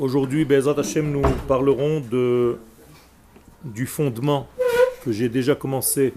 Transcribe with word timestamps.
Aujourd'hui, 0.00 0.46
Bezat 0.46 0.78
Hashem, 0.78 1.12
nous 1.12 1.20
parlerons 1.46 2.00
de, 2.00 2.56
du 3.66 3.84
fondement 3.84 4.48
que 5.04 5.12
j'ai 5.12 5.28
déjà 5.28 5.54
commencé 5.54 6.14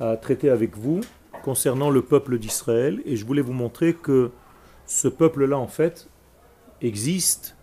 à 0.00 0.16
traiter 0.16 0.50
avec 0.50 0.76
vous 0.76 1.00
concernant 1.44 1.90
le 1.90 2.02
peuple 2.02 2.38
d'Israël. 2.38 3.00
Et 3.04 3.14
je 3.14 3.24
voulais 3.24 3.40
vous 3.40 3.52
montrer 3.52 3.94
que 3.94 4.32
ce 4.86 5.06
peuple-là, 5.06 5.56
en 5.56 5.68
fait, 5.68 6.08
existe 6.82 7.56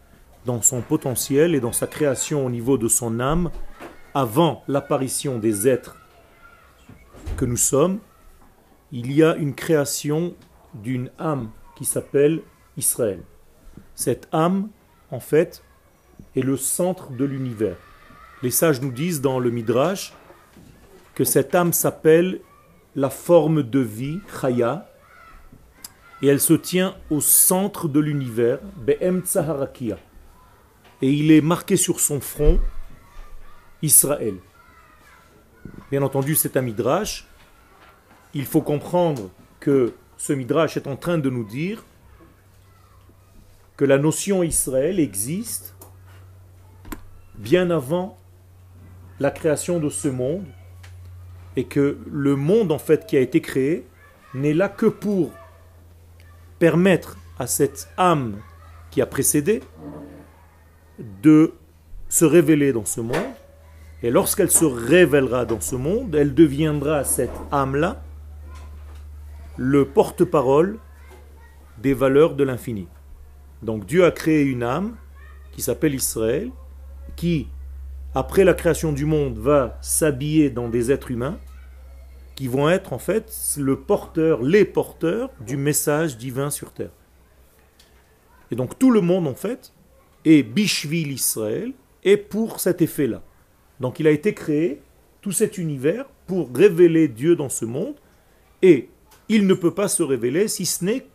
dans 0.46 0.62
son 0.62 0.80
potentiel 0.80 1.54
et 1.54 1.60
dans 1.60 1.74
sa 1.74 1.86
création 1.86 2.46
au 2.46 2.50
niveau 2.50 2.78
de 2.78 2.88
son 2.88 3.20
âme 3.20 3.52
avant 4.14 4.64
l'apparition 4.70 5.38
des 5.38 5.68
êtres 5.68 5.98
que 7.36 7.44
nous 7.44 7.58
sommes. 7.58 8.00
Il 8.94 9.12
y 9.12 9.22
a 9.22 9.36
une 9.36 9.54
création 9.54 10.34
d'une 10.76 11.12
âme 11.20 11.50
qui 11.76 11.84
s'appelle 11.84 12.40
Israël. 12.78 13.20
Cette 13.96 14.30
âme, 14.32 14.70
en 15.12 15.20
fait, 15.20 15.64
est 16.36 16.42
le 16.42 16.58
centre 16.58 17.12
de 17.12 17.26
l'univers. 17.26 17.76
Les 18.42 18.52
sages 18.52 18.82
nous 18.82 18.92
disent 18.92 19.22
dans 19.22 19.40
le 19.40 19.52
Midrash 19.52 20.14
que 21.16 21.24
cette 21.24 21.54
âme 21.54 21.74
s'appelle 21.74 22.42
la 22.96 23.10
forme 23.10 23.64
de 23.64 23.80
vie, 23.80 24.20
Chaya, 24.42 24.90
et 26.22 26.28
elle 26.28 26.40
se 26.40 26.54
tient 26.54 26.96
au 27.10 27.22
centre 27.22 27.88
de 27.88 28.00
l'univers, 28.00 28.60
Be'em 28.78 29.22
Tsaharakia. 29.22 29.98
Et 31.02 31.10
il 31.12 31.32
est 31.32 31.42
marqué 31.42 31.78
sur 31.78 32.00
son 32.00 32.20
front 32.22 32.60
Israël. 33.82 34.36
Bien 35.90 36.04
entendu, 36.04 36.36
c'est 36.36 36.58
un 36.58 36.62
midrash. 36.62 37.28
Il 38.34 38.46
faut 38.46 38.62
comprendre 38.62 39.30
que 39.60 39.94
ce 40.18 40.34
midrash 40.34 40.78
est 40.78 40.88
en 40.88 40.96
train 40.96 41.18
de 41.18 41.30
nous 41.30 41.44
dire 41.44 41.84
que 43.82 43.86
la 43.86 43.98
notion 43.98 44.44
Israël 44.44 45.00
existe 45.00 45.76
bien 47.34 47.72
avant 47.72 48.16
la 49.20 49.32
création 49.32 49.80
de 49.80 49.90
ce 49.90 50.08
monde 50.08 50.46
et 51.56 51.64
que 51.64 51.98
le 52.06 52.36
monde 52.36 52.72
en 52.72 52.78
fait 52.78 53.08
qui 53.08 53.18
a 53.18 53.22
été 53.22 53.42
créé 53.42 53.88
n'est 54.36 54.54
là 54.54 54.70
que 54.70 54.86
pour 54.86 55.32
permettre 56.60 57.18
à 57.40 57.48
cette 57.48 57.90
âme 57.98 58.38
qui 58.92 59.02
a 59.02 59.08
précédé 59.08 59.64
de 61.24 61.56
se 62.08 62.26
révéler 62.26 62.74
dans 62.74 62.86
ce 62.86 63.02
monde 63.02 63.34
et 64.04 64.12
lorsqu'elle 64.12 64.52
se 64.52 64.66
révélera 64.66 65.46
dans 65.46 65.60
ce 65.60 65.76
monde, 65.76 66.14
elle 66.14 66.36
deviendra 66.36 67.04
cette 67.04 67.34
âme-là 67.52 68.04
le 69.58 69.86
porte-parole 69.86 70.78
des 71.80 71.96
valeurs 71.96 72.36
de 72.36 72.44
l'infini. 72.44 72.88
Donc 73.62 73.86
Dieu 73.86 74.06
a 74.06 74.12
créé 74.12 74.44
une 74.44 74.64
âme 74.64 74.96
qui 75.52 75.62
s'appelle 75.62 75.94
Israël, 75.94 76.52
qui, 77.16 77.48
après 78.16 78.44
la 78.44 78.54
création 78.54 78.92
du 78.92 79.06
monde, 79.06 79.38
va 79.38 79.78
s'habiller 79.82 80.50
dans 80.50 80.70
des 80.70 80.92
êtres 80.92 81.12
humains, 81.12 81.40
qui 82.36 82.48
vont 82.48 82.70
être 82.70 82.94
en 82.94 83.00
fait 83.00 83.56
le 83.58 83.80
porteur, 83.80 84.42
les 84.42 84.66
porteurs 84.66 85.30
du 85.42 85.58
message 85.58 86.18
divin 86.18 86.50
sur 86.50 86.72
terre. 86.74 86.92
Et 88.50 88.56
donc 88.56 88.80
tout 88.80 88.92
le 88.92 89.02
monde 89.02 89.28
en 89.28 89.36
fait 89.36 89.74
est 90.26 90.44
Bishvil 90.44 91.12
Israël 91.12 91.74
et 92.04 92.18
pour 92.18 92.60
cet 92.60 92.82
effet-là. 92.82 93.22
Donc 93.80 94.00
il 94.00 94.08
a 94.08 94.12
été 94.12 94.34
créé, 94.34 94.82
tout 95.22 95.32
cet 95.32 95.58
univers, 95.58 96.06
pour 96.26 96.50
révéler 96.54 97.08
Dieu 97.08 97.36
dans 97.36 97.50
ce 97.50 97.66
monde, 97.66 97.96
et 98.62 98.90
il 99.30 99.46
ne 99.46 99.54
peut 99.54 99.74
pas 99.74 99.88
se 99.88 100.02
révéler 100.02 100.48
si 100.48 100.66
ce 100.66 100.84
n'est 100.84 101.06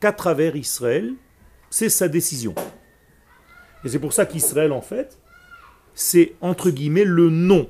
qu'à 0.00 0.12
travers 0.12 0.56
Israël, 0.56 1.14
c'est 1.70 1.88
sa 1.88 2.08
décision. 2.08 2.54
Et 3.84 3.88
c'est 3.88 3.98
pour 3.98 4.12
ça 4.12 4.26
qu'Israël, 4.26 4.72
en 4.72 4.80
fait, 4.80 5.18
c'est 5.94 6.34
entre 6.40 6.70
guillemets 6.70 7.04
le 7.04 7.30
nom 7.30 7.68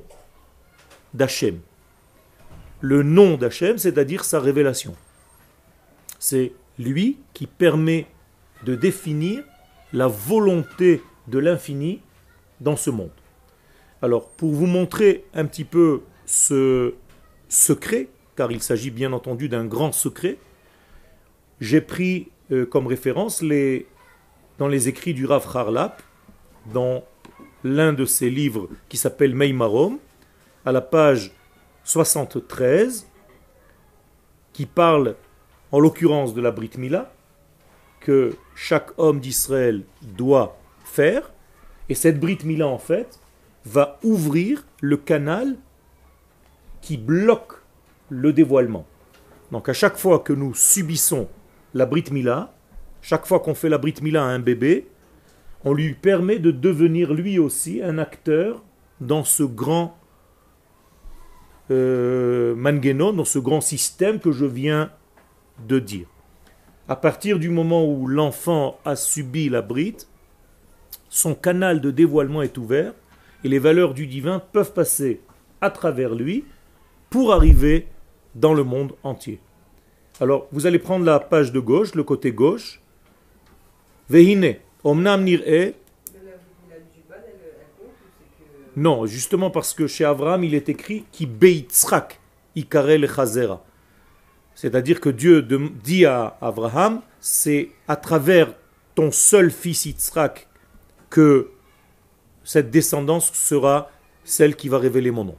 d'Hachem. 1.15 1.61
Le 2.81 3.03
nom 3.03 3.37
d'Hachem, 3.37 3.79
c'est-à-dire 3.79 4.25
sa 4.25 4.41
révélation. 4.41 4.95
C'est 6.19 6.53
lui 6.79 7.19
qui 7.35 7.47
permet 7.47 8.07
de 8.65 8.75
définir 8.75 9.43
la 9.93 10.07
volonté 10.07 11.03
de 11.27 11.39
l'infini 11.39 12.01
dans 12.61 12.77
ce 12.77 12.91
monde. 12.91 13.11
Alors, 14.03 14.29
pour 14.29 14.53
vous 14.53 14.67
montrer 14.67 15.25
un 15.35 15.45
petit 15.45 15.65
peu 15.65 16.03
ce 16.27 16.95
secret, 17.49 18.09
car 18.37 18.53
il 18.53 18.63
s'agit 18.63 18.91
bien 18.91 19.13
entendu 19.13 19.49
d'un 19.49 19.65
grand 19.65 19.93
secret, 19.93 20.39
j'ai 21.61 21.81
pris 21.81 22.29
euh, 22.51 22.67
comme 22.67 22.87
référence 22.87 23.43
les, 23.43 23.87
dans 24.59 24.69
les 24.69 24.89
écrits 24.89 25.15
du 25.15 25.27
Rav 25.27 25.47
Harlap, 25.55 26.03
dans 26.73 27.05
l'un 27.65 27.93
de 27.93 28.05
ses 28.05 28.31
livres 28.31 28.69
qui 28.89 28.97
s'appelle 28.97 29.35
Meimarom, 29.35 29.99
à 30.65 30.73
la 30.73 30.81
page 30.81 31.33
73, 31.85 33.07
qui 34.53 34.67
parle 34.67 35.17
en 35.73 35.81
l'occurrence 35.81 36.35
de 36.35 36.41
la 36.41 36.51
Brit 36.51 36.71
Mila, 36.79 37.13
que 38.01 38.37
chaque 38.55 38.91
homme 38.99 39.21
d'Israël 39.21 39.83
doit 40.03 40.57
faire, 40.85 41.31
et 41.89 41.95
cette 41.95 42.21
Brit 42.21 42.39
Mila 42.45 42.67
en 42.67 42.79
fait 42.79 43.21
va 43.65 43.99
ouvrir 44.03 44.65
le 44.81 44.97
canal 44.97 45.57
qui 46.81 46.97
bloque 46.97 47.55
le 48.09 48.33
dévoilement. 48.33 48.87
Donc 49.53 49.69
à 49.69 49.73
chaque 49.73 49.97
fois 49.97 50.21
que 50.21 50.33
nous 50.33 50.55
subissons 50.55 51.29
la 51.75 51.87
Brit 51.87 52.05
Mila, 52.11 52.55
chaque 53.03 53.27
fois 53.27 53.41
qu'on 53.41 53.55
fait 53.55 53.69
la 53.69 53.79
Brit 53.79 53.95
Mila 54.03 54.25
à 54.25 54.29
un 54.29 54.39
bébé, 54.39 54.89
on 55.65 55.75
lui 55.75 55.95
permet 55.95 56.39
de 56.39 56.51
devenir 56.51 57.13
lui 57.13 57.39
aussi 57.39 57.83
un 57.83 57.99
acteur 57.99 58.63
dans 59.01 59.25
ce 59.25 59.43
grand 59.43 59.97
euh, 61.71 62.55
dans 62.55 63.25
ce 63.25 63.39
grand 63.39 63.61
système 63.61 64.21
que 64.21 64.33
je 64.33 64.47
viens 64.47 64.91
de 65.67 65.79
dire. 65.79 66.07
À 66.89 66.97
partir 66.97 67.39
du 67.39 67.51
moment 67.51 67.85
où 67.85 68.07
l'enfant 68.07 68.79
a 68.85 68.97
subi 68.97 69.51
la 69.51 69.61
Brit, 69.61 69.97
son 71.11 71.35
canal 71.35 71.81
de 71.81 71.91
dévoilement 71.91 72.43
est 72.43 72.57
ouvert 72.57 72.95
et 73.45 73.49
les 73.49 73.59
valeurs 73.59 73.95
du 73.95 74.07
divin 74.07 74.41
peuvent 74.53 74.73
passer 74.73 75.21
à 75.61 75.71
travers 75.71 76.15
lui 76.15 76.45
pour 77.11 77.33
arriver 77.33 77.89
dans 78.35 78.55
le 78.55 78.65
monde 78.65 78.95
entier. 79.03 79.41
Alors, 80.21 80.49
vous 80.51 80.67
allez 80.67 80.81
prendre 80.81 81.05
la 81.05 81.21
page 81.21 81.53
de 81.53 81.61
gauche, 81.61 81.95
le 81.95 82.03
côté 82.03 82.33
gauche. 82.33 82.81
Vehine, 84.11 84.57
omnam 84.83 85.23
nir'e. 85.23 85.75
Non, 88.77 89.07
justement 89.07 89.51
parce 89.51 89.75
que 89.75 89.87
chez 89.87 90.05
Abraham, 90.05 90.45
il 90.45 90.55
est 90.55 90.69
écrit 90.69 91.05
qui 91.13 91.27
beitzrak 91.27 92.21
ikarel 92.57 93.09
chazera. 93.09 93.65
C'est-à-dire 94.55 95.01
que 95.01 95.09
Dieu 95.09 95.43
dit 95.43 96.05
à 96.05 96.37
Abraham, 96.41 97.01
c'est 97.21 97.71
à 97.87 97.95
travers 97.95 98.55
ton 98.97 99.13
seul 99.13 99.53
fils 99.53 99.87
Yitzhak 99.87 100.49
que 101.11 101.51
cette 102.43 102.71
descendance 102.71 103.33
sera 103.33 103.91
celle 104.25 104.57
qui 104.57 104.69
va 104.69 104.79
révéler 104.79 105.13
mon 105.13 105.25
nom. 105.25 105.37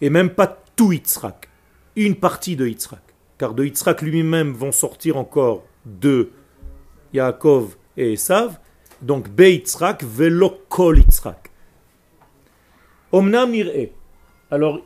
Et 0.00 0.08
même 0.08 0.30
pas 0.30 0.62
tout 0.74 0.92
Yitzhak, 0.92 1.48
une 1.96 2.14
partie 2.14 2.56
de 2.56 2.66
Yitzhak 2.66 3.07
car 3.38 3.54
de 3.54 3.64
Yitzhak 3.64 4.02
lui-même 4.02 4.52
vont 4.52 4.72
sortir 4.72 5.16
encore 5.16 5.64
de 5.86 6.30
Yaakov 7.14 7.76
et 7.96 8.12
Esav, 8.12 8.58
donc 9.00 9.28
Be 9.28 9.42
Yitzhak 9.42 10.02
velo 10.02 10.58
kol 10.68 10.98
Yitzhak. 10.98 11.50
Omnam 13.12 13.52
Alors, 14.50 14.80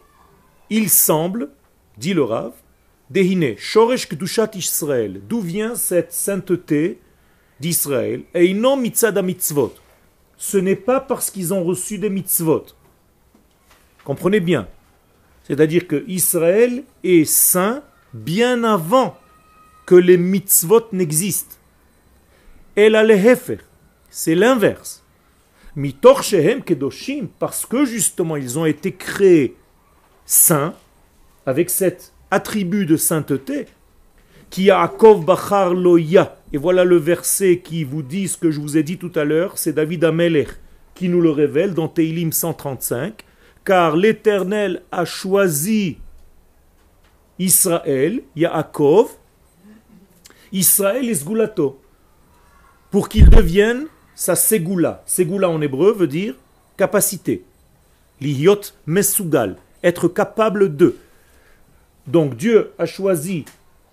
il 0.71 0.89
semble, 0.91 1.49
dit 1.97 2.15
le 2.15 2.23
Rav, 2.23 2.53
Dehine, 3.11 3.57
Shoresh 3.59 4.09
Kdushat 4.09 4.51
Israël, 4.55 5.21
d'où 5.29 5.41
vient 5.41 5.75
cette 5.75 6.13
sainteté 6.13 7.01
d'Israël, 7.59 8.23
et 8.35 8.55
non 8.55 8.77
mitzada 8.77 9.23
mitzvot. 9.23 9.75
Ce 10.37 10.57
n'est 10.57 10.77
pas 10.77 11.01
parce 11.01 11.31
qu'ils 11.31 11.53
ont 11.53 11.65
reçu 11.65 11.99
des 11.99 12.11
mitzvot. 12.11 12.67
Comprenez 14.05 14.41
bien. 14.41 14.69
C'est-à-dire 15.45 15.87
que 15.87 16.05
Israël 16.09 16.85
est 17.05 17.25
saint 17.25 17.83
bien 18.15 18.65
avant 18.65 19.19
que 19.87 19.95
les 19.95 20.17
mitzvot 20.17 20.89
n'existent. 20.93 21.57
El 22.77 22.95
hefer, 22.95 23.59
c'est 24.11 24.35
l'inverse. 24.35 25.03
Mitor 25.75 26.23
shehem 26.23 26.63
kedoshim, 26.63 27.29
parce 27.39 27.67
que 27.67 27.85
justement 27.85 28.37
ils 28.37 28.59
ont 28.59 28.67
été 28.67 28.93
créés 28.93 29.57
saints, 30.27 30.75
avec 31.47 31.71
cet 31.71 32.13
attribut 32.31 32.87
de 32.87 32.97
sainteté, 32.97 33.67
qui 34.51 34.71
a 34.71 34.83
Akov 34.83 35.25
Bachar 35.25 35.75
Loya. 35.75 36.37
Et 36.53 36.59
voilà 36.59 36.85
le 36.85 36.97
verset 36.97 37.61
qui 37.65 37.85
vous 37.85 38.03
dit 38.03 38.29
ce 38.29 38.37
que 38.37 38.51
je 38.51 38.61
vous 38.61 38.77
ai 38.77 38.83
dit 38.83 38.99
tout 38.99 39.13
à 39.15 39.25
l'heure, 39.25 39.57
c'est 39.57 39.73
David 39.73 40.05
Amelech 40.05 40.51
qui 40.95 41.09
nous 41.09 41.21
le 41.21 41.31
révèle 41.31 41.75
dans 41.75 41.89
Teilim 41.89 42.33
135, 42.33 43.25
car 43.65 43.97
l'Éternel 43.97 44.83
a 44.93 45.05
choisi 45.05 45.99
Israël, 47.39 48.23
Yaakov, 48.37 49.11
Israël 50.53 51.09
et 51.09 51.15
pour 52.91 53.09
qu'ils 53.09 53.29
deviennent 53.29 53.87
sa 54.15 54.37
segula. 54.37 55.03
Segula 55.07 55.49
en 55.49 55.61
hébreu 55.61 55.93
veut 55.93 56.07
dire 56.07 56.35
capacité. 56.77 57.45
Lihiot 58.21 58.61
mesugal, 58.87 59.57
être 59.83 60.09
capable 60.09 60.77
de. 60.77 60.97
Donc 62.07 62.37
Dieu 62.37 62.73
a 62.79 62.87
choisi 62.87 63.45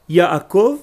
Yaakov 0.09 0.79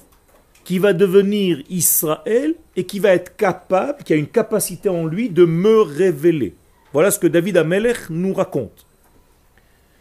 qui 0.63 0.79
va 0.79 0.91
devenir 0.91 1.63
Israël 1.69 2.55
et 2.75 2.85
qui 2.85 2.99
va 2.99 3.11
être 3.13 3.37
capable, 3.37 4.03
qui 4.03 4.11
a 4.11 4.17
une 4.17 4.27
capacité 4.27 4.89
en 4.89 5.05
lui 5.05 5.29
de 5.29 5.45
me 5.45 5.81
révéler. 5.81 6.55
Voilà 6.91 7.09
ce 7.09 7.19
que 7.19 7.27
David 7.27 7.55
Amelech 7.55 8.09
nous 8.09 8.33
raconte. 8.33 8.85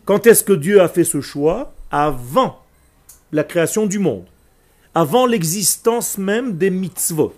Quand 0.05 0.27
est-ce 0.27 0.43
que 0.43 0.53
Dieu 0.53 0.81
a 0.81 0.89
fait 0.89 1.05
ce 1.05 1.21
choix? 1.21 1.76
Avant 1.99 2.61
la 3.33 3.43
création 3.43 3.87
du 3.87 3.99
monde, 3.99 4.27
avant 4.95 5.25
l'existence 5.25 6.19
même 6.19 6.59
des 6.59 6.69
mitzvot. 6.69 7.33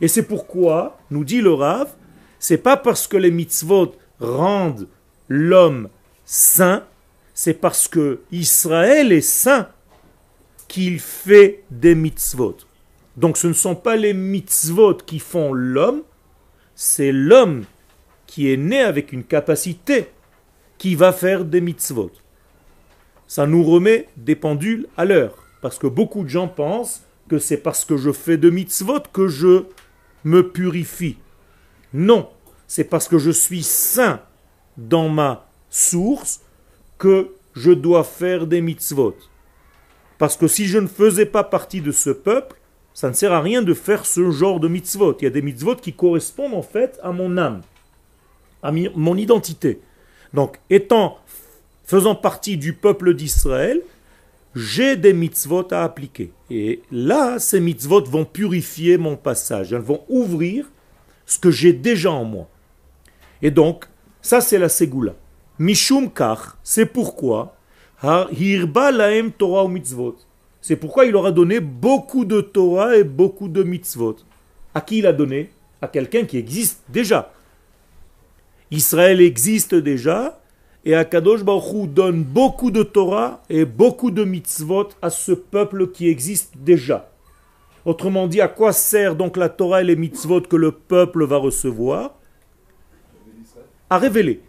Et 0.00 0.06
c'est 0.06 0.22
pourquoi, 0.22 1.00
nous 1.10 1.24
dit 1.24 1.40
le 1.40 1.52
Rav, 1.52 1.88
c'est 2.38 2.58
pas 2.58 2.76
parce 2.76 3.08
que 3.08 3.16
les 3.16 3.32
mitzvot 3.32 3.96
rendent 4.20 4.86
l'homme 5.28 5.88
saint, 6.24 6.84
c'est 7.34 7.54
parce 7.54 7.88
que 7.88 8.20
Israël 8.30 9.10
est 9.10 9.20
saint 9.20 9.68
qu'il 10.68 11.00
fait 11.00 11.64
des 11.72 11.96
mitzvot. 11.96 12.58
Donc 13.16 13.36
ce 13.36 13.48
ne 13.48 13.52
sont 13.52 13.74
pas 13.74 13.96
les 13.96 14.14
mitzvot 14.14 14.94
qui 14.94 15.18
font 15.18 15.52
l'homme, 15.52 16.02
c'est 16.76 17.10
l'homme 17.10 17.64
qui 18.28 18.52
est 18.52 18.56
né 18.56 18.80
avec 18.80 19.12
une 19.12 19.24
capacité 19.24 20.12
qui 20.78 20.94
va 20.94 21.12
faire 21.12 21.44
des 21.44 21.60
mitzvot. 21.60 22.12
Ça 23.32 23.46
nous 23.46 23.64
remet 23.64 24.08
des 24.18 24.36
pendules 24.36 24.86
à 24.98 25.06
l'heure. 25.06 25.32
Parce 25.62 25.78
que 25.78 25.86
beaucoup 25.86 26.22
de 26.22 26.28
gens 26.28 26.48
pensent 26.48 27.02
que 27.30 27.38
c'est 27.38 27.56
parce 27.56 27.86
que 27.86 27.96
je 27.96 28.12
fais 28.12 28.36
de 28.36 28.50
mitzvot 28.50 29.00
que 29.10 29.26
je 29.26 29.64
me 30.22 30.50
purifie. 30.50 31.16
Non, 31.94 32.28
c'est 32.66 32.84
parce 32.84 33.08
que 33.08 33.16
je 33.16 33.30
suis 33.30 33.62
saint 33.62 34.20
dans 34.76 35.08
ma 35.08 35.48
source 35.70 36.42
que 36.98 37.30
je 37.54 37.70
dois 37.70 38.04
faire 38.04 38.46
des 38.46 38.60
mitzvot. 38.60 39.16
Parce 40.18 40.36
que 40.36 40.46
si 40.46 40.66
je 40.66 40.76
ne 40.76 40.86
faisais 40.86 41.24
pas 41.24 41.42
partie 41.42 41.80
de 41.80 41.90
ce 41.90 42.10
peuple, 42.10 42.60
ça 42.92 43.08
ne 43.08 43.14
sert 43.14 43.32
à 43.32 43.40
rien 43.40 43.62
de 43.62 43.72
faire 43.72 44.04
ce 44.04 44.30
genre 44.30 44.60
de 44.60 44.68
mitzvot. 44.68 45.16
Il 45.22 45.24
y 45.24 45.26
a 45.26 45.30
des 45.30 45.40
mitzvot 45.40 45.76
qui 45.76 45.94
correspondent 45.94 46.52
en 46.52 46.60
fait 46.60 47.00
à 47.02 47.12
mon 47.12 47.38
âme, 47.38 47.62
à 48.62 48.72
mon 48.72 49.16
identité. 49.16 49.80
Donc, 50.34 50.58
étant, 50.68 51.18
faisant 51.92 52.14
partie 52.14 52.56
du 52.56 52.72
peuple 52.72 53.12
d'Israël, 53.12 53.82
j'ai 54.54 54.96
des 54.96 55.12
mitzvot 55.12 55.68
à 55.74 55.82
appliquer. 55.82 56.32
Et 56.48 56.80
là, 56.90 57.38
ces 57.38 57.60
mitzvot 57.60 58.04
vont 58.04 58.24
purifier 58.24 58.96
mon 58.96 59.14
passage. 59.14 59.74
Elles 59.74 59.82
vont 59.82 60.02
ouvrir 60.08 60.70
ce 61.26 61.38
que 61.38 61.50
j'ai 61.50 61.74
déjà 61.74 62.10
en 62.10 62.24
moi. 62.24 62.48
Et 63.42 63.50
donc, 63.50 63.84
ça 64.22 64.40
c'est 64.40 64.56
la 64.56 64.70
segula. 64.70 65.14
Mishum 65.58 66.10
kach, 66.10 66.56
c'est 66.62 66.86
pourquoi 66.86 67.56
hirba 68.02 68.90
laem 68.90 69.30
Torah 69.30 69.66
ou 69.66 69.68
mitzvot. 69.68 70.16
C'est 70.62 70.76
pourquoi 70.76 71.04
il 71.04 71.14
aura 71.14 71.30
donné 71.30 71.60
beaucoup 71.60 72.24
de 72.24 72.40
Torah 72.40 72.96
et 72.96 73.04
beaucoup 73.04 73.48
de 73.48 73.62
mitzvot. 73.62 74.16
À 74.74 74.80
qui 74.80 75.00
il 75.00 75.06
a 75.06 75.12
donné? 75.12 75.50
À 75.82 75.88
quelqu'un 75.88 76.24
qui 76.24 76.38
existe 76.38 76.80
déjà. 76.88 77.34
Israël 78.70 79.20
existe 79.20 79.74
déjà, 79.74 80.41
et 80.84 80.94
Akadosh 80.94 81.44
Baruch 81.44 81.88
donne 81.88 82.24
beaucoup 82.24 82.70
de 82.70 82.82
Torah 82.82 83.42
et 83.48 83.64
beaucoup 83.64 84.10
de 84.10 84.24
mitzvot 84.24 84.88
à 85.00 85.10
ce 85.10 85.32
peuple 85.32 85.88
qui 85.88 86.08
existe 86.08 86.54
déjà. 86.56 87.10
Autrement 87.84 88.26
dit, 88.26 88.40
à 88.40 88.48
quoi 88.48 88.72
sert 88.72 89.16
donc 89.16 89.36
la 89.36 89.48
Torah 89.48 89.82
et 89.82 89.84
les 89.84 89.96
mitzvot 89.96 90.42
que 90.42 90.56
le 90.56 90.72
peuple 90.72 91.24
va 91.24 91.36
recevoir? 91.36 92.14
À 93.90 93.98
révéler 93.98 94.40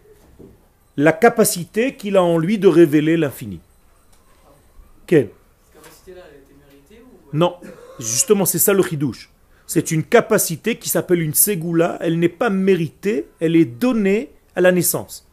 la 0.96 1.12
capacité 1.12 1.96
qu'il 1.96 2.16
a 2.16 2.22
en 2.22 2.38
lui 2.38 2.58
de 2.58 2.68
révéler 2.68 3.16
l'infini. 3.16 3.60
Quelle 5.06 5.30
Non, 7.32 7.56
justement 7.98 8.44
c'est 8.44 8.58
ça 8.58 8.72
le 8.72 8.82
chidouche. 8.82 9.30
C'est 9.66 9.90
une 9.90 10.04
capacité 10.04 10.76
qui 10.76 10.88
s'appelle 10.88 11.20
une 11.20 11.34
ségoula, 11.34 11.98
elle 12.00 12.18
n'est 12.18 12.28
pas 12.28 12.50
méritée, 12.50 13.26
elle 13.40 13.56
est 13.56 13.64
donnée 13.64 14.30
à 14.54 14.60
la 14.60 14.72
naissance. 14.72 15.23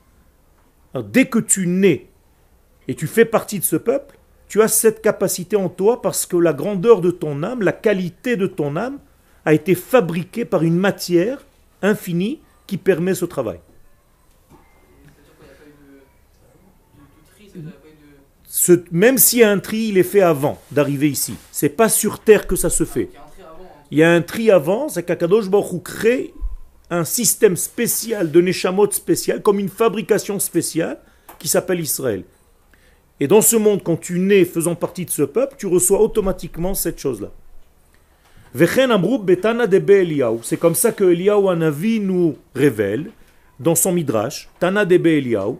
Dès 0.95 1.25
que 1.25 1.39
tu 1.39 1.67
nais 1.67 2.07
et 2.87 2.95
tu 2.95 3.07
fais 3.07 3.25
partie 3.25 3.59
de 3.59 3.63
ce 3.63 3.75
peuple, 3.75 4.17
tu 4.47 4.61
as 4.61 4.67
cette 4.67 5.01
capacité 5.01 5.55
en 5.55 5.69
toi 5.69 6.01
parce 6.01 6.25
que 6.25 6.35
la 6.35 6.53
grandeur 6.53 6.99
de 6.99 7.11
ton 7.11 7.43
âme, 7.43 7.61
la 7.61 7.71
qualité 7.71 8.35
de 8.35 8.47
ton 8.47 8.75
âme 8.75 8.99
a 9.45 9.53
été 9.53 9.75
fabriquée 9.75 10.45
par 10.45 10.63
une 10.63 10.75
matière 10.75 11.45
infinie 11.81 12.41
qui 12.67 12.77
permet 12.77 13.15
ce 13.15 13.25
travail. 13.25 13.59
Ce, 18.45 18.83
même 18.91 19.17
s'il 19.17 19.39
y 19.39 19.43
a 19.43 19.49
un 19.49 19.59
tri, 19.59 19.87
il 19.87 19.97
est 19.97 20.03
fait 20.03 20.21
avant 20.21 20.61
d'arriver 20.71 21.09
ici. 21.09 21.35
C'est 21.51 21.69
pas 21.69 21.87
sur 21.87 22.19
terre 22.19 22.47
que 22.47 22.57
ça 22.57 22.69
se 22.69 22.83
fait. 22.83 23.09
Il 23.89 23.97
y 23.97 24.03
a 24.03 24.11
un 24.11 24.21
tri 24.21 24.51
avant, 24.51 24.89
c'est 24.89 25.03
qu'Akadosh 25.03 25.49
Baruch 25.49 25.83
crée 25.83 26.33
un 26.91 27.05
système 27.05 27.55
spécial 27.55 28.31
de 28.31 28.41
Neshamot 28.41 28.91
spécial, 28.91 29.41
comme 29.41 29.59
une 29.59 29.69
fabrication 29.69 30.39
spéciale 30.39 30.99
qui 31.39 31.47
s'appelle 31.47 31.79
Israël. 31.79 32.23
Et 33.21 33.27
dans 33.27 33.41
ce 33.41 33.55
monde, 33.55 33.81
quand 33.81 33.95
tu 33.95 34.19
nais 34.19 34.45
faisant 34.45 34.75
partie 34.75 35.05
de 35.05 35.09
ce 35.09 35.21
peuple, 35.21 35.55
tu 35.57 35.67
reçois 35.67 36.01
automatiquement 36.01 36.73
cette 36.73 36.99
chose-là. 36.99 37.29
C'est 38.53 38.67
comme 40.59 40.75
ça 40.75 40.91
que 40.91 41.05
Eliyahu 41.05 41.47
Anavi 41.47 42.01
nous 42.01 42.37
révèle 42.53 43.11
dans 43.57 43.75
son 43.75 43.93
Midrash, 43.93 44.49
Tana 44.59 44.83
de 44.83 44.95
Eliyahu, 44.95 45.55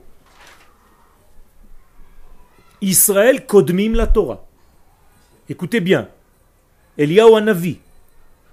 Israël 2.82 3.46
kodmim 3.46 3.94
la 3.94 4.08
Torah. 4.08 4.46
Écoutez 5.48 5.80
bien, 5.80 6.10
Eliyahu 6.98 7.36
Anavi, 7.36 7.80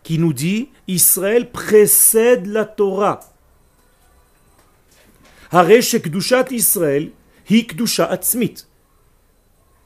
qui 0.09 0.19
nous 0.19 0.33
dit 0.33 0.71
Israël 0.87 1.51
précède 1.51 2.47
la 2.47 2.65
Torah. 2.65 3.21
Israël, 6.51 7.11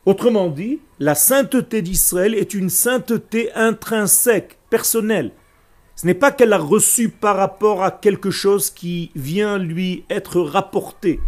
Autrement 0.07 0.49
dit, 0.49 0.79
la 1.01 1.17
sainteté 1.17 1.83
d'Israël 1.83 2.37
est 2.37 2.55
une 2.55 2.71
sainteté 2.71 3.53
intrinsèque, 3.55 4.59
personnelle. 4.71 5.33
Ce 5.97 6.07
n'est 6.07 6.15
pas 6.15 6.31
qu'elle 6.31 6.53
a 6.53 6.59
reçu 6.59 7.09
par 7.09 7.37
rapport 7.37 7.83
à 7.83 7.91
quelque 7.91 8.31
chose 8.31 8.71
qui 8.71 9.11
vient 9.17 9.59
lui 9.59 10.05
être 10.09 10.41
rapporté. 10.41 11.19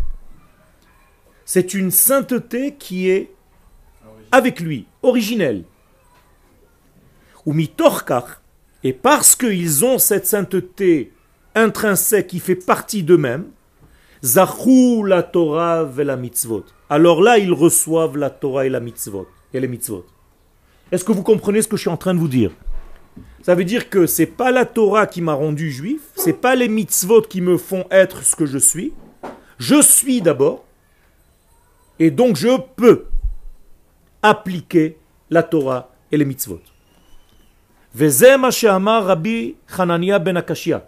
C'est 1.45 1.75
une 1.75 1.91
sainteté 1.91 2.77
qui 2.77 3.11
est 3.11 3.33
avec 4.31 4.61
lui, 4.61 4.87
originelle. 5.03 5.65
Ou 7.45 7.55
mitorkar, 7.55 8.44
et 8.85 8.93
parce 8.93 9.35
qu'ils 9.35 9.85
ont 9.85 9.99
cette 9.99 10.27
sainteté 10.27 11.13
intrinsèque 11.55 12.29
qui 12.29 12.39
fait 12.39 12.55
partie 12.55 13.03
d'eux-mêmes, 13.03 13.47
Zachou 14.23 15.05
la 15.05 15.23
Torah 15.23 15.89
et 15.99 16.05
la 16.05 16.17
mitzvot. 16.17 16.65
Alors 16.91 17.23
là, 17.23 17.39
ils 17.39 17.53
reçoivent 17.53 18.17
la 18.17 18.31
Torah 18.31 18.67
et 18.67 18.71
la 18.71 18.81
mitzvot. 18.81 19.27
Et 19.53 19.61
les 19.61 19.69
mitzvot. 19.69 20.07
Est-ce 20.93 21.05
que 21.05 21.13
vous 21.13 21.23
comprenez 21.23 21.63
ce 21.63 21.69
que 21.69 21.77
je 21.77 21.83
suis 21.83 21.91
en 21.91 21.97
train 21.97 22.15
de 22.15 22.19
vous 22.19 22.29
dire? 22.29 22.51
Ça 23.43 23.55
veut 23.55 23.65
dire 23.65 23.91
que 23.91 24.07
c'est 24.07 24.27
pas 24.27 24.51
la 24.51 24.65
Torah 24.65 25.07
qui 25.07 25.21
m'a 25.21 25.35
rendu 25.35 25.71
juif, 25.71 26.01
c'est 26.15 26.41
pas 26.41 26.55
les 26.55 26.69
mitzvot 26.69 27.23
qui 27.23 27.41
me 27.41 27.57
font 27.57 27.85
être 27.91 28.23
ce 28.23 28.37
que 28.37 28.47
je 28.47 28.59
suis. 28.59 28.93
Je 29.59 29.81
suis 29.83 30.21
d'abord, 30.21 30.65
et 31.99 32.11
donc 32.11 32.37
je 32.37 32.59
peux 32.77 33.07
appliquer 34.23 34.99
la 35.31 35.43
Torah 35.43 35.91
et 36.11 36.17
les 36.17 36.25
mitzvot. 36.25 36.61
Rabbi 37.97 39.55
Hanania 39.79 40.19
ben 40.19 40.37
Akashia. 40.37 40.85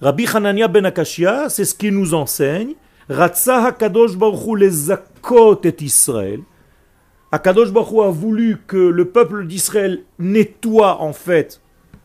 Rabbi 0.00 0.26
Hanania 0.26 0.68
ben 0.68 0.84
Akashia, 0.84 1.48
c'est 1.48 1.64
ce 1.64 1.74
qu'il 1.74 1.94
nous 1.94 2.12
enseigne. 2.12 2.74
Ratsa 3.08 3.64
HaKadosh 3.66 4.16
Baruch 4.16 4.58
les 4.58 4.70
zakot 4.70 5.60
et. 5.64 6.40
Akadosh 7.32 7.72
Baruch 7.72 8.04
a 8.04 8.10
voulu 8.10 8.58
que 8.66 8.76
le 8.76 9.06
peuple 9.06 9.46
d'Israël 9.46 10.02
nettoie 10.18 11.00
en 11.00 11.14
fait 11.14 11.62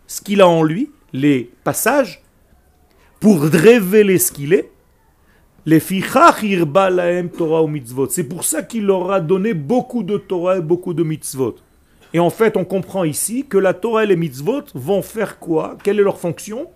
ce 0.07 0.21
qu'il 0.21 0.41
a 0.41 0.47
en 0.47 0.63
lui, 0.63 0.89
les 1.11 1.51
passages, 1.63 2.21
pour 3.19 3.41
révéler 3.41 4.19
ce 4.19 4.31
qu'il 4.31 4.53
est. 4.53 4.71
C'est 8.09 8.23
pour 8.23 8.43
ça 8.45 8.63
qu'il 8.63 8.85
leur 8.85 9.11
a 9.11 9.19
donné 9.19 9.53
beaucoup 9.53 10.03
de 10.03 10.17
Torah 10.17 10.57
et 10.57 10.61
beaucoup 10.61 10.93
de 10.93 11.03
mitzvot. 11.03 11.55
Et 12.13 12.19
en 12.19 12.29
fait, 12.29 12.57
on 12.57 12.65
comprend 12.65 13.03
ici 13.03 13.45
que 13.47 13.57
la 13.57 13.73
Torah 13.73 14.03
et 14.03 14.07
les 14.07 14.15
mitzvot 14.15 14.63
vont 14.73 15.01
faire 15.01 15.39
quoi? 15.39 15.77
Quelle 15.83 15.99
est 15.99 16.03
leur 16.03 16.19
fonction? 16.19 16.67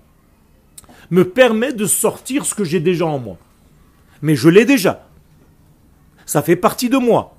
Me 1.12 1.28
permet 1.28 1.74
de 1.74 1.86
sortir 1.86 2.46
ce 2.46 2.56
que 2.56 2.64
j'ai 2.64 2.80
déjà 2.80 3.06
en 3.06 3.20
moi. 3.20 3.38
Mais 4.22 4.36
je 4.36 4.50
l'ai 4.50 4.66
déjà. 4.66 5.08
Ça 6.26 6.42
fait 6.42 6.56
partie 6.56 6.90
de 6.90 6.98
moi. 6.98 7.36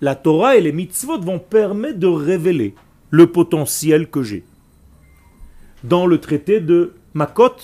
La 0.00 0.14
Torah 0.14 0.56
et 0.56 0.60
les 0.60 0.72
mitzvot 0.72 1.20
vont 1.20 1.38
permettre 1.38 1.98
de 1.98 2.06
révéler 2.06 2.74
le 3.10 3.30
potentiel 3.30 4.10
que 4.10 4.22
j'ai. 4.22 4.44
Dans 5.84 6.06
le 6.06 6.18
traité 6.18 6.60
de 6.60 6.94
Makot 7.14 7.56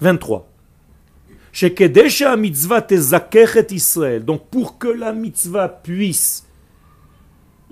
23. 0.00 0.48
Shekedesha 1.52 2.36
mitzvah 2.36 2.82
tezakechet 2.82 3.68
Israël. 3.70 4.24
Donc 4.24 4.46
pour 4.50 4.76
que 4.76 4.88
la 4.88 5.12
mitzvah 5.12 5.68
puisse 5.68 6.45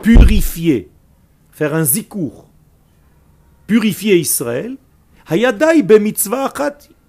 purifier, 0.02 0.90
faire 1.52 1.74
un 1.74 1.84
zikour, 1.84 2.48
purifier 3.66 4.16
Israël, 4.16 4.76
hayadai 5.26 5.82
be 5.82 5.98
mitzvah. 6.00 6.52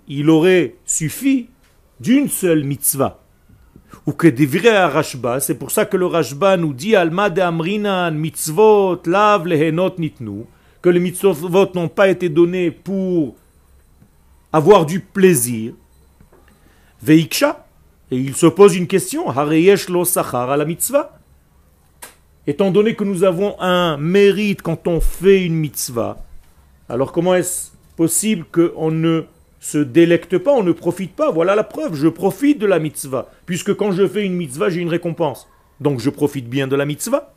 Il 0.08 0.30
aurait 0.30 0.76
suffi 0.86 1.50
d'une 2.00 2.30
seule 2.30 2.64
mitzvah. 2.64 3.22
Ou 4.06 4.12
que 4.12 4.28
devrait 4.28 4.86
Rashba, 4.86 5.40
c'est 5.40 5.56
pour 5.56 5.72
ça 5.72 5.86
que 5.86 5.98
le 5.98 6.06
Rashba 6.06 6.58
nous 6.58 6.74
dit 6.74 6.96
Alma 6.96 7.30
de 7.30 7.42
Amrinan, 7.42 8.12
mitzvot, 8.12 9.02
lav 9.06 9.48
lehenot 9.48 9.96
nitnu, 9.98 10.44
que 10.82 10.90
les 10.90 11.00
mitzvot 11.00 11.72
n'ont 11.74 11.88
pas 11.88 12.10
été 12.10 12.30
donnés 12.30 12.70
pour 12.70 13.36
avoir 14.54 14.86
du 14.86 15.00
plaisir. 15.00 15.74
Veiksha, 17.02 17.66
et 18.12 18.18
il 18.18 18.36
se 18.36 18.46
pose 18.46 18.76
une 18.76 18.88
question, 18.88 19.30
Hareyesh 19.30 19.90
lo 19.90 20.06
sachar 20.06 20.52
à 20.52 20.66
mitzvah. 20.66 21.20
Étant 22.48 22.70
donné 22.72 22.96
que 22.96 23.04
nous 23.04 23.24
avons 23.24 23.60
un 23.60 23.98
mérite 23.98 24.62
quand 24.62 24.88
on 24.88 25.02
fait 25.02 25.44
une 25.44 25.56
mitzvah, 25.56 26.18
alors 26.88 27.12
comment 27.12 27.34
est-ce 27.34 27.72
possible 27.96 28.46
qu'on 28.52 28.92
ne 28.92 29.24
se 29.60 29.80
délecte 29.80 30.38
pas, 30.38 30.52
on 30.52 30.62
ne 30.62 30.72
profite 30.72 31.16
pas? 31.16 31.32
Voilà 31.32 31.56
la 31.56 31.64
preuve, 31.64 31.96
je 31.96 32.08
profite 32.08 32.60
de 32.60 32.68
la 32.68 32.78
mitzvah. 32.78 33.32
Puisque 33.48 33.74
quand 33.76 33.92
je 33.92 34.08
fais 34.08 34.24
une 34.24 34.36
mitzvah, 34.36 34.70
j'ai 34.70 34.82
une 34.82 34.90
récompense. 34.90 35.48
Donc 35.80 36.00
je 36.00 36.12
profite 36.12 36.48
bien 36.48 36.68
de 36.68 36.76
la 36.76 36.86
mitzvah. 36.86 37.34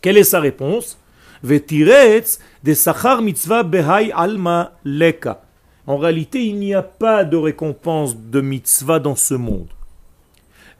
Quelle 0.00 0.16
est 0.16 0.24
sa 0.24 0.40
réponse? 0.40 0.98
De 1.42 2.72
sachar 2.72 3.20
mitzvah 3.20 3.62
behai 3.62 4.10
alma 4.12 4.72
leka. 4.84 5.42
En 5.86 5.98
réalité, 5.98 6.42
il 6.44 6.56
n'y 6.58 6.74
a 6.74 6.82
pas 6.82 7.24
de 7.24 7.36
récompense 7.36 8.16
de 8.16 8.40
mitzvah 8.40 8.98
dans 8.98 9.16
ce 9.16 9.34
monde. 9.34 9.68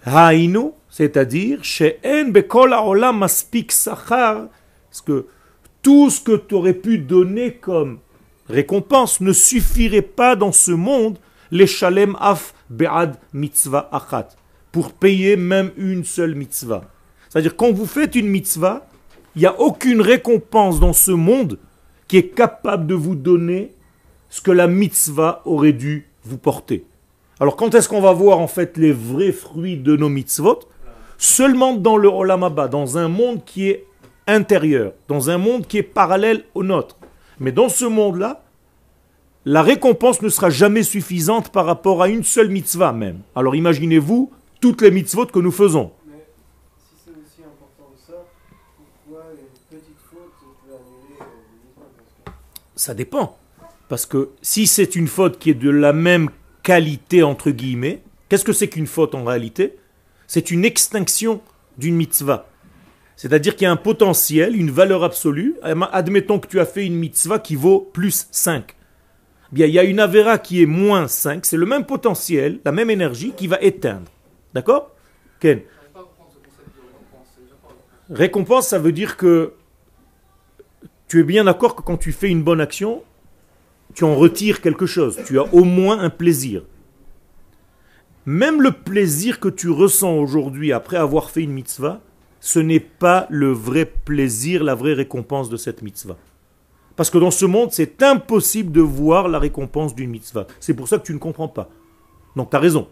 Hainu, 0.07 0.73
c'est-à-dire, 0.97 1.61
ha'olam 2.73 3.19
maspik 3.19 3.71
sachar, 3.71 4.47
que 5.05 5.27
tout 5.83 6.09
ce 6.09 6.23
que 6.23 6.37
tu 6.39 6.55
aurais 6.55 6.73
pu 6.73 6.97
donner 6.97 7.53
comme 7.53 7.99
récompense 8.49 9.21
ne 9.21 9.35
suffirait 9.35 10.01
pas 10.01 10.37
dans 10.37 10.53
ce 10.53 10.71
monde 10.71 11.19
les 11.51 11.67
shalem 11.67 12.17
af 12.19 12.55
be'ad 12.71 13.19
mitzvah 13.35 13.91
achat 13.93 14.29
pour 14.73 14.93
payer 14.93 15.37
même 15.37 15.71
une 15.77 16.03
seule 16.03 16.35
mitzvah. 16.35 16.85
C'est-à-dire 17.29 17.57
quand 17.57 17.73
vous 17.73 17.85
faites 17.85 18.15
une 18.15 18.29
mitzvah, 18.29 18.89
il 19.35 19.41
n'y 19.41 19.47
a 19.47 19.61
aucune 19.61 20.01
récompense 20.01 20.81
dans 20.81 20.95
ce 20.95 21.11
monde 21.11 21.59
qui 22.09 22.17
est 22.17 22.29
capable 22.29 22.87
de 22.87 22.95
vous 22.95 23.17
donner 23.17 23.75
ce 24.31 24.41
que 24.41 24.51
la 24.51 24.67
mitzvah 24.67 25.43
aurait 25.45 25.75
dû 25.75 26.07
vous 26.25 26.39
porter. 26.39 26.87
Alors 27.39 27.57
quand 27.57 27.75
est-ce 27.75 27.87
qu'on 27.87 28.01
va 28.01 28.15
voir 28.15 28.39
en 28.39 28.49
fait 28.49 28.79
les 28.79 28.93
vrais 28.93 29.33
fruits 29.33 29.77
de 29.77 29.95
nos 29.95 30.09
mitzvot? 30.09 30.61
Seulement 31.19 31.75
dans 31.75 31.97
le 31.97 32.09
Olamaba, 32.09 32.69
dans 32.69 32.99
un 32.99 33.09
monde 33.09 33.45
qui 33.45 33.69
est 33.69 33.87
intérieur, 34.27 34.93
dans 35.09 35.31
un 35.31 35.39
monde 35.39 35.67
qui 35.67 35.79
est 35.79 35.83
parallèle 35.83 36.45
au 36.55 36.63
nôtre. 36.63 36.97
Mais 37.41 37.53
dans 37.53 37.69
ce 37.69 37.85
monde-là, 37.85 38.43
la 39.45 39.63
récompense 39.63 40.23
ne 40.23 40.29
sera 40.29 40.51
jamais 40.51 40.83
suffisante 40.83 41.51
par 41.51 41.67
rapport 41.67 42.03
à 42.03 42.09
une 42.09 42.25
seule 42.25 42.49
mitzvah 42.49 42.93
même. 42.93 43.21
Alors 43.35 43.55
imaginez-vous 43.55 44.31
toutes 44.61 44.83
les 44.83 44.91
mitzvot 44.91 45.27
que 45.27 45.39
nous 45.39 45.53
faisons. 45.53 45.93
Mais 46.09 46.27
si 46.79 46.97
c'est 47.05 47.13
aussi 47.13 47.47
important 47.47 47.93
que 47.95 48.13
ça, 48.13 48.25
pourquoi 48.77 49.23
une 49.31 49.79
petite 49.79 49.99
faute 50.11 50.33
peut 50.67 50.73
annuler 50.73 51.21
euh, 52.27 52.31
Ça 52.75 52.95
dépend. 52.95 53.39
Parce 53.89 54.05
que 54.05 54.31
si 54.43 54.67
c'est 54.67 54.97
une 54.97 55.07
faute 55.07 55.39
qui 55.39 55.51
est 55.51 55.55
de 55.55 55.71
la 55.71 55.93
même 55.93 56.31
qualité, 56.65 57.23
entre 57.23 57.51
guillemets, 57.53 58.03
qu'est-ce 58.29 58.45
que 58.45 58.53
c'est 58.53 58.69
qu'une 58.69 58.89
faute 58.89 59.15
en 59.15 59.23
réalité? 59.23 59.77
C'est 60.27 60.51
une 60.51 60.65
extinction 60.65 61.41
d'une 61.79 61.97
mitzvah. 61.97 62.49
C'est-à-dire 63.17 63.57
qu'il 63.57 63.65
y 63.65 63.69
a 63.69 63.73
un 63.73 63.77
potentiel, 63.77 64.57
une 64.57 64.71
valeur 64.71 65.03
absolue. 65.03 65.57
Admettons 65.63 66.39
que 66.39 66.49
tu 66.49 66.61
as 66.61 66.67
fait 66.67 66.85
une 66.85 66.97
mitzvah 66.97 67.39
qui 67.39 67.55
vaut 67.55 67.81
plus 67.81 68.29
5. 68.31 68.75
Bien, 69.53 69.67
il 69.67 69.73
y 69.73 69.79
a 69.79 69.85
une 69.85 70.01
avéra 70.01 70.39
qui 70.39 70.63
est 70.63 70.67
moins 70.67 71.09
5. 71.09 71.47
C'est 71.47 71.57
le 71.57 71.67
même 71.67 71.87
potentiel, 71.87 72.61
la 72.65 72.73
même 72.73 72.91
énergie 72.91 73.33
qui 73.37 73.47
va 73.47 73.59
éteindre. 73.61 74.11
D'accord? 74.53 74.91
Ken 75.41 75.61
Récompense, 78.11 78.69
ça 78.69 78.79
veut 78.79 78.93
dire 78.93 79.17
que 79.17 79.55
tu 81.09 81.21
es 81.21 81.25
bien 81.25 81.45
d'accord 81.45 81.75
que 81.75 81.83
quand 81.83 81.97
tu 81.97 82.13
fais 82.13 82.29
une 82.29 82.43
bonne 82.43 82.61
action, 82.61 83.03
tu 83.95 84.05
en 84.05 84.15
retires 84.15 84.61
quelque 84.61 84.87
chose. 84.87 85.19
Tu 85.27 85.39
as 85.39 85.55
au 85.55 85.65
moins 85.65 86.01
un 86.01 86.11
plaisir. 86.11 86.63
Même 88.27 88.61
le 88.61 88.73
plaisir 88.73 89.39
que 89.39 89.49
tu 89.49 89.71
ressens 89.71 90.17
aujourd'hui 90.17 90.73
après 90.73 90.97
avoir 90.97 91.31
fait 91.31 91.43
une 91.43 91.53
mitzvah, 91.53 92.01
ce 92.41 92.59
n'est 92.59 92.81
pas 92.81 93.29
le 93.31 93.53
vrai 93.53 93.85
plaisir, 93.85 94.65
la 94.65 94.75
vraie 94.75 94.95
récompense 94.95 95.49
de 95.49 95.57
cette 95.57 95.81
mitzvah. 95.81 96.17
Parce 96.97 97.09
que 97.09 97.19
dans 97.19 97.31
ce 97.31 97.47
monde, 97.47 97.71
c'est 97.71 98.03
impossible 98.03 98.73
de 98.73 98.81
voir 98.81 99.29
la 99.29 99.39
récompense 99.39 99.95
d'une 99.95 100.11
mitzvah. 100.11 100.49
C'est 100.59 100.75
pour 100.75 100.89
ça 100.89 100.99
que 100.99 101.07
tu 101.07 101.15
ne 101.15 101.19
comprends 101.19 101.47
pas. 101.47 101.71
Donc 102.35 102.51
tu 102.51 102.57
as 102.57 102.61
raison. 102.61 102.89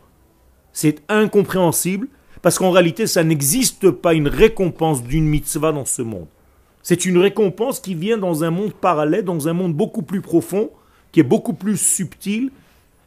C'est 0.72 1.02
incompréhensible 1.08 2.06
parce 2.40 2.56
qu'en 2.56 2.70
réalité, 2.70 3.08
ça 3.08 3.24
n'existe 3.24 3.90
pas 3.90 4.14
une 4.14 4.28
récompense 4.28 5.02
d'une 5.02 5.26
mitzvah 5.26 5.72
dans 5.72 5.84
ce 5.84 6.02
monde. 6.02 6.28
C'est 6.82 7.06
une 7.06 7.18
récompense 7.18 7.80
qui 7.80 7.96
vient 7.96 8.18
dans 8.18 8.44
un 8.44 8.50
monde 8.50 8.72
parallèle, 8.72 9.24
dans 9.24 9.48
un 9.48 9.52
monde 9.52 9.74
beaucoup 9.74 10.02
plus 10.02 10.20
profond, 10.20 10.70
qui 11.10 11.18
est 11.18 11.24
beaucoup 11.24 11.54
plus 11.54 11.76
subtil 11.76 12.52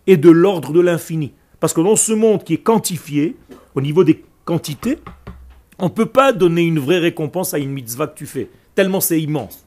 et 0.08 0.18
de 0.18 0.30
l'ordre 0.30 0.74
de 0.74 0.82
l'infini. 0.82 1.32
Parce 1.60 1.74
que 1.74 1.82
dans 1.82 1.96
ce 1.96 2.14
monde 2.14 2.44
qui 2.44 2.54
est 2.56 2.64
quantifié, 2.64 3.36
au 3.76 3.82
niveau 3.82 4.04
des 4.04 4.24
quantités, 4.46 5.00
on 5.80 5.86
ne 5.86 5.90
peut 5.90 6.06
pas 6.06 6.34
donner 6.34 6.64
une 6.64 6.80
vraie 6.80 7.00
récompense 7.00 7.54
à 7.54 7.60
une 7.60 7.72
mitzvah 7.72 8.08
que 8.08 8.18
tu 8.18 8.26
fais, 8.26 8.50
tellement 8.76 9.02
c'est 9.02 9.22
immense. 9.22 9.66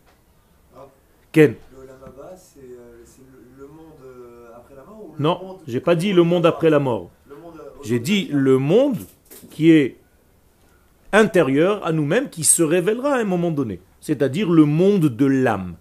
Ken 1.32 1.54
le, 3.59 3.66
monde 3.66 3.94
après 4.56 4.75
la 4.75 4.85
mort 4.85 5.14
Non, 5.18 5.59
j'ai 5.66 5.80
pas 5.80 5.94
dit 5.94 6.12
le 6.12 6.23
monde 6.23 6.47
après 6.47 6.70
la 6.70 6.78
mort. 6.78 7.11
J'ai 7.82 7.99
dit 7.99 8.28
le 8.32 8.59
monde 8.59 8.97
qui 9.50 9.70
est 9.70 9.97
intérieur 11.12 11.85
à 11.87 11.92
nous-mêmes, 11.92 12.28
qui 12.28 12.44
se 12.44 12.62
révélera 12.62 13.14
à 13.14 13.18
un 13.18 13.25
moment 13.25 13.50
donné. 13.50 13.80
C'est-à-dire 14.00 14.50
le 14.50 14.64
monde 14.64 15.06
de 15.06 15.26
l'âme. 15.26 15.76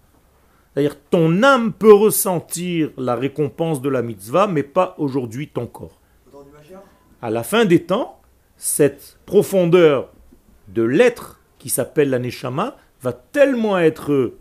C'est-à-dire 0.72 0.96
ton 1.10 1.42
âme 1.42 1.72
peut 1.72 1.92
ressentir 1.92 2.90
la 2.96 3.16
récompense 3.16 3.82
de 3.82 3.88
la 3.88 4.02
mitzvah, 4.02 4.46
mais 4.46 4.62
pas 4.62 4.94
aujourd'hui 4.98 5.48
ton 5.48 5.66
corps. 5.66 5.99
À 7.22 7.30
la 7.30 7.42
fin 7.42 7.64
des 7.66 7.82
temps, 7.82 8.20
cette 8.56 9.18
profondeur 9.26 10.10
de 10.68 10.82
l'être 10.82 11.40
qui 11.58 11.68
s'appelle 11.68 12.10
la 12.10 12.18
Neshama 12.18 12.76
va 13.02 13.12
tellement 13.12 13.78
être 13.78 14.34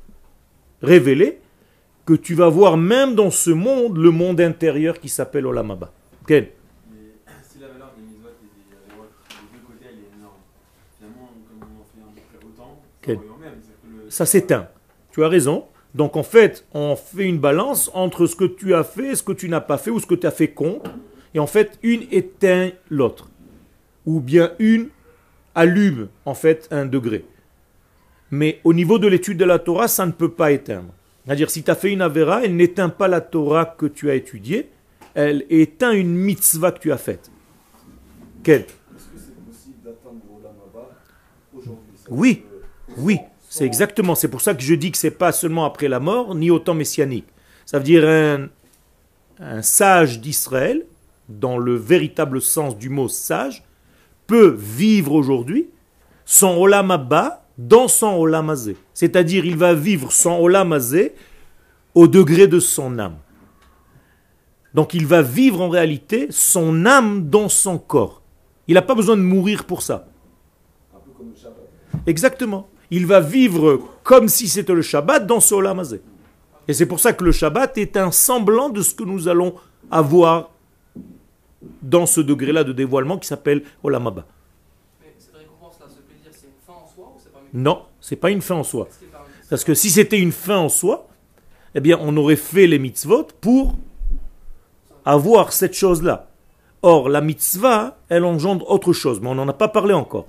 révélée 0.81 1.41
que 2.05 2.13
tu 2.13 2.35
vas 2.35 2.49
voir 2.49 2.77
même 2.77 3.15
dans 3.15 3.31
ce 3.31 3.49
monde 3.49 3.97
le 3.97 4.11
monde 4.11 4.39
intérieur 4.39 4.99
qui 4.99 5.09
s'appelle 5.09 5.45
Olamaba. 5.45 5.91
Quel 6.25 6.51
si 7.43 7.59
la 7.59 7.67
valeur 7.67 7.91
des 7.97 8.03
mitzvot 8.03 8.29
et 8.29 8.45
des 8.45 9.57
deux 9.57 9.65
côtés 9.67 9.85
elle 9.91 9.99
est 9.99 10.17
énorme, 10.17 10.39
finalement, 10.97 11.29
comme 11.49 11.67
on 11.77 11.81
en 11.81 11.85
fait 11.85 12.01
un 12.01 12.39
peu 12.39 12.47
autant, 12.47 12.81
ça, 14.09 14.25
ça 14.25 14.25
s'éteint. 14.25 14.69
Tu 15.11 15.23
as 15.23 15.27
raison. 15.27 15.65
Donc 15.95 16.15
en 16.15 16.23
fait, 16.23 16.65
on 16.73 16.95
fait 16.95 17.25
une 17.25 17.39
balance 17.39 17.91
entre 17.93 18.25
ce 18.25 18.35
que 18.35 18.45
tu 18.45 18.73
as 18.73 18.83
fait, 18.83 19.15
ce 19.15 19.23
que 19.23 19.33
tu 19.33 19.49
n'as 19.49 19.61
pas 19.61 19.77
fait, 19.77 19.91
ou 19.91 19.99
ce 19.99 20.05
que 20.05 20.15
tu 20.15 20.27
as 20.27 20.31
fait 20.31 20.49
contre. 20.49 20.91
Et 21.33 21.39
en 21.39 21.47
fait, 21.47 21.77
une 21.83 22.03
éteint 22.11 22.71
l'autre. 22.89 23.29
Ou 24.05 24.19
bien 24.19 24.51
une 24.59 24.89
allume 25.55 26.07
en 26.25 26.33
fait 26.33 26.67
un 26.71 26.85
degré. 26.85 27.25
Mais 28.31 28.59
au 28.63 28.73
niveau 28.73 28.99
de 28.99 29.07
l'étude 29.07 29.37
de 29.37 29.45
la 29.45 29.59
Torah, 29.59 29.87
ça 29.87 30.05
ne 30.05 30.11
peut 30.11 30.31
pas 30.31 30.51
éteindre. 30.51 30.93
C'est-à-dire, 31.25 31.49
si 31.49 31.63
tu 31.63 31.69
as 31.69 31.75
fait 31.75 31.91
une 31.91 32.01
Avera, 32.01 32.43
elle 32.43 32.55
n'éteint 32.55 32.89
pas 32.89 33.07
la 33.07 33.21
Torah 33.21 33.65
que 33.65 33.85
tu 33.85 34.09
as 34.09 34.15
étudiée, 34.15 34.69
elle 35.13 35.45
éteint 35.49 35.91
une 35.91 36.15
mitzvah 36.15 36.71
que 36.71 36.79
tu 36.79 36.91
as 36.91 36.97
faite. 36.97 37.29
Quelle? 38.43 38.65
Oui, 42.09 42.43
oui, 42.97 43.19
c'est 43.47 43.65
exactement. 43.65 44.15
C'est 44.15 44.29
pour 44.29 44.41
ça 44.41 44.55
que 44.55 44.61
je 44.61 44.73
dis 44.73 44.91
que 44.91 44.97
c'est 44.97 45.11
pas 45.11 45.31
seulement 45.31 45.65
après 45.65 45.87
la 45.87 45.99
mort, 45.99 46.33
ni 46.33 46.49
au 46.49 46.57
temps 46.57 46.73
messianique. 46.73 47.27
Ça 47.65 47.77
veut 47.77 47.83
dire 47.83 48.07
un, 48.07 48.47
un 49.39 49.61
sage 49.61 50.19
d'Israël, 50.19 50.85
dans 51.29 51.57
le 51.57 51.75
véritable 51.75 52.41
sens 52.41 52.77
du 52.77 52.89
mot 52.89 53.07
sage, 53.07 53.63
peut 54.27 54.55
vivre 54.57 55.13
aujourd'hui 55.13 55.69
son 56.25 56.57
olamaba 56.57 57.45
dans 57.57 57.87
son 57.87 58.13
olamazé. 58.15 58.77
C'est-à-dire, 58.93 59.45
il 59.45 59.57
va 59.57 59.73
vivre 59.73 60.11
son 60.11 60.39
olamazé 60.39 61.13
au 61.93 62.07
degré 62.07 62.47
de 62.47 62.59
son 62.59 62.99
âme. 62.99 63.17
Donc, 64.73 64.93
il 64.93 65.05
va 65.05 65.21
vivre 65.21 65.61
en 65.61 65.69
réalité 65.69 66.27
son 66.29 66.85
âme 66.85 67.29
dans 67.29 67.49
son 67.49 67.77
corps. 67.77 68.21
Il 68.67 68.75
n'a 68.75 68.81
pas 68.81 68.95
besoin 68.95 69.17
de 69.17 69.21
mourir 69.21 69.65
pour 69.65 69.81
ça. 69.81 70.07
Exactement. 72.05 72.69
Il 72.91 73.05
va 73.05 73.19
vivre 73.19 73.81
comme 74.03 74.27
si 74.27 74.47
c'était 74.47 74.73
le 74.73 74.81
Shabbat 74.81 75.25
dans 75.25 75.39
son 75.39 75.55
olamazé. 75.55 76.01
Et 76.67 76.73
c'est 76.73 76.85
pour 76.85 76.99
ça 76.99 77.13
que 77.13 77.23
le 77.23 77.31
Shabbat 77.31 77.77
est 77.77 77.97
un 77.97 78.11
semblant 78.11 78.69
de 78.69 78.81
ce 78.81 78.93
que 78.93 79.03
nous 79.03 79.27
allons 79.27 79.55
avoir 79.89 80.51
dans 81.81 82.05
ce 82.05 82.21
degré-là 82.21 82.63
de 82.63 82.73
dévoilement 82.73 83.17
qui 83.17 83.27
s'appelle 83.27 83.63
Olamaba. 83.83 84.25
Mais 85.01 85.13
cette 85.17 85.35
récompense-là, 85.35 85.87
ce 85.89 86.01
plaisir, 86.01 86.31
c'est 86.31 86.47
une 86.47 86.53
fin 86.65 86.73
en 86.73 86.87
soi 86.87 87.13
ou 87.15 87.19
c'est 87.21 87.31
pas 87.31 87.39
Non, 87.53 87.83
c'est 87.99 88.15
pas 88.15 88.29
une 88.31 88.41
fin 88.41 88.55
en 88.55 88.63
soi. 88.63 88.87
Parce 89.49 89.63
que 89.63 89.73
si 89.73 89.89
c'était 89.89 90.19
une 90.19 90.31
fin 90.31 90.57
en 90.57 90.69
soi, 90.69 91.07
eh 91.75 91.79
bien, 91.79 91.97
on 92.01 92.15
aurait 92.17 92.35
fait 92.35 92.67
les 92.67 92.79
mitzvot 92.79 93.27
pour 93.41 93.75
avoir 95.05 95.53
cette 95.53 95.73
chose-là. 95.73 96.27
Or, 96.81 97.09
la 97.09 97.21
mitzvah, 97.21 97.97
elle 98.09 98.23
engendre 98.23 98.69
autre 98.69 98.93
chose, 98.93 99.19
mais 99.21 99.27
on 99.27 99.35
n'en 99.35 99.47
a 99.47 99.53
pas 99.53 99.67
parlé 99.67 99.93
encore. 99.93 100.27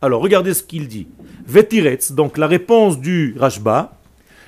Alors, 0.00 0.22
regardez 0.22 0.54
ce 0.54 0.62
qu'il 0.62 0.88
dit. 0.88 1.08
Vetiretz, 1.46 2.12
donc 2.12 2.38
la 2.38 2.46
réponse 2.46 2.98
du 2.98 3.36
Rashba, 3.38 3.92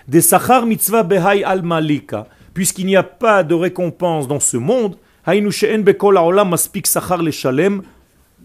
des 0.08 0.22
sachar 0.22 0.66
mitzvah 0.66 1.02
behai 1.02 1.44
al 1.44 1.62
malika, 1.62 2.26
puisqu'il 2.54 2.86
n'y 2.86 2.96
a 2.96 3.02
pas 3.02 3.42
de 3.42 3.54
récompense 3.54 4.26
dans 4.26 4.40
ce 4.40 4.56
monde, 4.56 4.96
il 5.26 5.42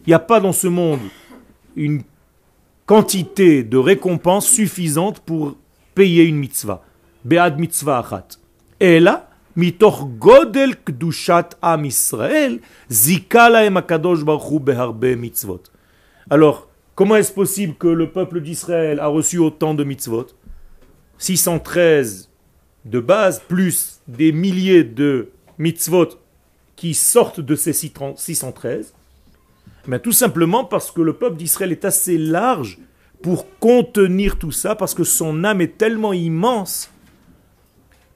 n'y 0.07 0.13
a 0.13 0.19
pas 0.19 0.39
dans 0.39 0.53
ce 0.53 0.67
monde 0.67 0.99
une 1.75 2.01
quantité 2.85 3.63
de 3.63 3.77
récompense 3.77 4.47
suffisante 4.47 5.19
pour 5.19 5.57
payer 5.95 6.23
une 6.23 6.37
mitzvah. 6.37 6.83
Be'ad 7.25 7.59
mitzvah 7.59 7.99
achat. 7.99 8.27
Et 8.79 8.99
mitoch 9.55 10.05
godel 10.19 10.75
kdushat 10.85 11.57
am 11.61 11.85
Israël, 11.85 12.59
zika 12.89 13.49
lahem 13.49 13.77
akadosh 13.77 14.23
beharbe 14.23 15.15
mitzvot. 15.17 15.63
Alors, 16.29 16.69
comment 16.93 17.15
est-ce 17.15 17.33
possible 17.33 17.73
que 17.73 17.87
le 17.87 18.11
peuple 18.11 18.41
d'Israël 18.41 18.99
a 18.99 19.07
reçu 19.07 19.39
autant 19.39 19.73
de 19.73 19.83
mitzvot? 19.83 20.27
613 21.17 22.29
de 22.85 22.99
base, 22.99 23.41
plus 23.47 23.99
des 24.07 24.31
milliers 24.31 24.83
de 24.83 25.29
mitzvot 25.57 26.19
qui 26.77 26.93
sortent 26.93 27.41
de 27.41 27.55
ces 27.55 27.73
613 27.73 28.93
mais 29.87 29.99
tout 29.99 30.11
simplement 30.11 30.65
parce 30.65 30.91
que 30.91 31.01
le 31.01 31.13
peuple 31.13 31.37
d'Israël 31.37 31.71
est 31.71 31.85
assez 31.85 32.17
large 32.17 32.77
pour 33.21 33.57
contenir 33.59 34.37
tout 34.37 34.51
ça, 34.51 34.75
parce 34.75 34.93
que 34.93 35.03
son 35.03 35.43
âme 35.43 35.61
est 35.61 35.77
tellement 35.77 36.13
immense 36.13 36.91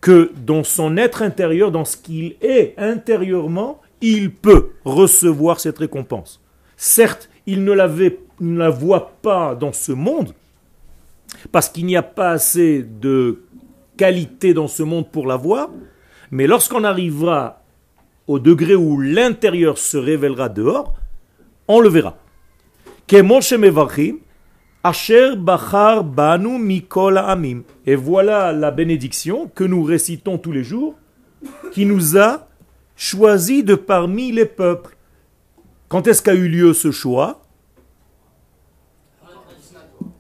que 0.02 0.32
dans 0.36 0.64
son 0.64 0.98
être 0.98 1.22
intérieur, 1.22 1.72
dans 1.72 1.86
ce 1.86 1.98
qu'il 1.98 2.36
est 2.42 2.74
intérieurement, 2.78 3.82
il 4.02 4.32
peut 4.32 4.72
recevoir 4.84 5.60
cette 5.60 5.80
récompense. 5.80 6.42
Certes, 6.76 7.30
il 7.46 7.64
ne, 7.64 7.74
ne 7.74 8.58
la 8.58 8.70
voit 8.70 9.14
pas 9.22 9.56
dans 9.56 9.74
ce 9.74 9.92
monde, 9.92 10.34
parce 11.52 11.70
qu'il 11.70 11.86
n'y 11.86 11.96
a 11.96 12.04
pas 12.04 12.32
assez 12.32 12.84
de 12.84 13.44
qualité 13.98 14.54
dans 14.54 14.68
ce 14.68 14.84
monde 14.84 15.10
pour 15.10 15.26
la 15.26 15.38
voir, 15.38 15.70
mais 16.32 16.48
lorsqu'on 16.48 16.84
arrivera 16.84 17.61
au 18.28 18.40
degré 18.40 18.76
où 18.76 19.00
l'intérieur 19.00 19.78
se 19.78 19.98
révélera 19.98 20.50
dehors, 20.50 20.96
on 21.68 21.80
le 21.80 21.90
verra. 21.90 22.18
Et 27.86 27.96
voilà 27.96 28.52
la 28.54 28.72
bénédiction 28.72 29.48
que 29.54 29.64
nous 29.64 29.84
récitons 29.84 30.38
tous 30.38 30.52
les 30.52 30.64
jours, 30.64 30.96
qui 31.72 31.86
nous 31.86 32.18
a 32.18 32.48
choisi 32.96 33.64
de 33.64 33.76
parmi 33.76 34.32
les 34.32 34.46
peuples. 34.46 34.96
Quand 35.88 36.08
est-ce 36.08 36.22
qu'a 36.22 36.34
eu 36.34 36.48
lieu 36.48 36.74
ce 36.74 36.92
choix? 36.92 37.42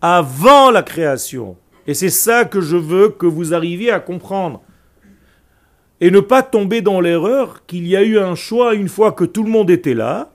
Avant 0.01 0.71
la 0.71 0.83
création. 0.83 1.57
Et 1.87 1.93
c'est 1.93 2.09
ça 2.09 2.45
que 2.45 2.61
je 2.61 2.77
veux 2.77 3.09
que 3.09 3.25
vous 3.25 3.53
arriviez 3.53 3.91
à 3.91 3.99
comprendre. 3.99 4.61
Et 6.01 6.09
ne 6.09 6.19
pas 6.19 6.41
tomber 6.41 6.81
dans 6.81 6.99
l'erreur 6.99 7.65
qu'il 7.67 7.87
y 7.87 7.95
a 7.95 8.01
eu 8.01 8.17
un 8.17 8.33
choix 8.33 8.73
une 8.73 8.89
fois 8.89 9.11
que 9.11 9.23
tout 9.23 9.43
le 9.43 9.51
monde 9.51 9.69
était 9.69 9.93
là. 9.93 10.31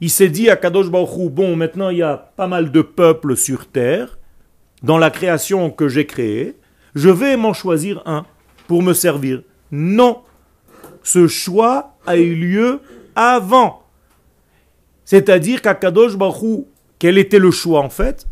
Il 0.00 0.10
s'est 0.10 0.28
dit 0.28 0.50
à 0.50 0.56
Kadosh 0.56 0.90
Baruch 0.90 1.16
Hu, 1.16 1.30
bon, 1.30 1.54
maintenant 1.54 1.90
il 1.90 1.98
y 1.98 2.02
a 2.02 2.16
pas 2.36 2.48
mal 2.48 2.72
de 2.72 2.82
peuples 2.82 3.36
sur 3.36 3.68
terre, 3.68 4.18
dans 4.82 4.98
la 4.98 5.10
création 5.10 5.70
que 5.70 5.88
j'ai 5.88 6.06
créée, 6.06 6.56
je 6.94 7.08
vais 7.08 7.36
m'en 7.36 7.52
choisir 7.52 8.02
un 8.04 8.26
pour 8.66 8.82
me 8.82 8.92
servir. 8.92 9.42
Non, 9.70 10.22
ce 11.02 11.28
choix 11.28 11.94
a 12.04 12.16
eu 12.16 12.34
lieu 12.34 12.80
avant. 13.14 13.84
C'est-à-dire 15.04 15.62
qu'à 15.62 15.74
Kadosh 15.74 16.16
Baruch 16.16 16.42
Hu, 16.42 16.64
quel 16.98 17.16
était 17.16 17.38
le 17.38 17.52
choix 17.52 17.80
en 17.80 17.90
fait? 17.90 18.26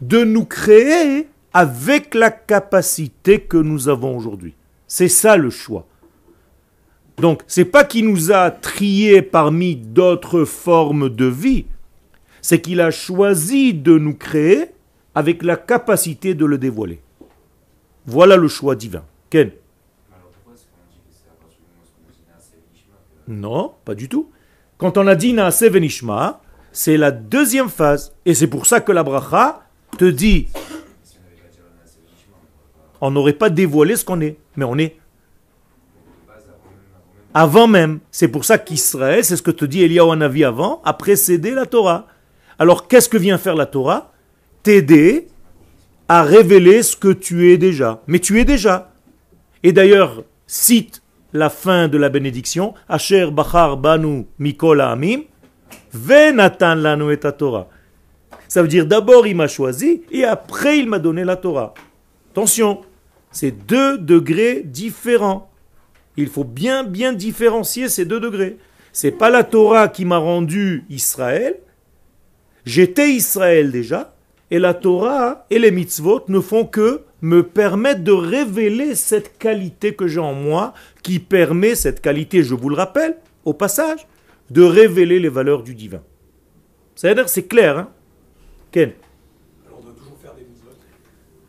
De 0.00 0.22
nous 0.24 0.44
créer 0.44 1.28
avec 1.52 2.14
la 2.14 2.30
capacité 2.30 3.40
que 3.40 3.56
nous 3.56 3.88
avons 3.88 4.16
aujourd'hui. 4.16 4.54
C'est 4.90 5.06
ça 5.06 5.36
le 5.36 5.50
choix. 5.50 5.86
Donc, 7.16 7.42
c'est 7.46 7.64
pas 7.64 7.84
qu'il 7.84 8.08
nous 8.08 8.32
a 8.32 8.50
triés 8.50 9.22
parmi 9.22 9.76
d'autres 9.76 10.44
formes 10.44 11.08
de 11.08 11.26
vie, 11.26 11.66
c'est 12.42 12.60
qu'il 12.60 12.80
a 12.80 12.90
choisi 12.90 13.72
de 13.72 13.96
nous 13.96 14.14
créer 14.14 14.72
avec 15.14 15.44
la 15.44 15.56
capacité 15.56 16.34
de 16.34 16.44
le 16.44 16.58
dévoiler. 16.58 17.00
Voilà 18.04 18.36
le 18.36 18.48
choix 18.48 18.74
divin. 18.74 19.04
Ken 19.30 19.52
Non, 23.28 23.74
pas 23.84 23.94
du 23.94 24.08
tout. 24.08 24.28
Quand 24.76 24.98
on 24.98 25.06
a 25.06 25.14
dit 25.14 25.32
Naaseh 25.32 25.68
Venishma, 25.68 26.42
c'est 26.72 26.96
la 26.96 27.12
deuxième 27.12 27.68
phase. 27.68 28.12
Et 28.26 28.34
c'est 28.34 28.48
pour 28.48 28.66
ça 28.66 28.80
que 28.80 28.90
la 28.90 29.04
bracha 29.04 29.62
te 29.96 30.04
dit 30.04 30.48
on 33.00 33.12
n'aurait 33.12 33.34
pas 33.34 33.50
dévoilé 33.50 33.94
ce 33.94 34.04
qu'on 34.04 34.20
est, 34.20 34.36
mais 34.56 34.64
on 34.64 34.76
est 34.78 34.96
avant 37.34 37.68
même. 37.68 38.00
C'est 38.10 38.28
pour 38.28 38.44
ça 38.44 38.58
qu'Israël, 38.58 39.24
c'est 39.24 39.36
ce 39.36 39.42
que 39.42 39.50
te 39.50 39.64
dit 39.64 39.82
Eliyahu 39.82 40.10
Hanavi 40.10 40.44
avant, 40.44 40.82
a 40.84 40.92
précédé 40.92 41.52
la 41.52 41.66
Torah. 41.66 42.06
Alors 42.58 42.88
qu'est-ce 42.88 43.08
que 43.08 43.16
vient 43.16 43.38
faire 43.38 43.54
la 43.54 43.66
Torah? 43.66 44.12
T'aider 44.62 45.28
à 46.08 46.22
révéler 46.22 46.82
ce 46.82 46.96
que 46.96 47.12
tu 47.12 47.52
es 47.52 47.58
déjà. 47.58 48.02
Mais 48.06 48.18
tu 48.18 48.40
es 48.40 48.44
déjà. 48.44 48.92
Et 49.62 49.72
d'ailleurs, 49.72 50.24
cite 50.46 51.02
la 51.32 51.48
fin 51.48 51.86
de 51.86 51.96
la 51.96 52.08
bénédiction, 52.08 52.74
Asher 52.88 53.30
Bachar 53.30 53.76
Banu 53.76 54.26
Mikol 54.38 54.80
Amim, 54.80 55.20
Venatan 55.92 56.74
Lanu 56.74 57.12
et 57.12 57.18
Torah. 57.18 57.68
Ça 58.48 58.62
veut 58.62 58.68
dire 58.68 58.86
d'abord 58.86 59.28
il 59.28 59.36
m'a 59.36 59.46
choisi 59.46 60.02
et 60.10 60.24
après 60.24 60.78
il 60.78 60.88
m'a 60.88 60.98
donné 60.98 61.24
la 61.24 61.36
Torah. 61.36 61.74
Attention, 62.32 62.80
c'est 63.30 63.66
deux 63.66 63.98
degrés 63.98 64.62
différents. 64.64 65.50
Il 66.16 66.28
faut 66.28 66.44
bien 66.44 66.84
bien 66.84 67.12
différencier 67.12 67.88
ces 67.88 68.04
deux 68.04 68.20
degrés. 68.20 68.58
C'est 68.92 69.12
pas 69.12 69.30
la 69.30 69.44
Torah 69.44 69.88
qui 69.88 70.04
m'a 70.04 70.18
rendu 70.18 70.84
Israël. 70.90 71.60
J'étais 72.64 73.10
Israël 73.10 73.70
déjà, 73.70 74.14
et 74.50 74.58
la 74.58 74.74
Torah 74.74 75.46
et 75.50 75.58
les 75.58 75.70
mitzvot 75.70 76.24
ne 76.28 76.40
font 76.40 76.66
que 76.66 77.02
me 77.22 77.42
permettre 77.42 78.02
de 78.02 78.12
révéler 78.12 78.94
cette 78.94 79.38
qualité 79.38 79.94
que 79.94 80.06
j'ai 80.06 80.20
en 80.20 80.34
moi, 80.34 80.74
qui 81.02 81.18
permet 81.18 81.74
cette 81.74 82.00
qualité, 82.00 82.42
je 82.42 82.54
vous 82.54 82.68
le 82.68 82.76
rappelle, 82.76 83.16
au 83.44 83.52
passage, 83.52 84.06
de 84.50 84.62
révéler 84.62 85.20
les 85.20 85.28
valeurs 85.28 85.62
du 85.62 85.74
divin. 85.74 86.02
C'est-à-dire, 86.94 87.28
c'est 87.28 87.46
clair, 87.46 87.78
hein 87.78 87.90
Ken 88.72 88.92
Alors 89.66 89.78
on 89.80 89.84
doit 89.84 89.94
toujours 89.94 90.18
faire 90.20 90.34
des 90.34 90.42
mitzvot. 90.42 90.70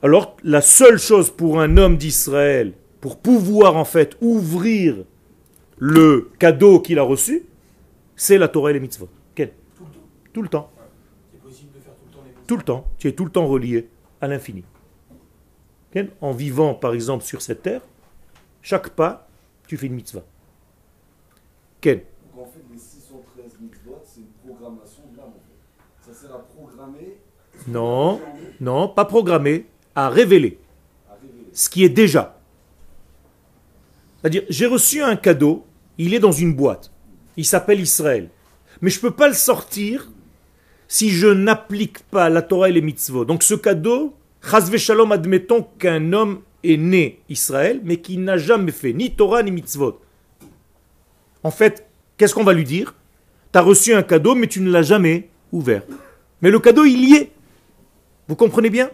Alors, 0.04 0.36
la 0.44 0.62
seule 0.62 0.98
chose 0.98 1.30
pour 1.30 1.62
un 1.62 1.78
homme 1.78 1.98
d'Israël, 1.98 2.74
pour 3.00 3.20
pouvoir 3.20 3.76
en 3.78 3.86
fait 3.86 4.18
ouvrir 4.22 5.06
le 5.78 6.32
cadeau 6.40 6.80
qu'il 6.80 7.00
a 7.00 7.04
reçu, 7.04 7.44
c'est 8.16 8.38
la 8.38 8.48
Torah 8.48 8.72
et 8.72 8.74
les 8.74 8.80
mitzvot. 8.80 9.10
Quel? 9.36 9.54
Tout 9.76 9.84
le 9.84 9.90
temps. 9.92 10.02
Tout 10.34 10.42
le 10.42 10.50
temps. 10.50 10.72
C'est 11.32 11.42
possible 11.42 11.72
de 11.74 11.80
faire 11.80 11.94
tout 11.96 12.06
le 12.06 12.12
temps 12.14 12.22
les 12.24 12.30
mitzvot. 12.30 12.46
Tout 12.48 12.58
le 12.58 12.64
temps. 12.64 12.88
Tu 12.98 13.08
es 13.08 13.12
tout 13.14 13.26
le 13.26 13.32
temps 13.32 13.48
relié 13.48 13.90
à 14.22 14.28
l'infini. 14.28 14.64
Quel? 15.92 16.12
En 16.22 16.32
vivant, 16.32 16.74
par 16.74 16.94
exemple, 16.94 17.24
sur 17.24 17.42
cette 17.42 17.64
terre, 17.64 17.82
chaque 18.62 18.90
pas, 18.90 19.28
tu 19.68 19.78
fais 19.78 19.88
une 19.88 19.96
mitzvah. 19.96 20.24
Quel? 21.80 22.06
Donc 22.36 22.46
en 22.48 22.52
fait, 22.52 22.62
les 22.72 22.78
613 22.78 23.58
mitzvot, 23.60 24.02
c'est 24.04 24.22
une 24.22 24.28
programmation 24.46 25.04
de 25.12 25.18
l'âme 25.18 25.30
en 25.30 25.32
fait. 25.34 26.12
Ça 26.12 26.14
sert 26.14 26.36
à 26.36 26.40
programmer, 26.40 27.18
Non, 27.68 28.20
non, 28.60 28.88
pas 28.88 29.06
programmé, 29.06 29.66
à 29.96 30.10
révéler 30.10 30.60
ce 31.54 31.70
qui 31.70 31.84
est 31.84 31.90
déjà. 31.90 32.38
C'est-à-dire, 34.22 34.44
j'ai 34.50 34.68
reçu 34.68 35.02
un 35.02 35.16
cadeau, 35.16 35.66
il 35.98 36.14
est 36.14 36.20
dans 36.20 36.32
une 36.32 36.54
boîte, 36.54 36.92
il 37.38 37.46
s'appelle 37.46 37.80
Israël. 37.80 38.30
Mais 38.82 38.90
je 38.90 38.98
ne 38.98 39.02
peux 39.02 39.12
pas 39.12 39.28
le 39.28 39.34
sortir 39.34 40.12
si 40.88 41.10
je 41.10 41.28
n'applique 41.28 42.00
pas 42.04 42.30
la 42.30 42.42
Torah 42.42 42.70
et 42.70 42.72
les 42.72 42.82
mitzvot. 42.82 43.26
Donc 43.26 43.44
ce 43.44 43.54
cadeau, 43.54 44.16
chas 44.42 44.70
shalom, 44.78 45.12
admettons 45.12 45.64
qu'un 45.80 46.14
homme 46.14 46.42
est 46.64 46.78
né 46.78 47.22
Israël, 47.30 47.82
mais 47.84 47.98
qui 47.98 48.18
n'a 48.18 48.38
jamais 48.38 48.72
fait 48.72 48.94
ni 48.94 49.12
Torah 49.16 49.44
ni 49.44 49.52
mitzvot. 49.52 50.02
En 51.44 51.52
fait, 51.52 51.88
qu'est-ce 52.18 52.36
qu'on 52.36 52.44
va 52.44 52.54
lui 52.54 52.64
dire? 52.64 52.94
Tu 53.52 53.60
as 53.60 53.62
reçu 53.62 53.94
un 53.94 54.04
cadeau, 54.04 54.36
mais 54.36 54.48
tu 54.48 54.62
ne 54.62 54.72
l'as 54.72 54.84
jamais 54.84 55.30
ouvert. 55.52 55.84
Mais 56.42 56.52
le 56.52 56.60
cadeau, 56.60 56.86
il 56.86 57.10
y 57.10 57.16
est. 57.16 57.32
Vous 58.28 58.36
comprenez 58.36 58.70
bien? 58.70 58.90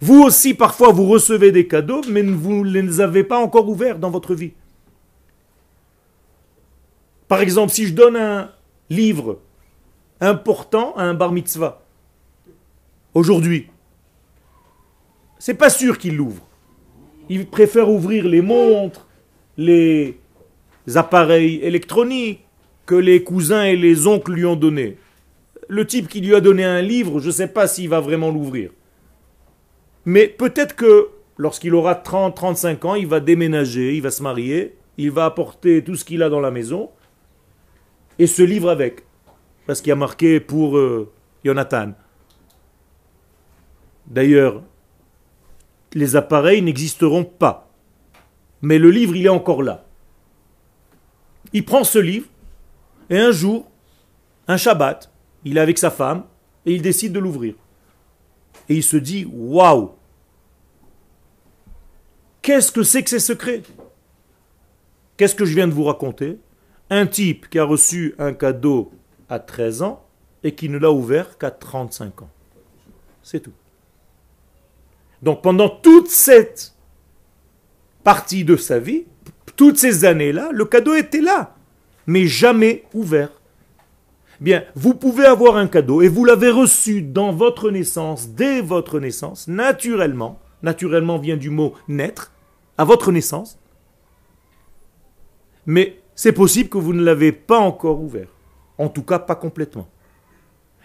Vous 0.00 0.22
aussi, 0.22 0.54
parfois, 0.54 0.92
vous 0.92 1.06
recevez 1.06 1.52
des 1.52 1.66
cadeaux, 1.66 2.00
mais 2.08 2.22
vous 2.22 2.64
ne 2.64 2.70
les 2.70 3.00
avez 3.00 3.22
pas 3.22 3.38
encore 3.38 3.68
ouverts 3.68 3.98
dans 3.98 4.10
votre 4.10 4.34
vie. 4.34 4.52
Par 7.28 7.40
exemple, 7.40 7.72
si 7.72 7.86
je 7.86 7.94
donne 7.94 8.16
un 8.16 8.50
livre 8.88 9.38
important 10.20 10.94
à 10.96 11.04
un 11.04 11.14
bar 11.14 11.32
mitzvah, 11.32 11.82
aujourd'hui, 13.14 13.68
c'est 15.38 15.54
pas 15.54 15.70
sûr 15.70 15.98
qu'il 15.98 16.16
l'ouvre. 16.16 16.46
Il 17.28 17.46
préfère 17.46 17.90
ouvrir 17.90 18.26
les 18.26 18.42
montres, 18.42 19.06
les 19.56 20.18
appareils 20.94 21.56
électroniques 21.62 22.40
que 22.86 22.94
les 22.94 23.22
cousins 23.22 23.64
et 23.64 23.76
les 23.76 24.06
oncles 24.06 24.32
lui 24.32 24.46
ont 24.46 24.56
donné. 24.56 24.96
Le 25.68 25.86
type 25.86 26.08
qui 26.08 26.20
lui 26.20 26.34
a 26.34 26.40
donné 26.40 26.64
un 26.64 26.82
livre, 26.82 27.20
je 27.20 27.28
ne 27.28 27.32
sais 27.32 27.48
pas 27.48 27.68
s'il 27.68 27.88
va 27.88 28.00
vraiment 28.00 28.30
l'ouvrir. 28.30 28.70
Mais 30.04 30.28
peut-être 30.28 30.76
que 30.76 31.08
lorsqu'il 31.36 31.74
aura 31.74 31.94
30, 31.94 32.34
35 32.34 32.84
ans, 32.84 32.94
il 32.94 33.06
va 33.06 33.20
déménager, 33.20 33.94
il 33.96 34.02
va 34.02 34.10
se 34.10 34.22
marier, 34.22 34.76
il 34.98 35.10
va 35.10 35.24
apporter 35.24 35.82
tout 35.82 35.94
ce 35.94 36.04
qu'il 36.04 36.22
a 36.22 36.28
dans 36.28 36.40
la 36.40 36.50
maison 36.50 36.90
et 38.18 38.26
se 38.26 38.42
livre 38.42 38.68
avec. 38.68 39.04
Parce 39.66 39.80
qu'il 39.80 39.88
y 39.88 39.92
a 39.92 39.96
marqué 39.96 40.40
pour 40.40 40.76
euh, 40.76 41.10
Jonathan. 41.44 41.92
D'ailleurs, 44.06 44.62
les 45.94 46.16
appareils 46.16 46.62
n'existeront 46.62 47.24
pas. 47.24 47.70
Mais 48.62 48.78
le 48.78 48.90
livre, 48.90 49.16
il 49.16 49.26
est 49.26 49.30
encore 49.30 49.62
là. 49.62 49.84
Il 51.52 51.64
prend 51.64 51.84
ce 51.84 51.98
livre, 51.98 52.26
et 53.08 53.18
un 53.18 53.32
jour, 53.32 53.70
un 54.46 54.56
Shabbat, 54.56 55.10
il 55.44 55.56
est 55.56 55.60
avec 55.60 55.78
sa 55.78 55.90
femme, 55.90 56.24
et 56.66 56.72
il 56.72 56.82
décide 56.82 57.12
de 57.12 57.18
l'ouvrir. 57.18 57.54
Et 58.70 58.76
il 58.76 58.82
se 58.84 58.96
dit, 58.96 59.26
waouh, 59.30 59.90
qu'est-ce 62.40 62.70
que 62.70 62.84
c'est 62.84 63.02
que 63.02 63.10
ces 63.10 63.18
secrets? 63.18 63.62
Qu'est-ce 65.16 65.34
que 65.34 65.44
je 65.44 65.56
viens 65.56 65.66
de 65.66 65.72
vous 65.72 65.84
raconter? 65.84 66.38
Un 66.88 67.06
type 67.06 67.50
qui 67.50 67.58
a 67.58 67.64
reçu 67.64 68.14
un 68.18 68.32
cadeau 68.32 68.92
à 69.28 69.40
13 69.40 69.82
ans 69.82 70.06
et 70.44 70.54
qui 70.54 70.68
ne 70.68 70.78
l'a 70.78 70.92
ouvert 70.92 71.36
qu'à 71.36 71.50
35 71.50 72.22
ans. 72.22 72.30
C'est 73.24 73.40
tout. 73.40 73.52
Donc 75.20 75.42
pendant 75.42 75.68
toute 75.68 76.08
cette 76.08 76.72
partie 78.04 78.44
de 78.44 78.56
sa 78.56 78.78
vie, 78.78 79.04
toutes 79.56 79.78
ces 79.78 80.04
années-là, 80.04 80.50
le 80.52 80.64
cadeau 80.64 80.94
était 80.94 81.20
là, 81.20 81.56
mais 82.06 82.28
jamais 82.28 82.84
ouvert. 82.94 83.39
Bien, 84.40 84.64
vous 84.74 84.94
pouvez 84.94 85.26
avoir 85.26 85.56
un 85.56 85.66
cadeau 85.66 86.00
et 86.00 86.08
vous 86.08 86.24
l'avez 86.24 86.50
reçu 86.50 87.02
dans 87.02 87.30
votre 87.32 87.70
naissance, 87.70 88.30
dès 88.30 88.62
votre 88.62 88.98
naissance, 88.98 89.48
naturellement. 89.48 90.40
Naturellement 90.62 91.18
vient 91.18 91.36
du 91.36 91.50
mot 91.50 91.74
naître, 91.88 92.32
à 92.78 92.84
votre 92.84 93.12
naissance. 93.12 93.58
Mais 95.66 96.00
c'est 96.14 96.32
possible 96.32 96.70
que 96.70 96.78
vous 96.78 96.94
ne 96.94 97.04
l'avez 97.04 97.32
pas 97.32 97.58
encore 97.58 98.00
ouvert. 98.00 98.28
En 98.78 98.88
tout 98.88 99.02
cas, 99.02 99.18
pas 99.18 99.34
complètement. 99.34 99.88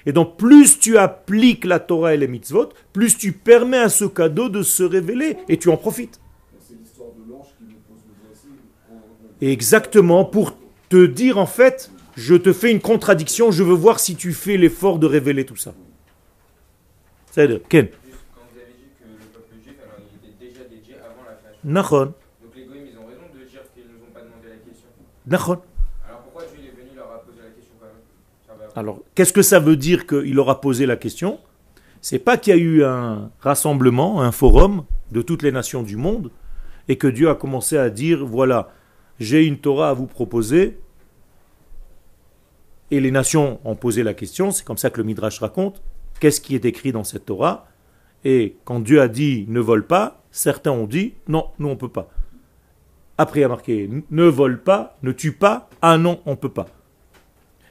Et 0.06 0.12
donc, 0.12 0.38
plus 0.38 0.78
tu 0.78 0.98
appliques 0.98 1.66
la 1.66 1.80
Torah 1.80 2.14
et 2.14 2.18
les 2.18 2.28
mitzvot, 2.28 2.70
plus 2.92 3.18
tu 3.18 3.32
permets 3.32 3.80
à 3.80 3.90
ce 3.90 4.06
cadeau 4.06 4.50
de 4.50 4.64
se 4.64 4.84
révéler 4.84 5.38
et 5.48 5.58
tu 5.58 5.70
en 5.70 5.78
profites. 5.78 6.20
C'est 6.60 6.76
l'histoire 6.76 7.10
de 7.12 7.32
l'ange 7.32 7.48
qui 7.58 7.64
nous 7.64 7.80
pose 7.88 8.04
le 8.06 8.98
doigt 8.98 9.52
Exactement, 9.52 10.26
pour 10.26 10.58
te 10.90 11.06
dire 11.06 11.38
en 11.38 11.46
fait, 11.46 11.90
je 12.16 12.36
te 12.36 12.54
fais 12.54 12.72
une 12.72 12.82
contradiction, 12.82 13.52
je 13.52 13.64
veux 13.64 13.74
voir 13.74 14.00
si 14.00 14.16
tu 14.16 14.34
fais 14.34 14.58
l'effort 14.58 15.00
de 15.00 15.06
révéler 15.06 15.46
tout 15.46 15.56
ça. 15.56 15.74
C'est-à-dire, 17.32 17.60
Ken 17.68 17.88
Juste 17.88 18.20
quand 18.34 18.42
vous 18.52 18.60
avez 18.60 18.72
dit 18.72 18.88
que 18.98 19.06
le 19.06 19.26
peuple 19.34 19.56
juif, 19.62 19.76
alors 19.84 20.00
était 20.00 20.48
déjà 20.48 20.64
dédié 20.70 20.96
avant 20.96 21.24
la. 21.26 21.70
Nachon, 21.70 22.14
Donc 22.42 22.56
les 22.56 22.64
goïms, 22.64 22.86
ils 22.90 22.98
ont 22.98 23.06
raison 23.06 23.28
de 23.34 23.40
dire 23.50 23.62
qu'ils 23.74 23.84
ne 23.84 23.90
nous 23.90 24.04
ont 24.08 24.14
pas 24.14 24.22
demandé 24.22 24.48
la 24.50 24.56
question. 24.56 24.88
Nachon. 25.28 25.60
Alors 26.08 26.22
pourquoi 26.22 26.44
Dieu 26.44 26.64
est 26.66 26.82
venu 26.82 26.96
leur 26.96 27.12
a 27.12 27.20
posé 27.20 27.40
la 27.44 27.50
question 27.50 27.74
quand 27.78 28.58
même. 28.58 28.70
Alors, 28.76 29.02
qu'est-ce 29.14 29.34
que 29.34 29.42
ça 29.42 29.60
veut 29.60 29.76
dire 29.76 30.08
qu'il 30.08 30.40
aura 30.40 30.62
posé 30.62 30.86
la 30.86 30.96
question? 30.96 31.40
C'est 32.02 32.20
pas 32.20 32.38
qu'il 32.38 32.56
y 32.56 32.58
a 32.58 32.62
eu 32.62 32.84
un 32.86 33.32
rassemblement, 33.42 34.22
un 34.22 34.32
forum 34.32 34.86
de 35.12 35.22
toutes 35.22 35.44
les 35.44 35.52
nations 35.52 35.84
du 35.84 35.98
monde, 35.98 36.32
et 36.88 36.98
que 36.98 37.08
Dieu 37.08 37.30
a 37.30 37.36
commencé 37.36 37.78
à 37.78 37.90
dire 37.90 38.26
voilà, 38.26 38.72
j'ai 39.20 39.44
une 39.44 39.58
Torah 39.58 39.90
à 39.90 39.94
vous 39.94 40.08
proposer, 40.08 40.80
et 42.92 43.00
les 43.00 43.12
nations 43.12 43.60
ont 43.64 43.76
posé 43.76 44.04
la 44.04 44.14
question, 44.14 44.52
c'est 44.52 44.66
comme 44.66 44.78
ça 44.78 44.90
que 44.90 44.98
le 44.98 45.04
Midrash 45.04 45.40
raconte, 45.40 45.82
qu'est-ce 46.20 46.42
qui 46.42 46.56
est 46.56 46.66
écrit 46.66 46.92
dans 46.92 47.04
cette 47.04 47.26
Torah? 47.26 47.68
Et 48.24 48.56
quand 48.64 48.80
Dieu 48.80 49.02
a 49.02 49.08
dit 49.08 49.46
ne 49.48 49.60
vole 49.60 49.86
pas, 49.86 50.24
certains 50.32 50.72
ont 50.72 50.88
dit 50.88 51.14
non, 51.28 51.48
nous 51.60 51.70
on 51.70 51.76
peut 51.76 51.90
pas. 51.90 52.10
Après 53.18 53.42
il 53.42 53.44
a 53.44 53.50
marqué 53.50 53.90
ne 54.10 54.24
vole 54.24 54.62
pas, 54.62 54.98
ne 55.04 55.12
tue 55.12 55.32
pas, 55.32 55.70
ah 55.82 55.98
non, 55.98 56.22
on 56.26 56.36
peut 56.36 56.50
pas. 56.50 56.68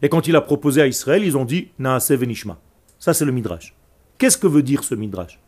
Et 0.03 0.09
quand 0.09 0.29
il 0.29 0.37
a 0.37 0.41
proposé 0.41 0.83
à 0.83 0.87
Israël, 0.87 1.25
ils 1.25 1.37
ont 1.37 1.45
dit 1.47 1.69
Naase 1.79 2.11
venishma. 2.11 2.59
Ça, 2.99 3.15
c'est 3.15 3.25
le 3.25 3.33
Midrash. 3.33 3.75
Qu'est-ce 4.19 4.39
que 4.39 4.47
veut 4.47 4.63
dire 4.63 4.85
ce 4.85 4.95
Midrash? 4.95 5.41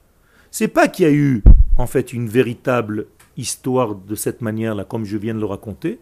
C'est 0.51 0.69
pas 0.69 0.89
qu'il 0.89 1.05
y 1.05 1.09
a 1.09 1.13
eu, 1.13 1.43
en 1.77 1.87
fait, 1.87 2.13
une 2.13 2.29
véritable 2.29 3.07
histoire 3.37 3.95
de 3.95 4.15
cette 4.15 4.41
manière-là, 4.41 4.85
comme 4.85 5.05
je 5.05 5.17
viens 5.17 5.35
de 5.35 5.41
le 5.41 5.47
raconter, 5.47 5.99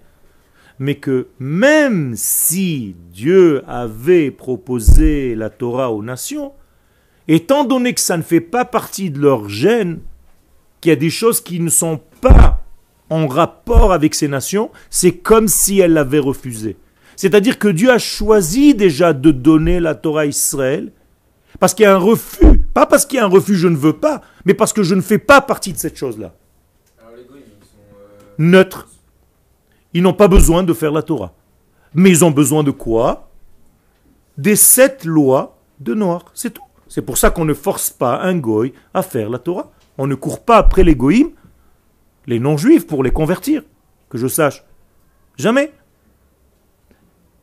mais 0.79 0.97
que 0.97 1.29
même 1.39 2.15
si 2.17 2.97
Dieu 3.13 3.63
avait 3.69 4.31
proposé 4.31 5.35
la 5.35 5.51
Torah 5.51 5.93
aux 5.93 6.03
nations, 6.03 6.53
étant 7.29 7.65
donné 7.65 7.95
que 7.95 8.01
ça 8.01 8.17
ne 8.17 8.23
fait 8.23 8.41
pas 8.41 8.65
partie 8.65 9.11
de 9.11 9.21
leur 9.21 9.49
gène, 9.49 10.01
qu'il 10.81 10.91
y 10.91 10.93
a 10.93 10.97
des 10.97 11.11
choses 11.11 11.41
qui 11.41 11.61
ne 11.61 11.71
sont 11.71 12.01
pas 12.21 12.61
en 13.11 13.27
rapport 13.27 13.93
avec 13.93 14.15
ces 14.15 14.29
nations, 14.29 14.71
c'est 14.91 15.13
comme 15.13 15.49
si 15.49 15.79
elles 15.79 15.93
l'avaient 15.93 16.19
refusé. 16.19 16.77
C'est-à-dire 17.17 17.59
que 17.59 17.69
Dieu 17.69 17.91
a 17.91 17.99
choisi 17.99 18.75
déjà 18.75 19.13
de 19.13 19.31
donner 19.31 19.81
la 19.81 19.95
Torah 19.95 20.23
à 20.23 20.27
Israël, 20.27 20.93
parce 21.61 21.75
qu'il 21.75 21.85
y 21.85 21.87
a 21.87 21.95
un 21.95 21.99
refus. 21.99 22.59
Pas 22.75 22.87
parce 22.87 23.07
qu'il 23.07 23.19
y 23.19 23.21
a 23.21 23.25
un 23.25 23.29
refus, 23.29 23.55
je 23.55 23.69
ne 23.69 23.77
veux 23.77 23.93
pas, 23.93 24.21
mais 24.45 24.55
parce 24.55 24.73
que 24.73 24.83
je 24.83 24.95
ne 24.95 25.01
fais 25.01 25.19
pas 25.19 25.41
partie 25.41 25.73
de 25.73 25.79
cette 25.79 25.97
chose-là. 25.97 26.35
Euh, 27.01 27.17
Neutre. 28.39 28.89
Ils 29.95 30.03
n'ont 30.03 30.13
pas 30.13 30.29
besoin 30.29 30.65
de 30.65 30.73
faire 30.73 30.93
la 30.93 31.03
Torah. 31.03 31.33
Mais 31.95 32.11
ils 32.11 32.25
ont 32.25 32.31
besoin 32.33 32.65
de 32.65 32.73
quoi? 32.73 33.31
Des 34.37 34.57
sept 34.57 35.05
lois 35.05 35.57
de 35.79 35.95
Noir. 35.95 36.25
C'est 36.35 36.53
tout. 36.53 36.63
C'est 36.89 37.03
pour 37.03 37.17
ça 37.17 37.31
qu'on 37.31 37.45
ne 37.45 37.55
force 37.55 37.91
pas 37.91 38.21
un 38.21 38.37
goy 38.37 38.75
à 38.93 39.03
faire 39.03 39.31
la 39.31 39.39
Torah. 39.39 39.71
On 39.97 40.07
ne 40.07 40.17
court 40.17 40.45
pas 40.45 40.59
après 40.59 40.83
les 40.83 40.97
goïms, 40.97 41.31
les 42.27 42.41
non-juifs, 42.41 42.87
pour 42.87 43.05
les 43.05 43.13
convertir. 43.13 43.63
Que 44.09 44.19
je 44.19 44.27
sache. 44.27 44.65
Jamais. 45.37 45.73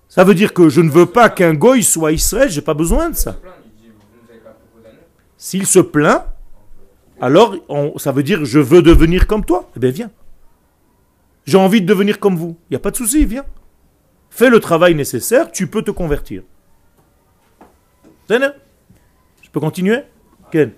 Ça 0.10 0.26
veut 0.26 0.36
dire 0.36 0.54
que 0.54 0.68
je 0.68 0.82
ne 0.82 0.90
veux 0.90 1.06
pas 1.06 1.30
qu'un 1.30 1.54
goy 1.54 1.84
soit 1.84 2.12
Israël, 2.12 2.50
j'ai 2.50 2.62
pas 2.62 2.74
besoin 2.74 3.10
de 3.10 3.16
ça. 3.16 3.38
S'il 5.38 5.66
se 5.66 5.80
plaint, 5.80 6.26
alors 7.22 7.56
ça 7.98 8.12
veut 8.12 8.24
dire 8.24 8.44
je 8.44 8.60
veux 8.60 8.82
devenir 8.82 9.26
comme 9.26 9.46
toi. 9.46 9.70
Eh 9.78 9.80
bien 9.80 9.92
viens. 9.92 10.12
J'ai 11.46 11.58
envie 11.58 11.82
de 11.82 11.86
devenir 11.86 12.20
comme 12.20 12.36
vous. 12.36 12.58
Il 12.70 12.74
n'y 12.74 12.78
a 12.78 12.80
pas 12.80 12.92
de 12.92 12.96
souci, 12.96 13.26
viens. 13.26 13.46
Fais 14.30 14.50
le 14.50 14.60
travail 14.60 14.96
nécessaire, 14.96 15.52
tu 15.52 15.68
peux 15.68 15.82
te 15.82 15.92
convertir. 15.92 16.44
Je 18.30 19.50
peux 19.52 19.60
continuer? 19.60 20.00
Ken 20.52 20.72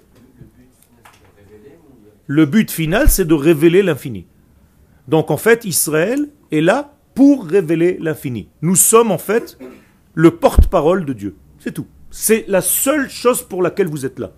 Le 2.26 2.46
but 2.46 2.72
final, 2.72 3.10
c'est 3.10 3.26
de 3.26 3.34
révéler 3.34 3.84
l'infini. 3.84 4.26
Donc 5.08 5.30
en 5.30 5.38
fait, 5.38 5.66
Israël 5.66 6.30
est 6.52 6.62
là 6.62 6.96
pour 7.14 7.46
révéler 7.46 7.98
l'infini. 8.00 8.50
Nous 8.62 8.76
sommes 8.76 9.12
en 9.12 9.18
fait 9.18 9.60
le 10.16 10.32
porte-parole 10.32 11.06
de 11.06 11.14
Dieu. 11.14 11.36
C'est 11.60 11.74
tout. 11.74 11.88
C'est 12.10 12.46
la 12.48 12.62
seule 12.62 13.10
chose 13.10 13.44
pour 13.44 13.62
laquelle 13.62 13.88
vous 13.88 14.06
êtes 14.06 14.20
là. 14.20 14.32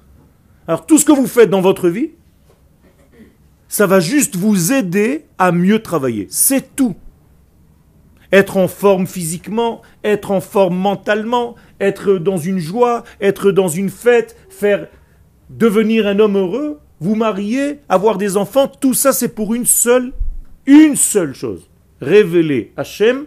Alors 0.68 0.86
tout 0.86 0.98
ce 0.98 1.06
que 1.06 1.12
vous 1.12 1.28
faites 1.28 1.50
dans 1.50 1.62
votre 1.62 1.88
vie, 1.88 2.12
ça 3.67 3.88
va 3.88 3.99
juste 3.99 4.36
vous 4.36 4.71
aider 4.71 5.25
à 5.38 5.51
mieux 5.51 5.82
travailler. 5.82 6.28
C'est 6.30 6.75
tout. 6.75 6.95
Être 8.32 8.58
en 8.58 8.67
forme 8.67 9.08
physiquement, 9.08 9.82
être 10.04 10.32
en 10.32 10.41
forme 10.41 10.75
mentalement, 10.75 11.56
être 11.80 12.15
dans 12.15 12.38
une 12.38 12.60
joie, 12.60 13.04
être 13.21 13.51
dans 13.51 13.67
une 13.67 13.89
fête, 13.89 14.36
faire 14.49 14.88
devenir 15.49 16.08
un 16.08 16.19
homme 16.19 16.38
heureux, 16.38 16.80
vous 16.99 17.15
marier, 17.15 17.80
avoir 17.89 18.17
des 18.17 18.38
enfants, 18.38 18.67
tout 18.67 18.93
ça 18.93 19.13
c'est 19.13 19.30
pour 19.30 19.54
une 19.54 19.65
seule, 19.65 20.12
une 20.65 20.95
seule 20.95 21.34
chose. 21.34 21.69
Révéler 22.01 22.73
Hachem 22.78 23.25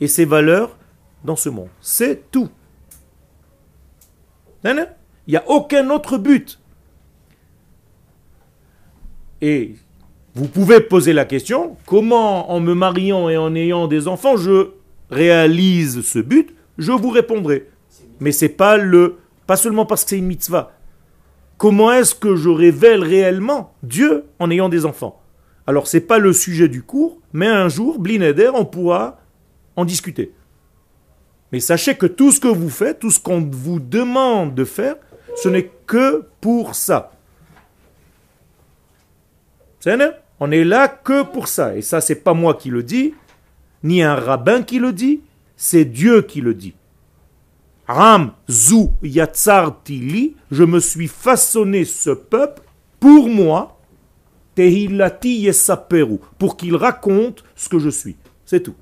et 0.00 0.08
ses 0.08 0.24
valeurs 0.24 0.76
dans 1.24 1.36
ce 1.36 1.48
monde. 1.48 1.68
C'est 1.80 2.30
tout. 2.30 2.48
Il 4.64 4.86
n'y 5.28 5.36
a 5.36 5.48
aucun 5.48 5.90
autre 5.90 6.18
but. 6.18 6.58
Et 9.40 9.74
vous 10.34 10.48
pouvez 10.48 10.80
poser 10.80 11.12
la 11.12 11.24
question, 11.24 11.76
comment 11.86 12.50
en 12.50 12.60
me 12.60 12.74
mariant 12.74 13.28
et 13.28 13.36
en 13.36 13.54
ayant 13.54 13.88
des 13.88 14.08
enfants, 14.08 14.36
je 14.36 14.70
réalise 15.10 16.02
ce 16.02 16.18
but 16.18 16.54
Je 16.76 16.92
vous 16.92 17.10
répondrai. 17.10 17.68
Mais 18.20 18.32
c'est 18.32 18.48
pas 18.48 18.76
le 18.76 19.16
pas 19.48 19.56
seulement 19.56 19.86
parce 19.86 20.04
que 20.04 20.10
c'est 20.10 20.18
une 20.18 20.26
mitzvah. 20.26 20.72
Comment 21.56 21.90
est-ce 21.90 22.14
que 22.14 22.36
je 22.36 22.50
révèle 22.50 23.02
réellement 23.02 23.72
Dieu 23.82 24.26
en 24.38 24.50
ayant 24.50 24.68
des 24.68 24.84
enfants? 24.84 25.22
Alors, 25.66 25.86
ce 25.86 25.96
n'est 25.96 26.02
pas 26.02 26.18
le 26.18 26.32
sujet 26.32 26.68
du 26.68 26.82
cours, 26.82 27.18
mais 27.32 27.46
un 27.46 27.68
jour, 27.68 27.98
Blinéder, 27.98 28.50
on 28.54 28.66
pourra 28.66 29.20
en 29.74 29.84
discuter. 29.86 30.32
Mais 31.50 31.60
sachez 31.60 31.94
que 31.94 32.06
tout 32.06 32.30
ce 32.30 32.40
que 32.40 32.48
vous 32.48 32.68
faites, 32.68 32.98
tout 32.98 33.10
ce 33.10 33.18
qu'on 33.18 33.40
vous 33.40 33.80
demande 33.80 34.54
de 34.54 34.64
faire, 34.64 34.96
ce 35.34 35.48
n'est 35.48 35.70
que 35.86 36.26
pour 36.40 36.74
ça. 36.74 37.12
On 40.40 40.50
est 40.50 40.64
là 40.64 40.88
que 40.88 41.22
pour 41.22 41.48
ça. 41.48 41.76
Et 41.76 41.82
ça, 41.82 42.00
c'est 42.00 42.22
pas 42.22 42.34
moi 42.34 42.54
qui 42.54 42.70
le 42.70 42.82
dis, 42.82 43.14
ni 43.82 44.02
un 44.02 44.14
rabbin 44.14 44.62
qui 44.62 44.78
le 44.78 44.92
dit, 44.92 45.20
c'est 45.56 45.84
Dieu 45.84 46.22
qui 46.22 46.40
le 46.40 46.54
dit. 46.54 46.74
Ram 47.86 48.32
zu 48.48 48.90
yatsartili, 49.02 50.36
je 50.50 50.64
me 50.64 50.78
suis 50.78 51.08
façonné 51.08 51.84
ce 51.84 52.10
peuple 52.10 52.62
pour 53.00 53.28
moi, 53.28 53.78
tehilati 54.54 55.40
yesaperu, 55.40 56.18
pour 56.38 56.56
qu'il 56.56 56.76
raconte 56.76 57.44
ce 57.56 57.68
que 57.68 57.78
je 57.78 57.88
suis. 57.88 58.16
C'est 58.44 58.62
tout. 58.62 58.74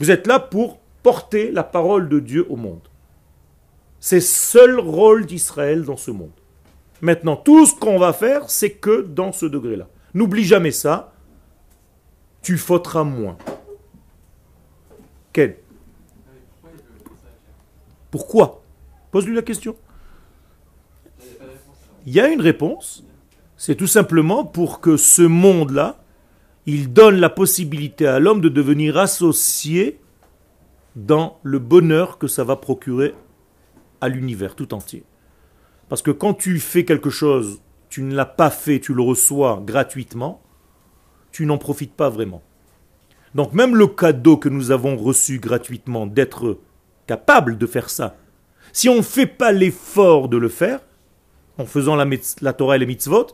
Vous 0.00 0.10
êtes 0.10 0.26
là 0.26 0.40
pour 0.40 0.80
porter 1.02 1.50
la 1.52 1.62
parole 1.62 2.08
de 2.08 2.18
Dieu 2.18 2.46
au 2.48 2.56
monde. 2.56 2.80
C'est 4.00 4.20
seul 4.20 4.80
rôle 4.80 5.26
d'Israël 5.26 5.84
dans 5.84 5.96
ce 5.96 6.10
monde. 6.10 6.30
Maintenant, 7.02 7.36
tout 7.36 7.66
ce 7.66 7.74
qu'on 7.74 7.98
va 7.98 8.12
faire, 8.12 8.50
c'est 8.50 8.70
que 8.70 9.02
dans 9.02 9.32
ce 9.32 9.46
degré-là. 9.46 9.86
N'oublie 10.14 10.44
jamais 10.44 10.72
ça. 10.72 11.12
Tu 12.42 12.56
fauteras 12.56 13.04
moins. 13.04 13.36
Quel 15.32 15.58
Pourquoi? 18.10 18.62
Pose-lui 19.10 19.34
la 19.34 19.42
question. 19.42 19.76
Il 22.06 22.12
y 22.12 22.20
a 22.20 22.28
une 22.28 22.40
réponse. 22.40 23.04
C'est 23.56 23.74
tout 23.74 23.86
simplement 23.86 24.44
pour 24.44 24.80
que 24.80 24.96
ce 24.96 25.22
monde-là, 25.22 26.02
il 26.66 26.92
donne 26.92 27.16
la 27.16 27.28
possibilité 27.28 28.06
à 28.06 28.18
l'homme 28.18 28.40
de 28.40 28.48
devenir 28.48 28.96
associé 28.96 30.00
dans 30.96 31.38
le 31.42 31.58
bonheur 31.58 32.18
que 32.18 32.26
ça 32.26 32.42
va 32.42 32.56
procurer 32.56 33.14
à 34.00 34.08
l'univers 34.08 34.54
tout 34.54 34.72
entier. 34.74 35.04
Parce 35.88 36.02
que 36.02 36.10
quand 36.10 36.34
tu 36.34 36.58
fais 36.58 36.84
quelque 36.84 37.10
chose, 37.10 37.60
tu 37.90 38.02
ne 38.02 38.14
l'as 38.14 38.24
pas 38.24 38.50
fait, 38.50 38.80
tu 38.80 38.94
le 38.94 39.02
reçois 39.02 39.62
gratuitement, 39.64 40.40
tu 41.32 41.44
n'en 41.44 41.58
profites 41.58 41.94
pas 41.94 42.08
vraiment. 42.08 42.42
Donc 43.34 43.52
même 43.52 43.76
le 43.76 43.88
cadeau 43.88 44.36
que 44.36 44.48
nous 44.48 44.70
avons 44.70 44.96
reçu 44.96 45.38
gratuitement 45.38 46.06
d'être 46.06 46.58
capable 47.06 47.58
de 47.58 47.66
faire 47.66 47.90
ça, 47.90 48.16
si 48.72 48.88
on 48.88 48.96
ne 48.96 49.02
fait 49.02 49.26
pas 49.26 49.52
l'effort 49.52 50.28
de 50.28 50.36
le 50.36 50.48
faire, 50.48 50.80
en 51.58 51.66
faisant 51.66 51.96
la, 51.96 52.52
Torah 52.52 52.76
et 52.76 52.78
les 52.78 52.86
mitzvot, 52.86 53.26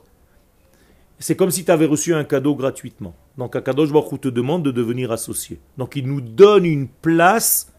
c'est 1.18 1.36
comme 1.36 1.50
si 1.50 1.64
tu 1.64 1.70
avais 1.70 1.86
reçu 1.86 2.14
un 2.14 2.24
cadeau 2.24 2.54
gratuitement. 2.54 3.14
Donc 3.38 3.54
Akadosh 3.54 3.92
Baruch 3.92 4.20
te 4.20 4.28
demande 4.28 4.64
de 4.64 4.70
devenir 4.70 5.12
associé. 5.12 5.60
Donc 5.78 5.96
il 5.96 6.06
nous 6.06 6.20
donne 6.20 6.64
une 6.64 6.88
place 6.88 7.72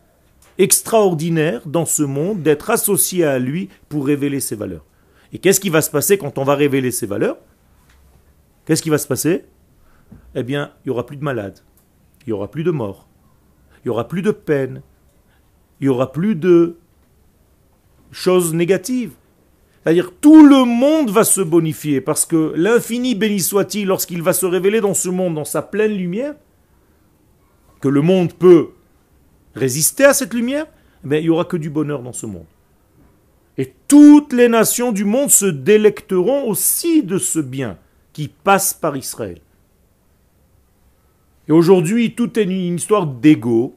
extraordinaire 0.58 1.62
dans 1.66 1.86
ce 1.86 2.04
monde 2.04 2.42
d'être 2.42 2.70
associé 2.70 3.26
à 3.26 3.38
lui 3.40 3.70
pour 3.90 4.06
révéler 4.06 4.40
ses 4.40 4.56
valeurs. 4.56 4.86
Et 5.34 5.40
qu'est-ce 5.40 5.60
qui 5.60 5.70
va 5.70 5.82
se 5.82 5.92
passer 5.92 6.18
quand 6.18 6.38
on 6.38 6.44
va 6.44 6.56
révéler 6.56 6.92
ses 6.92 7.06
valeurs? 7.06 7.38
Qu'est-ce 8.66 8.82
qui 8.82 8.90
va 8.90 8.98
se 8.98 9.08
passer? 9.08 9.46
Eh 10.36 10.44
bien, 10.44 10.72
il 10.84 10.90
n'y 10.90 10.92
aura 10.92 11.06
plus 11.06 11.18
de 11.18 11.24
malades, 11.24 11.60
il 12.22 12.30
n'y 12.30 12.34
aura 12.34 12.50
plus 12.50 12.64
de 12.64 12.72
morts, 12.72 13.08
il 13.78 13.88
n'y 13.88 13.92
aura 13.92 14.08
plus 14.08 14.22
de 14.22 14.32
peine, 14.32 14.82
il 15.80 15.88
n'y 15.88 15.90
aura 15.90 16.12
plus 16.12 16.36
de 16.36 16.78
choses 18.12 18.54
négatives. 18.54 19.14
C'est-à-dire 19.84 20.12
tout 20.20 20.46
le 20.46 20.66
monde 20.66 21.10
va 21.10 21.24
se 21.24 21.40
bonifier 21.40 22.02
parce 22.02 22.26
que 22.26 22.54
l'infini 22.56 23.16
béni 23.16 23.40
soit-il 23.40 23.88
lorsqu'il 23.88 24.22
va 24.22 24.34
se 24.34 24.46
révéler 24.46 24.82
dans 24.82 24.94
ce 24.94 25.08
monde 25.08 25.36
dans 25.36 25.46
sa 25.46 25.62
pleine 25.62 25.94
lumière, 25.94 26.36
que 27.80 27.88
le 27.88 28.02
monde 28.02 28.34
peut 28.34 28.72
résister 29.56 30.04
à 30.04 30.14
cette 30.14 30.34
lumière, 30.34 30.66
eh 31.10 31.18
il 31.18 31.24
n'y 31.24 31.30
aura 31.30 31.46
que 31.46 31.58
du 31.58 31.70
bonheur 31.70 32.02
dans 32.02 32.12
ce 32.12 32.26
monde. 32.26 32.46
Et 33.58 33.74
toutes 33.88 34.34
les 34.34 34.50
nations 34.50 34.92
du 34.92 35.04
monde 35.04 35.30
se 35.30 35.46
délecteront 35.46 36.48
aussi 36.48 37.04
de 37.04 37.18
ce 37.18 37.40
bien 37.40 37.78
qui 38.14 38.28
passe 38.28 38.74
par 38.74 38.96
Israël. 38.96 39.40
Et 41.48 41.52
aujourd'hui, 41.52 42.14
tout 42.14 42.38
est 42.40 42.44
une 42.44 42.76
histoire 42.76 43.08
d'ego. 43.08 43.76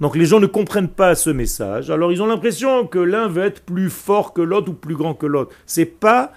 Donc 0.00 0.16
les 0.16 0.24
gens 0.24 0.40
ne 0.40 0.46
comprennent 0.46 0.88
pas 0.88 1.14
ce 1.14 1.30
message. 1.30 1.90
Alors 1.90 2.10
ils 2.10 2.22
ont 2.22 2.26
l'impression 2.26 2.86
que 2.86 2.98
l'un 2.98 3.28
veut 3.28 3.44
être 3.44 3.62
plus 3.62 3.90
fort 3.90 4.32
que 4.32 4.42
l'autre 4.42 4.70
ou 4.70 4.74
plus 4.74 4.96
grand 4.96 5.14
que 5.14 5.26
l'autre. 5.26 5.54
C'est 5.66 5.86
pas 5.86 6.32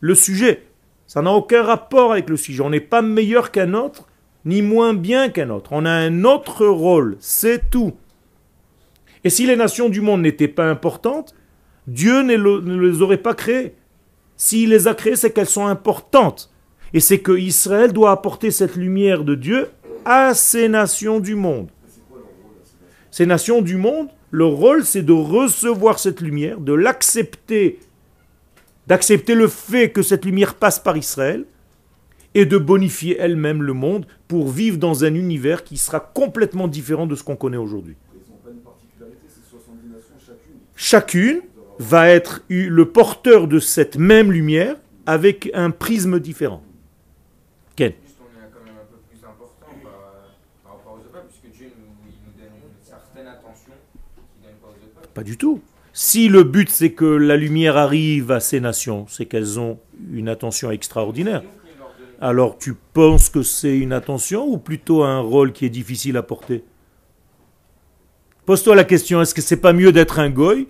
le 0.00 0.14
sujet. 0.14 0.66
Ça 1.06 1.22
n'a 1.22 1.32
aucun 1.32 1.62
rapport 1.62 2.12
avec 2.12 2.28
le 2.28 2.36
sujet. 2.36 2.62
On 2.62 2.70
n'est 2.70 2.80
pas 2.80 3.02
meilleur 3.02 3.50
qu'un 3.50 3.74
autre, 3.74 4.06
ni 4.44 4.62
moins 4.62 4.94
bien 4.94 5.28
qu'un 5.28 5.50
autre. 5.50 5.70
On 5.72 5.86
a 5.86 5.90
un 5.90 6.24
autre 6.24 6.66
rôle, 6.66 7.16
c'est 7.20 7.70
tout. 7.70 7.94
Et 9.24 9.30
si 9.30 9.46
les 9.46 9.56
nations 9.56 9.88
du 9.88 10.00
monde 10.00 10.22
n'étaient 10.22 10.48
pas 10.48 10.68
importantes, 10.68 11.34
Dieu 11.90 12.22
ne, 12.22 12.36
le- 12.36 12.60
ne 12.60 12.80
les 12.80 13.02
aurait 13.02 13.16
pas 13.18 13.34
créées. 13.34 13.74
S'il 14.36 14.70
les 14.70 14.86
a 14.88 14.94
créées, 14.94 15.16
c'est 15.16 15.32
qu'elles 15.32 15.48
sont 15.48 15.66
importantes. 15.66 16.50
Et 16.94 17.00
c'est 17.00 17.18
que 17.18 17.32
Israël 17.36 17.92
doit 17.92 18.10
apporter 18.12 18.50
cette 18.50 18.76
lumière 18.76 19.24
de 19.24 19.34
Dieu 19.34 19.68
à 20.04 20.34
ces 20.34 20.68
nations 20.68 21.20
du 21.20 21.34
monde. 21.34 21.68
Ces 23.10 23.26
nations 23.26 23.60
du 23.60 23.76
monde, 23.76 24.08
leur 24.30 24.50
rôle, 24.52 24.84
c'est 24.84 25.02
de 25.02 25.12
recevoir 25.12 25.98
cette 25.98 26.20
lumière, 26.20 26.60
de 26.60 26.72
l'accepter, 26.72 27.80
d'accepter 28.86 29.34
le 29.34 29.48
fait 29.48 29.90
que 29.90 30.02
cette 30.02 30.24
lumière 30.24 30.54
passe 30.54 30.78
par 30.78 30.96
Israël, 30.96 31.44
et 32.34 32.46
de 32.46 32.56
bonifier 32.58 33.16
elle-même 33.18 33.60
le 33.64 33.72
monde 33.72 34.06
pour 34.28 34.48
vivre 34.48 34.78
dans 34.78 35.02
un 35.04 35.14
univers 35.14 35.64
qui 35.64 35.76
sera 35.76 35.98
complètement 35.98 36.68
différent 36.68 37.08
de 37.08 37.16
ce 37.16 37.24
qu'on 37.24 37.34
connaît 37.34 37.56
aujourd'hui. 37.56 37.96
Ils 38.14 38.30
n'ont 38.30 38.36
pas 38.38 38.50
une 38.50 38.60
particularité, 38.60 39.26
c'est 39.26 39.50
70 39.50 39.88
nations 39.88 40.14
chacune. 40.76 41.40
Va 41.82 42.10
être 42.10 42.42
le 42.48 42.84
porteur 42.84 43.48
de 43.48 43.58
cette 43.58 43.96
même 43.96 44.30
lumière 44.30 44.76
avec 45.06 45.50
un 45.54 45.70
prisme 45.70 46.20
différent. 46.20 46.62
Ken 47.74 47.94
pas 55.14 55.24
du 55.24 55.36
tout. 55.36 55.60
Si 55.92 56.28
le 56.28 56.44
but 56.44 56.68
c'est 56.68 56.92
que 56.92 57.04
la 57.04 57.36
lumière 57.36 57.76
arrive 57.76 58.30
à 58.30 58.40
ces 58.40 58.60
nations, 58.60 59.06
c'est 59.08 59.26
qu'elles 59.26 59.58
ont 59.58 59.78
une 60.12 60.28
attention 60.28 60.70
extraordinaire. 60.70 61.42
Alors 62.20 62.58
tu 62.58 62.74
penses 62.92 63.28
que 63.30 63.42
c'est 63.42 63.76
une 63.76 63.92
attention 63.92 64.46
ou 64.46 64.58
plutôt 64.58 65.02
un 65.02 65.20
rôle 65.20 65.52
qui 65.52 65.64
est 65.64 65.70
difficile 65.70 66.16
à 66.16 66.22
porter? 66.22 66.62
Pose-toi 68.46 68.76
la 68.76 68.84
question, 68.84 69.20
est-ce 69.22 69.34
que 69.34 69.42
c'est 69.42 69.56
pas 69.56 69.72
mieux 69.72 69.92
d'être 69.92 70.18
un 70.18 70.30
goy 70.30 70.68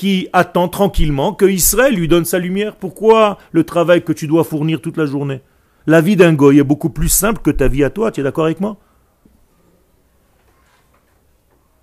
qui 0.00 0.28
attend 0.32 0.66
tranquillement 0.68 1.34
que 1.34 1.44
Israël 1.44 1.94
lui 1.94 2.08
donne 2.08 2.24
sa 2.24 2.38
lumière 2.38 2.76
Pourquoi 2.76 3.36
le 3.52 3.64
travail 3.64 4.02
que 4.02 4.14
tu 4.14 4.26
dois 4.26 4.44
fournir 4.44 4.80
toute 4.80 4.96
la 4.96 5.04
journée? 5.04 5.42
La 5.86 6.00
vie 6.00 6.16
d'un 6.16 6.32
goy 6.32 6.58
est 6.58 6.64
beaucoup 6.64 6.88
plus 6.88 7.10
simple 7.10 7.42
que 7.42 7.50
ta 7.50 7.68
vie 7.68 7.84
à 7.84 7.90
toi, 7.90 8.10
tu 8.10 8.20
es 8.20 8.24
d'accord 8.24 8.46
avec 8.46 8.60
moi? 8.60 8.78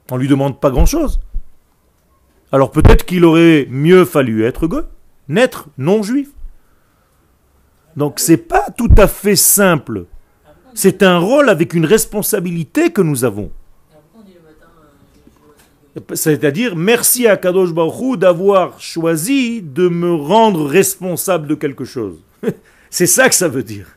On 0.10 0.18
lui 0.18 0.28
demande 0.28 0.60
pas 0.60 0.72
grand-chose. 0.72 1.20
Alors 2.52 2.72
peut-être 2.72 3.06
qu'il 3.06 3.24
aurait 3.24 3.68
mieux 3.70 4.04
fallu 4.04 4.44
être 4.46 4.66
goy, 4.66 4.82
naître 5.28 5.68
non 5.78 6.02
juif. 6.02 6.30
Donc 7.98 8.20
c'est 8.20 8.38
pas 8.38 8.66
tout 8.76 8.90
à 8.98 9.06
fait 9.08 9.36
simple. 9.36 10.06
C'est 10.74 11.04
un 11.04 11.20
rôle 11.20 11.50
avec 11.50 11.76
une 11.76 11.86
responsabilité 11.86 12.92
que 12.92 13.02
nous 13.04 13.26
avons. 13.26 13.52
Pourquoi 13.92 14.22
on 14.22 14.24
dit 14.24 14.34
le 14.34 14.42
matin, 14.42 14.66
euh, 14.82 14.88
je- 15.14 15.30
je 15.40 15.46
vois 15.46 15.54
ça, 15.56 15.66
C'est-à-dire, 16.14 16.76
merci 16.76 17.28
à 17.28 17.38
Kadosh 17.38 17.74
Baruch 17.74 18.00
Hu 18.02 18.18
d'avoir 18.18 18.80
choisi 18.80 19.62
de 19.62 19.88
me 19.88 20.14
rendre 20.14 20.66
responsable 20.66 21.48
de 21.48 21.56
quelque 21.56 21.86
chose. 21.86 22.20
C'est 22.90 23.08
ça 23.08 23.28
que 23.30 23.36
ça 23.36 23.48
veut 23.48 23.64
dire. 23.64 23.88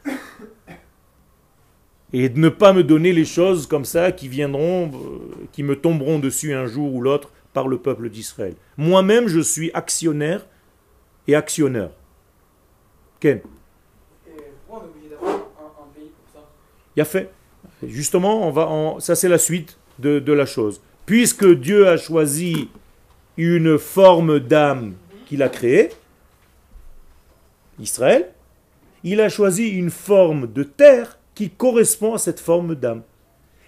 Et 2.12 2.28
de 2.28 2.38
ne 2.40 2.48
pas 2.48 2.72
me 2.72 2.82
donner 2.82 3.12
les 3.12 3.24
choses 3.24 3.66
comme 3.66 3.84
ça 3.84 4.10
qui 4.12 4.28
viendront, 4.28 4.86
euh, 4.92 5.44
qui 5.52 5.62
me 5.62 5.76
tomberont 5.76 6.18
dessus 6.18 6.52
un 6.54 6.66
jour 6.66 6.92
ou 6.94 7.00
l'autre 7.02 7.30
par 7.52 7.68
le 7.68 7.78
peuple 7.78 8.08
d'Israël. 8.08 8.54
Moi-même, 8.76 9.28
je 9.28 9.40
suis 9.40 9.70
actionnaire 9.74 10.46
et 11.28 11.34
actionneur. 11.36 11.90
Ken, 13.20 13.40
Il 16.96 17.02
a 17.02 17.04
fait. 17.04 17.30
Justement, 17.86 18.46
on 18.46 18.50
va 18.50 18.66
en- 18.68 18.98
ça 19.00 19.14
c'est 19.14 19.28
la 19.28 19.38
suite 19.38 19.78
de, 19.98 20.18
de 20.18 20.32
la 20.32 20.46
chose. 20.46 20.80
Puisque 21.06 21.46
Dieu 21.46 21.88
a 21.88 21.96
choisi 21.96 22.68
une 23.36 23.78
forme 23.78 24.38
d'âme 24.38 24.94
qu'il 25.26 25.42
a 25.42 25.48
créée, 25.48 25.90
Israël, 27.78 28.30
il 29.02 29.20
a 29.20 29.28
choisi 29.28 29.68
une 29.68 29.90
forme 29.90 30.52
de 30.52 30.62
terre 30.62 31.18
qui 31.34 31.50
correspond 31.50 32.14
à 32.14 32.18
cette 32.18 32.40
forme 32.40 32.74
d'âme. 32.74 33.02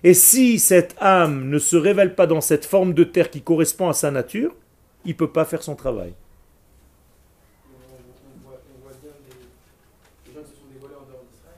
Et 0.04 0.14
si 0.14 0.58
cette 0.58 0.94
âme 1.00 1.48
ne 1.48 1.58
se 1.58 1.76
révèle 1.76 2.14
pas 2.14 2.26
dans 2.26 2.40
cette 2.40 2.64
forme 2.64 2.92
de 2.92 3.04
terre 3.04 3.30
qui 3.30 3.40
correspond 3.40 3.88
à 3.88 3.94
sa 3.94 4.10
nature, 4.10 4.54
il 5.04 5.12
ne 5.12 5.16
peut 5.16 5.30
pas 5.30 5.44
faire 5.44 5.62
son 5.62 5.74
travail. 5.74 6.12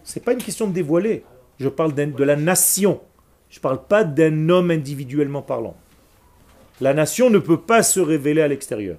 C'est 0.02 0.20
pas 0.20 0.32
une 0.32 0.42
question 0.42 0.68
de 0.68 0.72
dévoiler. 0.72 1.24
Je 1.58 1.68
parle 1.68 1.94
de 1.94 2.24
la 2.24 2.36
nation. 2.36 3.00
Je 3.54 3.60
ne 3.60 3.62
parle 3.62 3.86
pas 3.86 4.02
d'un 4.02 4.48
homme 4.48 4.72
individuellement 4.72 5.40
parlant. 5.40 5.76
La 6.80 6.92
nation 6.92 7.30
ne 7.30 7.38
peut 7.38 7.60
pas 7.60 7.84
se 7.84 8.00
révéler 8.00 8.42
à 8.42 8.48
l'extérieur. 8.48 8.96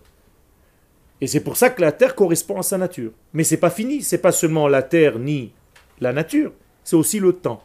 Et 1.20 1.28
c'est 1.28 1.42
pour 1.42 1.58
ça 1.58 1.70
que 1.70 1.82
la 1.82 1.92
terre 1.92 2.16
correspond 2.16 2.58
à 2.58 2.64
sa 2.64 2.78
nature. 2.78 3.12
Mais 3.34 3.44
c'est 3.44 3.58
pas 3.58 3.70
fini, 3.70 4.02
c'est 4.02 4.20
pas 4.20 4.32
seulement 4.32 4.70
la 4.70 4.82
terre 4.82 5.20
ni 5.20 5.52
la 6.00 6.14
nature, 6.14 6.54
c'est 6.86 6.96
aussi 6.96 7.20
le 7.20 7.34
temps. 7.34 7.62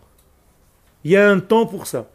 Il 1.05 1.13
y 1.13 1.17
a 1.17 1.31
un 1.31 1.39
temps 1.39 1.65
pour 1.65 1.87
ça. 1.87 2.11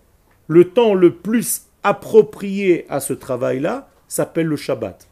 Le 0.50 0.66
temps 0.66 0.94
le 0.94 1.16
plus 1.16 1.68
approprié 1.82 2.86
à 2.90 3.00
ce 3.00 3.14
travail-là 3.14 3.88
s'appelle 4.10 4.48
le 4.48 4.58
Shabbat. 4.58 5.08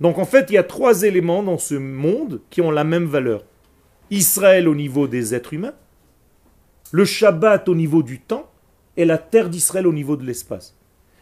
Donc 0.00 0.18
en 0.18 0.24
fait, 0.24 0.50
il 0.50 0.52
y 0.52 0.58
a 0.58 0.62
trois 0.62 1.02
éléments 1.02 1.42
dans 1.42 1.58
ce 1.58 1.74
monde 1.74 2.42
qui 2.48 2.60
ont 2.60 2.70
la 2.70 2.84
même 2.84 3.06
valeur. 3.06 3.42
Israël 4.12 4.68
au 4.68 4.76
niveau 4.76 5.08
des 5.08 5.34
êtres 5.34 5.54
humains, 5.54 5.74
le 6.92 7.04
Shabbat 7.04 7.68
au 7.68 7.74
niveau 7.74 8.04
du 8.04 8.20
temps 8.20 8.46
et 8.96 9.04
la 9.04 9.18
terre 9.18 9.48
d'Israël 9.48 9.86
au 9.86 9.92
niveau 9.92 10.16
de 10.16 10.24
l'espace. 10.24 10.76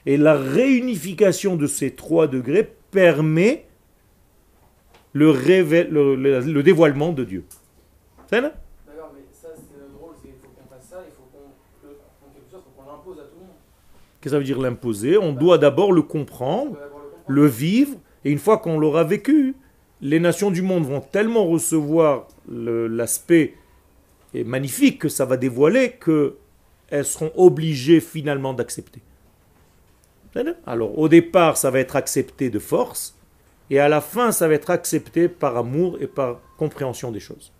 Et 0.06 0.16
la 0.16 0.34
réunification 0.34 1.56
de 1.56 1.66
ces 1.66 1.90
trois 1.90 2.26
degrés 2.26 2.72
permet 2.90 3.66
le, 5.12 5.30
révé- 5.30 5.88
le- 5.88 6.14
le- 6.14 6.40
le 6.40 6.62
dévoilement 6.62 7.12
de 7.12 7.24
Dieu. 7.24 7.44
C'est 8.30 8.40
là? 8.40 8.52
D'accord, 8.86 9.12
mais 9.14 9.22
ça 9.32 9.48
c'est 9.54 9.92
drôle, 9.92 10.12
c'est 10.22 10.28
qu'il 10.28 10.38
faut 10.40 10.48
qu'on 10.48 10.68
fasse 10.74 10.88
ça, 10.88 11.02
il 11.06 11.12
faut 11.14 11.28
qu'on 11.32 12.90
l'impose 12.90 13.18
à 13.18 13.22
tout 13.24 13.34
le 13.38 13.40
monde. 13.46 13.54
Qu'est-ce 14.20 14.22
que 14.22 14.30
ça 14.30 14.38
veut 14.38 14.44
dire 14.44 14.60
l'imposer? 14.60 15.18
On 15.18 15.32
doit 15.32 15.58
d'abord 15.58 15.92
le 15.92 16.02
comprendre, 16.02 16.76
le 17.26 17.46
vivre, 17.46 17.96
et 18.24 18.30
une 18.30 18.38
fois 18.38 18.58
qu'on 18.58 18.78
l'aura 18.78 19.04
vécu, 19.04 19.54
les 20.00 20.20
nations 20.20 20.50
du 20.50 20.62
monde 20.62 20.84
vont 20.84 21.00
tellement 21.00 21.46
recevoir 21.46 22.28
l'aspect 22.48 23.54
magnifique 24.34 25.00
que 25.00 25.08
ça 25.08 25.24
va 25.24 25.36
dévoiler 25.36 25.96
qu'elles 26.88 27.04
seront 27.04 27.32
obligées 27.36 28.00
finalement 28.00 28.54
d'accepter. 28.54 29.00
Alors 30.66 30.98
au 30.98 31.08
départ, 31.08 31.56
ça 31.56 31.70
va 31.70 31.80
être 31.80 31.96
accepté 31.96 32.50
de 32.50 32.58
force, 32.58 33.14
et 33.70 33.80
à 33.80 33.88
la 33.88 34.00
fin, 34.00 34.32
ça 34.32 34.48
va 34.48 34.54
être 34.54 34.70
accepté 34.70 35.28
par 35.28 35.56
amour 35.56 35.98
et 36.00 36.06
par 36.06 36.38
compréhension 36.56 37.10
des 37.10 37.20
choses. 37.20 37.52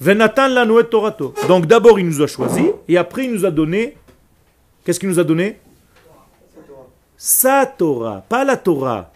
Venatan 0.00 0.48
la 0.48 0.66
Torato. 0.84 1.34
Donc 1.48 1.66
d'abord, 1.66 1.98
il 1.98 2.06
nous 2.06 2.22
a 2.22 2.26
choisi, 2.26 2.70
et 2.88 2.96
après, 2.96 3.24
il 3.24 3.32
nous 3.32 3.44
a 3.44 3.50
donné. 3.50 3.96
Qu'est-ce 4.84 5.00
qu'il 5.00 5.08
nous 5.08 5.18
a 5.18 5.24
donné? 5.24 5.58
Sa 7.16 7.66
Torah, 7.66 8.22
pas 8.28 8.44
la 8.44 8.56
Torah. 8.56 9.12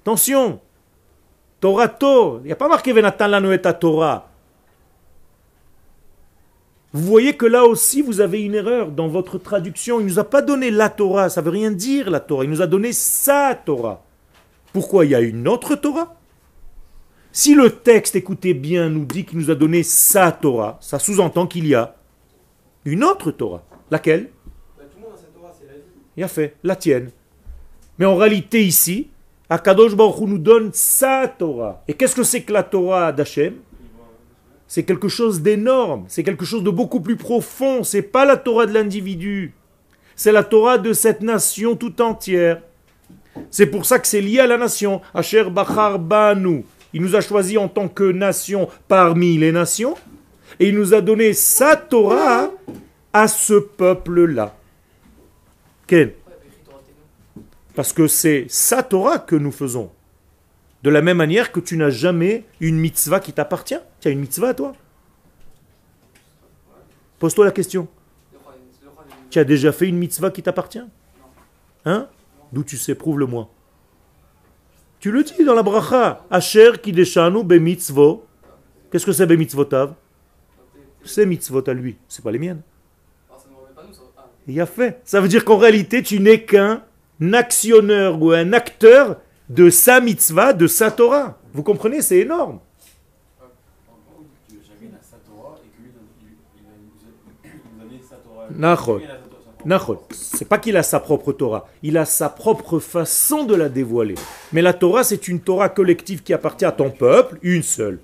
Attention, 0.00 0.60
Torato. 1.60 2.40
Il 2.40 2.46
n'y 2.46 2.52
a 2.52 2.56
pas 2.56 2.68
marqué 2.68 2.92
Venatan 2.92 3.28
la 3.28 3.72
Torah. 3.72 4.28
Vous 6.94 7.02
voyez 7.02 7.36
que 7.36 7.44
là 7.44 7.64
aussi, 7.64 8.02
vous 8.02 8.20
avez 8.20 8.42
une 8.42 8.54
erreur 8.54 8.92
dans 8.92 9.08
votre 9.08 9.36
traduction. 9.36 9.98
Il 9.98 10.06
ne 10.06 10.10
nous 10.10 10.18
a 10.20 10.30
pas 10.30 10.42
donné 10.42 10.70
la 10.70 10.88
Torah, 10.88 11.28
ça 11.28 11.40
veut 11.40 11.50
rien 11.50 11.72
dire 11.72 12.08
la 12.08 12.20
Torah. 12.20 12.44
Il 12.44 12.50
nous 12.50 12.62
a 12.62 12.68
donné 12.68 12.92
sa 12.92 13.56
Torah. 13.56 14.04
Pourquoi 14.72 15.04
il 15.04 15.10
y 15.10 15.14
a 15.16 15.20
une 15.20 15.48
autre 15.48 15.74
Torah? 15.74 16.14
Si 17.32 17.56
le 17.56 17.70
texte, 17.70 18.14
écoutez 18.14 18.54
bien, 18.54 18.90
nous 18.90 19.04
dit 19.04 19.24
qu'il 19.24 19.38
nous 19.38 19.50
a 19.50 19.56
donné 19.56 19.82
sa 19.82 20.30
Torah, 20.30 20.78
ça 20.80 21.00
sous-entend 21.00 21.48
qu'il 21.48 21.66
y 21.66 21.74
a 21.74 21.96
une 22.84 23.02
autre 23.02 23.32
Torah. 23.32 23.64
Laquelle? 23.90 24.30
Bah, 24.78 24.84
tout 24.88 24.98
le 24.98 25.02
monde 25.02 25.14
a 25.16 25.18
cette 25.18 25.34
Torah, 25.34 25.52
c'est 25.58 25.66
la 25.66 25.72
vie. 25.72 25.80
Il 26.16 26.22
a 26.22 26.28
fait, 26.28 26.54
la 26.62 26.76
tienne. 26.76 27.10
Mais 27.98 28.06
en 28.06 28.14
réalité 28.14 28.64
ici, 28.64 29.08
Akadosh 29.50 29.96
Baruch 29.96 30.20
Hu 30.20 30.26
nous 30.26 30.38
donne 30.38 30.70
sa 30.72 31.26
Torah. 31.26 31.82
Et 31.88 31.94
qu'est-ce 31.94 32.14
que 32.14 32.22
c'est 32.22 32.42
que 32.42 32.52
la 32.52 32.62
Torah 32.62 33.10
d'Hachem? 33.10 33.54
C'est 34.74 34.82
quelque 34.82 35.06
chose 35.06 35.40
d'énorme, 35.40 36.04
c'est 36.08 36.24
quelque 36.24 36.44
chose 36.44 36.64
de 36.64 36.70
beaucoup 36.70 36.98
plus 36.98 37.14
profond. 37.14 37.84
C'est 37.84 38.02
pas 38.02 38.24
la 38.24 38.36
Torah 38.36 38.66
de 38.66 38.74
l'individu, 38.74 39.54
c'est 40.16 40.32
la 40.32 40.42
Torah 40.42 40.78
de 40.78 40.92
cette 40.92 41.20
nation 41.20 41.76
tout 41.76 42.02
entière. 42.02 42.60
C'est 43.52 43.68
pour 43.68 43.86
ça 43.86 44.00
que 44.00 44.08
c'est 44.08 44.20
lié 44.20 44.40
à 44.40 44.48
la 44.48 44.58
nation. 44.58 45.00
Asher 45.14 45.44
Bachar 45.48 46.00
Banu. 46.00 46.64
Il 46.92 47.02
nous 47.02 47.14
a 47.14 47.20
choisi 47.20 47.56
en 47.56 47.68
tant 47.68 47.86
que 47.86 48.02
nation 48.10 48.68
parmi 48.88 49.38
les 49.38 49.52
nations. 49.52 49.94
Et 50.58 50.70
il 50.70 50.74
nous 50.74 50.92
a 50.92 51.00
donné 51.00 51.34
sa 51.34 51.76
Torah 51.76 52.50
à 53.12 53.28
ce 53.28 53.54
peuple-là. 53.54 54.56
Quel? 55.86 56.14
Parce 57.76 57.92
que 57.92 58.08
c'est 58.08 58.46
sa 58.48 58.82
Torah 58.82 59.20
que 59.20 59.36
nous 59.36 59.52
faisons. 59.52 59.92
De 60.82 60.90
la 60.90 61.00
même 61.00 61.18
manière 61.18 61.52
que 61.52 61.60
tu 61.60 61.76
n'as 61.76 61.90
jamais 61.90 62.42
une 62.58 62.76
mitzvah 62.76 63.20
qui 63.20 63.32
t'appartient. 63.32 63.78
Tu 64.04 64.08
as 64.08 64.10
une 64.10 64.20
mitzvah, 64.20 64.52
toi 64.52 64.74
Pose-toi 67.18 67.46
la 67.46 67.52
question. 67.52 67.88
Tu 69.30 69.38
as 69.38 69.44
déjà 69.44 69.72
fait 69.72 69.88
une 69.88 69.96
mitzvah 69.96 70.30
qui 70.30 70.42
t'appartient 70.42 70.82
Hein 71.86 72.06
D'où 72.52 72.64
tu 72.64 72.76
sais, 72.76 72.94
prouve-le-moi. 72.94 73.48
Tu 75.00 75.10
le 75.10 75.24
dis 75.24 75.42
dans 75.42 75.54
la 75.54 75.62
bracha. 75.62 76.22
Asher 76.30 76.72
kideshanu 76.82 77.44
be 77.44 77.54
mitzvot. 77.54 78.26
Qu'est-ce 78.92 79.06
que 79.06 79.12
c'est 79.12 79.24
be 79.26 79.38
mitzvotav 79.38 79.94
C'est 81.02 81.24
mitzvot 81.24 81.66
à 81.66 81.72
lui, 81.72 81.96
c'est 82.06 82.22
pas 82.22 82.30
les 82.30 82.38
miennes. 82.38 82.60
Il 84.46 84.60
a 84.60 84.66
fait. 84.66 85.00
Ça 85.04 85.22
veut 85.22 85.28
dire 85.28 85.46
qu'en 85.46 85.56
réalité, 85.56 86.02
tu 86.02 86.20
n'es 86.20 86.44
qu'un 86.44 86.82
actionneur 87.32 88.20
ou 88.20 88.32
un 88.32 88.52
acteur 88.52 89.16
de 89.48 89.70
sa 89.70 90.02
mitzvah, 90.02 90.52
de 90.52 90.66
sa 90.66 90.90
Torah. 90.90 91.38
Vous 91.54 91.62
comprenez 91.62 92.02
C'est 92.02 92.18
énorme. 92.18 92.60
En 93.88 93.96
gros, 94.12 94.24
que 94.48 94.54
chacun 94.66 94.94
a 94.94 95.02
sa 95.02 95.16
Torah 95.18 95.56
et 95.64 95.68
que 95.68 95.82
lui, 95.82 95.90
il, 96.22 96.26
il, 96.26 96.62
il, 96.62 96.66
a- 96.66 97.54
il 97.54 97.76
nous 97.76 97.82
a 97.82 97.84
donné 97.84 98.00
sa 98.02 98.16
Torah. 98.16 98.33
Nachon. 98.50 99.00
Nachon. 99.64 99.98
C'est 100.10 100.48
pas 100.48 100.58
qu'il 100.58 100.76
a 100.76 100.82
sa 100.82 101.00
propre 101.00 101.32
Torah, 101.32 101.68
il 101.82 101.96
a 101.96 102.04
sa 102.04 102.28
propre 102.28 102.78
façon 102.78 103.44
de 103.44 103.54
la 103.54 103.68
dévoiler. 103.68 104.14
Mais 104.52 104.62
la 104.62 104.72
Torah, 104.72 105.04
c'est 105.04 105.28
une 105.28 105.40
Torah 105.40 105.68
collective 105.68 106.22
qui 106.22 106.32
appartient 106.32 106.64
à 106.64 106.72
ton 106.72 106.90
peuple, 106.90 107.38
une 107.42 107.62
seule. 107.62 108.00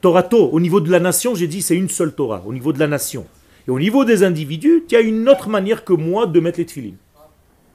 Torato, 0.00 0.48
au 0.50 0.60
niveau 0.60 0.80
de 0.80 0.90
la 0.90 0.98
nation, 0.98 1.34
j'ai 1.34 1.46
dit 1.46 1.62
c'est 1.62 1.76
une 1.76 1.90
seule 1.90 2.14
Torah, 2.14 2.42
au 2.46 2.52
niveau 2.52 2.72
de 2.72 2.78
la 2.78 2.86
nation. 2.86 3.26
Et 3.68 3.70
au 3.70 3.78
niveau 3.78 4.04
des 4.04 4.22
individus, 4.22 4.82
il 4.88 4.92
y 4.92 4.96
a 4.96 5.00
une 5.00 5.28
autre 5.28 5.48
manière 5.48 5.84
que 5.84 5.92
moi 5.92 6.26
de 6.26 6.40
mettre 6.40 6.58
les 6.58 6.66
tefilines. 6.66 6.96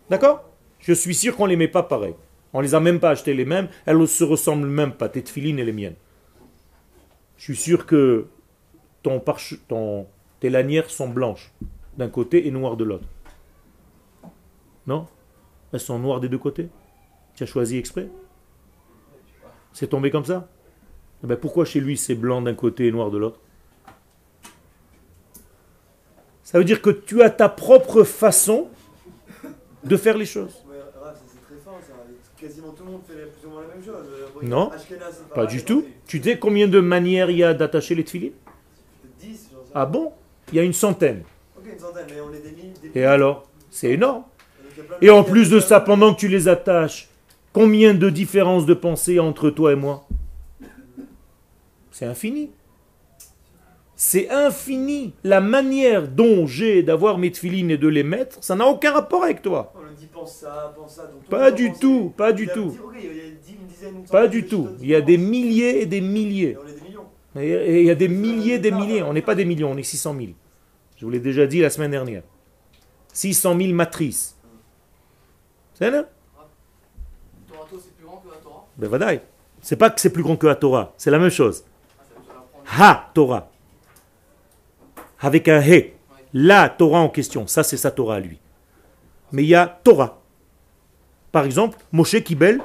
D'accord? 0.09 0.43
Je 0.79 0.93
suis 0.93 1.15
sûr 1.15 1.35
qu'on 1.35 1.45
ne 1.45 1.51
les 1.51 1.55
met 1.55 1.67
pas 1.67 1.83
pareil. 1.83 2.15
On 2.53 2.61
les 2.61 2.73
a 2.73 2.79
même 2.79 2.99
pas 2.99 3.11
achetés 3.11 3.33
les 3.33 3.45
mêmes, 3.45 3.67
elles 3.85 3.97
ne 3.97 4.05
se 4.05 4.23
ressemblent 4.23 4.67
même 4.67 4.93
pas, 4.93 5.09
tes 5.09 5.21
tefilines 5.21 5.59
et 5.59 5.65
les 5.65 5.73
miennes. 5.73 5.95
Je 7.37 7.43
suis 7.43 7.55
sûr 7.55 7.85
que 7.85 8.27
ton 9.03 9.21
ton, 9.67 10.07
tes 10.45 10.51
lanières 10.51 10.91
sont 10.91 11.09
blanches 11.09 11.51
d'un 11.97 12.07
côté 12.07 12.45
et 12.45 12.51
noires 12.51 12.77
de 12.77 12.83
l'autre. 12.83 13.07
Non? 14.85 15.07
Elles 15.73 15.79
sont 15.79 15.97
noires 15.97 16.19
des 16.19 16.29
deux 16.29 16.37
côtés? 16.37 16.69
Tu 17.33 17.41
as 17.41 17.47
choisi 17.47 17.79
exprès? 17.79 18.09
C'est 19.73 19.87
tombé 19.87 20.11
comme 20.11 20.23
ça? 20.23 20.47
Eh 21.23 21.27
ben, 21.27 21.35
pourquoi 21.35 21.65
chez 21.65 21.79
lui 21.79 21.97
c'est 21.97 22.13
blanc 22.13 22.43
d'un 22.43 22.53
côté 22.53 22.85
et 22.85 22.91
noir 22.91 23.09
de 23.09 23.17
l'autre? 23.17 23.39
Ça 26.43 26.59
veut 26.59 26.63
dire 26.63 26.79
que 26.79 26.91
tu 26.91 27.23
as 27.23 27.31
ta 27.31 27.49
propre 27.49 28.03
façon 28.03 28.67
de 29.83 29.97
faire 29.97 30.15
les 30.15 30.27
choses. 30.27 30.63
Ouais, 30.69 30.75
Raph, 31.01 31.15
ça, 31.15 31.21
c'est 31.25 31.41
très 31.41 31.55
fort 31.55 31.79
ça. 31.81 31.93
Quasiment 32.39 32.69
tout 32.73 32.83
le 32.85 32.91
monde 32.91 33.01
fait 33.07 33.15
plus 33.15 33.47
ou 33.47 33.49
moins 33.49 33.61
la 33.63 33.69
même 33.69 33.83
chose. 33.83 34.05
Bon, 34.35 34.47
Non, 34.47 34.71
Pas 35.33 35.47
du 35.47 35.65
tout. 35.65 35.85
Tu 36.05 36.21
sais 36.21 36.37
combien 36.37 36.67
de 36.67 36.79
manières 36.79 37.31
il 37.31 37.37
y 37.37 37.43
a 37.43 37.55
d'attacher 37.55 37.95
les 37.95 38.03
tefilines? 38.03 38.33
Peut-être 39.01 39.17
10, 39.17 39.49
j'en 39.51 39.65
sais 39.65 39.71
Ah 39.73 39.87
bon? 39.87 40.13
Il 40.55 40.59
y 40.59 40.61
a 40.61 40.63
une 40.63 40.71
centaine. 40.71 41.23
Ok, 41.57 41.65
une 41.69 41.77
centaine, 41.77 42.05
mais 42.09 42.21
on 42.21 42.33
est 42.33 42.39
des 42.39 42.51
milliers. 42.55 42.71
Des 42.93 42.97
Et 43.01 43.03
alors 43.03 43.43
C'est 43.69 43.91
énorme. 43.91 44.23
Et 45.01 45.09
en 45.09 45.21
plus 45.25 45.49
de 45.49 45.59
ça, 45.59 45.81
pendant 45.81 46.13
que 46.13 46.19
tu 46.21 46.29
les 46.29 46.47
attaches, 46.47 47.09
combien 47.51 47.93
de 47.93 48.09
différences 48.09 48.65
de 48.65 48.73
pensée 48.73 49.19
entre 49.19 49.49
toi 49.49 49.73
et 49.73 49.75
moi? 49.75 50.07
C'est 51.91 52.05
infini. 52.05 52.51
C'est 53.97 54.29
infini. 54.29 55.13
La 55.25 55.41
manière 55.41 56.07
dont 56.07 56.47
j'ai 56.47 56.83
d'avoir 56.83 57.17
mes 57.17 57.33
tefilines 57.33 57.71
et 57.71 57.77
de 57.77 57.89
les 57.89 58.03
mettre, 58.03 58.37
ça 58.41 58.55
n'a 58.55 58.65
aucun 58.65 58.93
rapport 58.93 59.25
avec 59.25 59.41
toi. 59.41 59.73
On 59.75 59.81
lui 59.81 59.93
dit 59.99 60.07
pense 60.07 60.37
ça, 60.37 60.73
pense 60.77 60.95
ça. 60.95 61.03
Donc, 61.07 61.21
Pas 61.25 61.51
du 61.51 61.73
tout, 61.73 62.13
pas 62.15 62.31
du 62.31 62.47
tout. 62.47 62.69
dit, 62.69 62.79
ok, 62.81 62.93
il 62.97 63.05
y 63.05 63.09
a 63.09 63.11
dix- 63.45 63.55
une 63.59 63.67
dizaine, 63.67 63.95
une 63.97 64.03
Pas 64.05 64.27
du 64.29 64.45
tout. 64.45 64.69
Il 64.79 64.87
y 64.87 64.95
a 64.95 65.01
des 65.01 65.17
milliers 65.17 65.81
et 65.81 65.85
des 65.85 65.97
Et 65.97 66.01
milliers. 66.01 66.57
on 66.57 66.65
est 66.65 66.73
des 66.73 66.81
millions. 66.81 67.01
Et 67.37 67.49
et 67.75 67.81
il 67.81 67.85
y 67.87 67.91
a 67.91 67.95
des 67.95 68.07
milliers, 68.07 68.59
des 68.59 68.71
milliers. 68.71 69.03
On 69.03 69.11
n'est 69.11 69.21
pas 69.21 69.35
des 69.35 69.43
millions, 69.43 69.71
on 69.71 69.77
est 69.77 69.83
600 69.83 70.15
000. 70.17 70.29
Je 70.97 71.05
vous 71.05 71.11
l'ai 71.11 71.19
déjà 71.19 71.45
dit 71.45 71.61
la 71.61 71.69
semaine 71.69 71.91
dernière. 71.91 72.23
600 73.13 73.57
000 73.57 73.73
matrices. 73.73 74.37
C'est 75.73 75.91
là. 75.91 76.05
Ben. 78.77 79.19
C'est 79.61 79.75
pas 79.75 79.89
que 79.89 80.01
c'est 80.01 80.09
plus 80.09 80.23
grand 80.23 80.35
que 80.35 80.47
la 80.47 80.55
Torah, 80.55 80.93
c'est 80.97 81.11
la 81.11 81.19
même 81.19 81.29
chose. 81.29 81.63
Ha 82.77 83.09
Torah. 83.13 83.49
Avec 85.19 85.47
un 85.47 85.61
he. 85.61 85.93
La 86.33 86.69
Torah 86.69 86.99
en 86.99 87.09
question, 87.09 87.47
ça 87.47 87.63
c'est 87.63 87.77
sa 87.77 87.91
Torah 87.91 88.19
lui. 88.19 88.39
Mais 89.31 89.43
il 89.43 89.49
y 89.49 89.55
a 89.55 89.79
Torah. 89.83 90.21
Par 91.31 91.45
exemple, 91.45 91.77
Moshe 91.91 92.21
Kibel, 92.21 92.61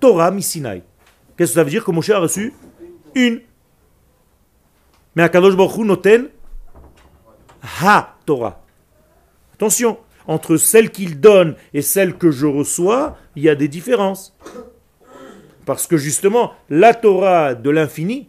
Torah 0.00 0.30
Misinaï. 0.30 0.82
Qu'est-ce 1.36 1.52
que 1.52 1.54
ça 1.54 1.64
veut 1.64 1.70
dire 1.70 1.84
que 1.84 1.90
Moshe 1.90 2.10
a 2.10 2.18
reçu 2.18 2.54
Une? 3.14 3.40
Mais 5.14 5.22
Akadosh 5.22 5.56
Baruch 5.56 5.78
Hu 5.78 5.84
noten 5.84 6.28
ha 7.62 8.16
Torah. 8.26 8.62
Attention, 9.54 9.98
entre 10.26 10.56
celle 10.56 10.90
qu'il 10.90 11.20
donne 11.20 11.56
et 11.74 11.82
celle 11.82 12.14
que 12.14 12.30
je 12.30 12.46
reçois, 12.46 13.16
il 13.34 13.42
y 13.42 13.48
a 13.48 13.54
des 13.54 13.68
différences. 13.68 14.36
Parce 15.64 15.86
que 15.86 15.96
justement, 15.96 16.52
la 16.70 16.94
Torah 16.94 17.54
de 17.54 17.70
l'infini, 17.70 18.28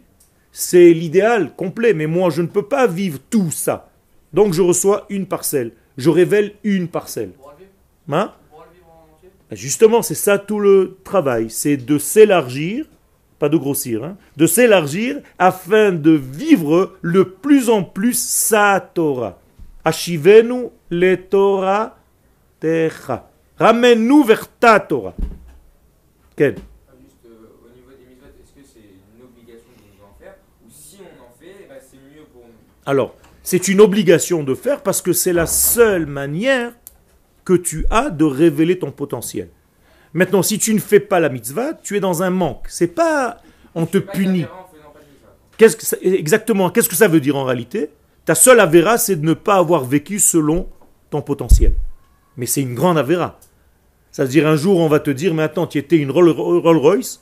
c'est 0.52 0.92
l'idéal 0.92 1.54
complet, 1.54 1.94
mais 1.94 2.06
moi 2.06 2.30
je 2.30 2.42
ne 2.42 2.46
peux 2.46 2.66
pas 2.66 2.86
vivre 2.86 3.18
tout 3.30 3.50
ça. 3.50 3.90
Donc 4.32 4.52
je 4.52 4.62
reçois 4.62 5.06
une 5.08 5.26
parcelle, 5.26 5.72
je 5.96 6.10
révèle 6.10 6.54
une 6.64 6.88
parcelle. 6.88 7.32
Hein 8.10 8.32
entier 8.52 9.30
Justement, 9.52 10.02
c'est 10.02 10.14
ça 10.14 10.38
tout 10.38 10.60
le 10.60 10.98
travail, 11.04 11.50
c'est 11.50 11.76
de 11.76 11.98
s'élargir, 11.98 12.86
pas 13.40 13.48
de 13.48 13.56
grossir, 13.56 14.04
hein, 14.04 14.16
de 14.36 14.46
s'élargir 14.46 15.16
afin 15.38 15.92
de 15.92 16.10
vivre 16.12 16.92
le 17.00 17.24
plus 17.24 17.70
en 17.70 17.82
plus 17.82 18.16
sa 18.16 18.78
Torah. 18.80 19.40
Ashivenu 19.82 20.66
le 20.90 21.16
Torah 21.16 21.96
techa. 22.60 23.30
Ramène-nous 23.58 24.24
vers 24.24 24.46
ta 24.46 24.78
Torah. 24.78 25.14
Quel 26.36 26.56
Ah, 26.86 26.92
euh, 27.24 27.30
au 27.64 27.74
niveau 27.74 27.90
des 27.98 28.06
mitzvot, 28.10 28.26
est-ce 28.42 28.52
que 28.52 28.66
c'est 28.70 28.80
une 28.80 29.24
obligation 29.24 29.70
de 29.74 29.96
nous 29.96 30.04
en 30.04 30.14
faire 30.20 30.34
Ou 30.64 30.68
si 30.70 30.98
on 31.00 31.24
en 31.24 31.32
fait, 31.40 31.64
eh 31.64 31.68
ben, 31.68 31.80
Alors, 32.84 33.14
c'est 33.42 33.68
une 33.68 33.80
obligation 33.80 34.42
de 34.42 34.54
faire 34.54 34.82
parce 34.82 35.00
que 35.00 35.14
c'est 35.14 35.32
la 35.32 35.46
seule 35.46 36.04
manière 36.04 36.72
que 37.46 37.54
tu 37.54 37.86
as 37.88 38.10
de 38.10 38.24
révéler 38.24 38.78
ton 38.78 38.90
potentiel. 38.90 39.48
Maintenant, 40.12 40.42
si 40.42 40.58
tu 40.58 40.74
ne 40.74 40.80
fais 40.80 41.00
pas 41.00 41.20
la 41.20 41.28
mitzvah, 41.28 41.74
tu 41.74 41.96
es 41.96 42.00
dans 42.00 42.22
un 42.22 42.30
manque. 42.30 42.66
C'est 42.68 42.88
pas 42.88 43.38
on 43.74 43.86
te 43.86 43.98
punit. 43.98 44.46
Qu'est-ce 45.56 45.76
que 45.76 45.84
ça- 45.86 45.96
exactement, 46.02 46.70
qu'est-ce 46.70 46.88
que 46.88 46.96
ça 46.96 47.06
veut 47.08 47.20
dire 47.20 47.36
en 47.36 47.44
réalité? 47.44 47.90
Ta 48.24 48.34
seule 48.34 48.60
avéra, 48.60 48.98
c'est 48.98 49.16
de 49.16 49.24
ne 49.24 49.34
pas 49.34 49.56
avoir 49.56 49.84
vécu 49.84 50.18
selon 50.18 50.68
ton 51.10 51.22
potentiel. 51.22 51.74
Mais 52.36 52.46
c'est 52.46 52.62
une 52.62 52.74
grande 52.74 52.98
avéra. 52.98 53.38
Ça 54.10 54.24
veut 54.24 54.28
dire 54.30 54.46
un 54.48 54.56
jour, 54.56 54.80
on 54.80 54.88
va 54.88 54.98
te 55.00 55.10
dire, 55.10 55.34
mais 55.34 55.44
attends, 55.44 55.66
tu 55.66 55.78
étais 55.78 55.96
une 55.96 56.10
Rolls 56.10 56.30
Rolls 56.30 56.76
Royce, 56.76 57.20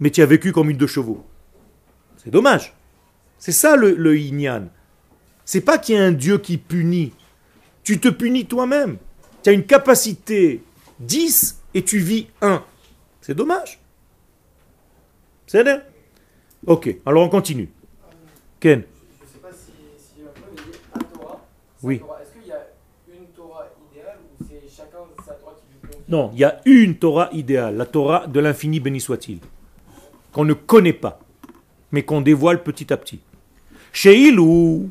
mais 0.00 0.10
tu 0.10 0.22
as 0.22 0.26
vécu 0.26 0.52
comme 0.52 0.70
une 0.70 0.76
de 0.76 0.86
chevaux. 0.86 1.24
C'est 2.16 2.30
dommage. 2.30 2.74
C'est 3.38 3.52
ça 3.52 3.76
le, 3.76 3.94
le 3.94 4.16
Inyan. 4.18 4.68
C'est 5.44 5.60
pas 5.60 5.78
qu'il 5.78 5.94
y 5.94 5.98
a 5.98 6.04
un 6.04 6.12
Dieu 6.12 6.38
qui 6.38 6.56
punit. 6.58 7.12
Tu 7.84 8.00
te 8.00 8.08
punis 8.08 8.46
toi-même. 8.46 8.96
Tu 9.44 9.50
as 9.50 9.52
une 9.52 9.64
capacité 9.64 10.62
10 10.98 11.55
et 11.76 11.82
tu 11.84 11.98
vis 11.98 12.26
1. 12.40 12.64
C'est 13.20 13.34
dommage. 13.34 13.78
C'est 15.46 15.62
bien. 15.62 15.82
Ok, 16.66 16.96
alors 17.04 17.24
on 17.24 17.28
continue. 17.28 17.68
Ken 18.58 18.82
Je 19.20 19.26
sais 19.30 19.38
pas 19.38 19.50
si, 19.52 19.72
si 19.98 20.22
un 20.22 20.32
peu, 20.32 20.40
mais 20.56 20.62
il 20.66 20.72
dit 20.72 20.78
un 20.94 20.98
Torah. 21.00 21.46
Oui. 21.82 21.96
Est-ce 21.96 22.32
qu'il 22.32 22.48
y 22.48 22.52
a 22.52 22.66
une 23.08 23.26
Torah 23.26 23.66
idéale 23.92 24.16
ou 24.24 24.44
c'est 24.48 24.74
chacun 24.74 25.00
sa 25.18 25.34
Torah 25.34 25.52
qui 25.54 25.66
lui 25.70 25.80
convient 25.82 26.04
Non, 26.08 26.30
il 26.32 26.38
y 26.38 26.44
a 26.44 26.62
une 26.64 26.96
Torah 26.96 27.28
idéale, 27.32 27.76
la 27.76 27.84
Torah 27.84 28.26
de 28.26 28.40
l'infini 28.40 28.80
béni 28.80 28.98
soit-il, 28.98 29.40
qu'on 30.32 30.46
ne 30.46 30.54
connaît 30.54 30.94
pas, 30.94 31.20
mais 31.92 32.04
qu'on 32.04 32.22
dévoile 32.22 32.62
petit 32.62 32.90
à 32.90 32.96
petit. 32.96 33.20
Sheilou, 33.92 34.88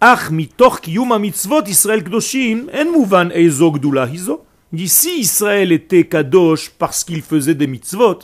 ach 0.00 0.30
mitoch 0.30 0.80
kiyum 0.82 1.18
mitzvot 1.18 1.64
Israël 1.66 2.04
kdoshim, 2.04 2.68
en 2.72 2.92
mouvan 2.92 3.30
eizo 3.34 3.72
gdula 3.72 4.06
hizo. 4.06 4.44
Dit, 4.72 4.88
si 4.88 5.20
Israël 5.20 5.70
était 5.70 6.06
kadosh 6.06 6.70
parce 6.70 7.04
qu'il 7.04 7.22
faisait 7.22 7.54
des 7.54 7.66
mitzvot, 7.66 8.20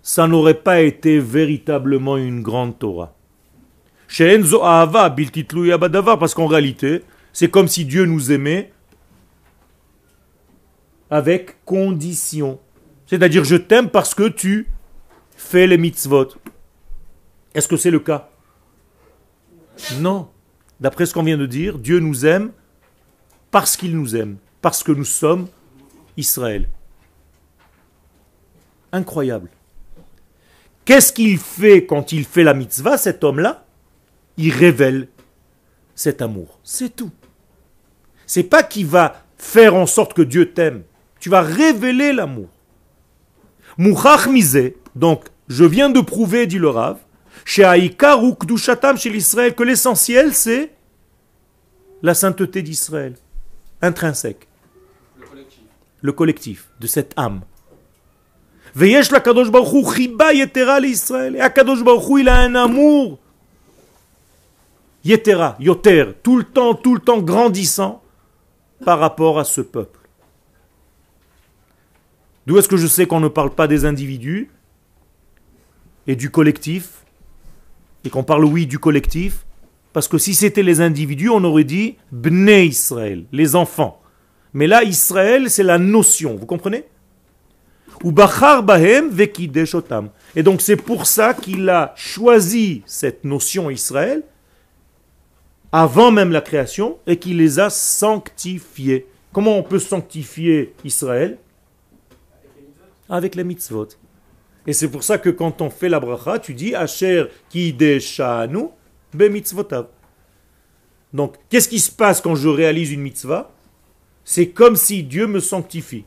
ça 0.00 0.28
n'aurait 0.28 0.62
pas 0.62 0.80
été 0.80 1.18
véritablement 1.18 2.16
une 2.16 2.42
grande 2.42 2.78
Torah. 2.78 3.16
She'en 4.06 4.42
zo 4.42 4.62
ahava 4.62 5.08
bilti 5.08 5.44
tluya 5.44 5.78
badavar, 5.78 6.18
parce 6.18 6.34
qu'en 6.34 6.46
réalité, 6.46 7.02
c'est 7.32 7.50
comme 7.50 7.66
si 7.66 7.84
Dieu 7.84 8.04
nous 8.04 8.30
aimait 8.30 8.72
avec 11.10 11.64
condition. 11.64 12.60
C'est-à-dire, 13.06 13.44
je 13.44 13.56
t'aime 13.56 13.90
parce 13.90 14.14
que 14.14 14.28
tu 14.28 14.68
fais 15.36 15.66
les 15.66 15.78
mitzvot. 15.78 16.28
Est-ce 17.54 17.66
que 17.66 17.76
c'est 17.76 17.90
le 17.90 18.00
cas? 18.00 18.28
Non. 19.98 20.28
D'après 20.80 21.06
ce 21.06 21.14
qu'on 21.14 21.22
vient 21.22 21.38
de 21.38 21.46
dire, 21.46 21.78
Dieu 21.78 21.98
nous 21.98 22.26
aime 22.26 22.52
parce 23.50 23.76
qu'il 23.76 23.96
nous 23.96 24.16
aime, 24.16 24.36
parce 24.64 24.82
que 24.82 24.92
nous 24.92 25.04
sommes 25.04 25.46
Israël. 26.16 26.70
Incroyable. 28.92 29.50
Qu'est-ce 30.86 31.12
qu'il 31.12 31.36
fait 31.36 31.84
quand 31.84 32.12
il 32.12 32.24
fait 32.24 32.44
la 32.44 32.54
mitzvah, 32.54 32.96
cet 32.96 33.24
homme-là? 33.24 33.66
Il 34.38 34.54
révèle 34.54 35.08
cet 35.94 36.22
amour. 36.22 36.60
C'est 36.64 36.96
tout. 36.96 37.10
C'est 38.24 38.44
pas 38.44 38.62
qu'il 38.62 38.86
va 38.86 39.26
faire 39.36 39.74
en 39.74 39.84
sorte 39.84 40.14
que 40.14 40.22
Dieu 40.22 40.54
t'aime. 40.54 40.84
Tu 41.20 41.28
vas 41.28 41.42
révéler 41.42 42.14
l'amour. 42.14 42.48
Mouchach 43.76 44.26
donc 44.96 45.24
je 45.46 45.64
viens 45.66 45.90
de 45.90 46.00
prouver, 46.00 46.46
dit 46.46 46.58
le 46.58 46.70
Rav, 46.70 46.96
chez 47.44 47.64
Haïkar 47.64 48.24
ou 48.24 48.34
Kdushatam 48.34 48.96
chez 48.96 49.10
l'Israël, 49.10 49.54
que 49.54 49.62
l'essentiel 49.62 50.32
c'est 50.32 50.70
la 52.00 52.14
sainteté 52.14 52.62
d'Israël, 52.62 53.12
intrinsèque. 53.82 54.48
Le 56.04 56.12
collectif 56.12 56.68
de 56.80 56.86
cette 56.86 57.14
âme. 57.16 57.40
Veyesh 58.74 59.10
la 59.10 59.20
Kadosh 59.20 59.50
Baruch 59.50 59.94
chiba 59.96 60.34
yetera 60.34 60.78
l'Israël. 60.78 61.34
Et 61.34 61.40
Akadosh 61.40 61.82
Baruch 61.82 62.20
il 62.20 62.28
a 62.28 62.40
un 62.40 62.54
amour 62.54 63.18
yetera, 65.02 65.56
yoter, 65.60 66.12
tout 66.22 66.36
le 66.36 66.44
temps, 66.44 66.74
tout 66.74 66.94
le 66.94 67.00
temps 67.00 67.20
grandissant 67.20 68.02
par 68.84 68.98
rapport 68.98 69.38
à 69.38 69.44
ce 69.44 69.62
peuple. 69.62 69.98
D'où 72.46 72.58
est-ce 72.58 72.68
que 72.68 72.76
je 72.76 72.86
sais 72.86 73.06
qu'on 73.06 73.20
ne 73.20 73.28
parle 73.28 73.50
pas 73.50 73.66
des 73.66 73.86
individus 73.86 74.50
et 76.06 76.16
du 76.16 76.30
collectif 76.30 77.04
et 78.04 78.10
qu'on 78.10 78.24
parle 78.24 78.44
oui 78.44 78.66
du 78.66 78.78
collectif? 78.78 79.46
Parce 79.94 80.08
que 80.08 80.18
si 80.18 80.34
c'était 80.34 80.62
les 80.62 80.82
individus, 80.82 81.30
on 81.30 81.44
aurait 81.44 81.64
dit 81.64 81.96
Bnei 82.12 82.66
Israël, 82.66 83.24
les 83.32 83.56
enfants. 83.56 84.02
Mais 84.54 84.66
là, 84.66 84.84
Israël, 84.84 85.50
c'est 85.50 85.64
la 85.64 85.78
notion, 85.78 86.36
vous 86.36 86.46
comprenez? 86.46 86.84
Ou 88.02 88.12
Bachar 88.12 88.62
Bahem 88.62 89.10
Vekidesh 89.10 89.74
Otam. 89.74 90.10
Et 90.36 90.42
donc 90.42 90.60
c'est 90.60 90.76
pour 90.76 91.06
ça 91.06 91.34
qu'il 91.34 91.68
a 91.68 91.92
choisi 91.96 92.82
cette 92.86 93.24
notion 93.24 93.70
Israël 93.70 94.22
avant 95.72 96.10
même 96.10 96.30
la 96.30 96.40
création 96.40 96.98
et 97.06 97.18
qu'il 97.18 97.38
les 97.38 97.58
a 97.58 97.68
sanctifiés. 97.68 99.06
Comment 99.32 99.58
on 99.58 99.62
peut 99.62 99.78
sanctifier 99.80 100.74
Israël? 100.84 101.38
Avec 103.08 103.34
les 103.34 103.44
mitzvot. 103.44 103.88
Et 104.66 104.72
c'est 104.72 104.88
pour 104.88 105.02
ça 105.02 105.18
que 105.18 105.30
quand 105.30 105.60
on 105.60 105.70
fait 105.70 105.88
la 105.88 105.98
bracha, 105.98 106.38
tu 106.38 106.54
dis 106.54 106.74
Asher 106.74 107.24
kideshanu 107.50 108.68
be 109.12 109.24
mitzvotav. 109.24 109.88
Donc, 111.12 111.36
qu'est-ce 111.48 111.68
qui 111.68 111.80
se 111.80 111.90
passe 111.90 112.20
quand 112.20 112.34
je 112.34 112.48
réalise 112.48 112.92
une 112.92 113.02
mitzvah? 113.02 113.50
C'est 114.24 114.48
comme 114.48 114.76
si 114.76 115.02
Dieu 115.02 115.26
me 115.26 115.40
sanctifie. 115.40 116.04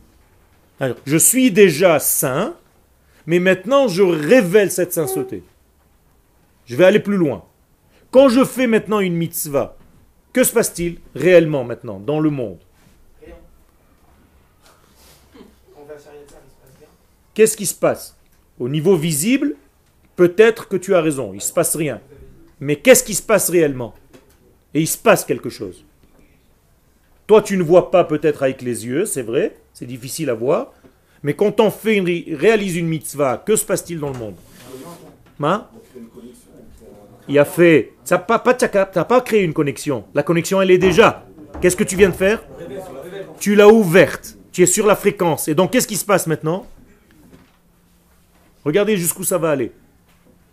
Je 1.05 1.17
suis 1.17 1.51
déjà 1.51 1.99
saint, 1.99 2.55
mais 3.25 3.39
maintenant 3.39 3.87
je 3.87 4.03
révèle 4.03 4.71
cette 4.71 4.93
sainteté. 4.93 5.43
Je 6.65 6.75
vais 6.75 6.85
aller 6.85 6.99
plus 6.99 7.17
loin. 7.17 7.45
Quand 8.11 8.29
je 8.29 8.43
fais 8.43 8.67
maintenant 8.67 8.99
une 8.99 9.15
mitzvah, 9.15 9.77
que 10.33 10.43
se 10.43 10.51
passe-t-il 10.51 10.99
réellement 11.15 11.63
maintenant 11.63 11.99
dans 11.99 12.19
le 12.19 12.29
monde? 12.29 12.59
Qu'est-ce 17.33 17.57
qui 17.57 17.67
se 17.67 17.75
passe? 17.75 18.15
Au 18.59 18.67
niveau 18.67 18.95
visible, 18.95 19.55
peut-être 20.15 20.67
que 20.67 20.77
tu 20.77 20.95
as 20.95 21.01
raison, 21.01 21.33
il 21.33 21.37
ne 21.37 21.41
se 21.41 21.53
passe 21.53 21.75
rien. 21.75 22.01
Mais 22.59 22.77
qu'est-ce 22.77 23.03
qui 23.03 23.13
se 23.13 23.21
passe 23.21 23.49
réellement? 23.49 23.93
Et 24.73 24.81
il 24.81 24.87
se 24.87 24.97
passe 24.97 25.23
quelque 25.23 25.49
chose. 25.49 25.85
Toi, 27.27 27.41
tu 27.41 27.57
ne 27.57 27.63
vois 27.63 27.91
pas 27.91 28.05
peut-être 28.05 28.43
avec 28.43 28.61
les 28.61 28.85
yeux, 28.85 29.05
c'est 29.05 29.21
vrai, 29.21 29.57
c'est 29.73 29.85
difficile 29.85 30.29
à 30.29 30.33
voir. 30.33 30.71
Mais 31.23 31.33
quand 31.33 31.59
on 31.59 31.69
fait 31.69 31.97
une, 31.97 32.35
réalise 32.35 32.77
une 32.77 32.87
mitzvah, 32.87 33.37
que 33.37 33.57
se 33.57 33.65
passe-t-il 33.65 33.99
dans 33.99 34.11
le 34.11 34.17
monde? 34.17 34.35
Hein 35.43 35.67
Il 37.27 37.37
a 37.37 37.43
fait. 37.43 37.93
T'as 38.05 38.17
t'as 38.17 39.03
pas 39.03 39.21
créé 39.21 39.43
une 39.43 39.53
connexion. 39.53 40.05
La 40.13 40.23
connexion, 40.23 40.61
elle 40.61 40.71
est 40.71 40.77
déjà. 40.77 41.25
Qu'est-ce 41.59 41.75
que 41.75 41.83
tu 41.83 41.97
viens 41.97 42.09
de 42.09 42.15
faire? 42.15 42.41
Tu 43.39 43.55
l'as 43.55 43.67
ouverte. 43.67 44.37
Tu 44.53 44.63
es 44.63 44.65
sur 44.65 44.87
la 44.87 44.95
fréquence. 44.95 45.49
Et 45.49 45.55
donc, 45.55 45.71
qu'est-ce 45.71 45.87
qui 45.87 45.97
se 45.97 46.05
passe 46.05 46.27
maintenant? 46.27 46.65
Regardez 48.63 48.95
jusqu'où 48.95 49.23
ça 49.23 49.37
va 49.37 49.51
aller. 49.51 49.71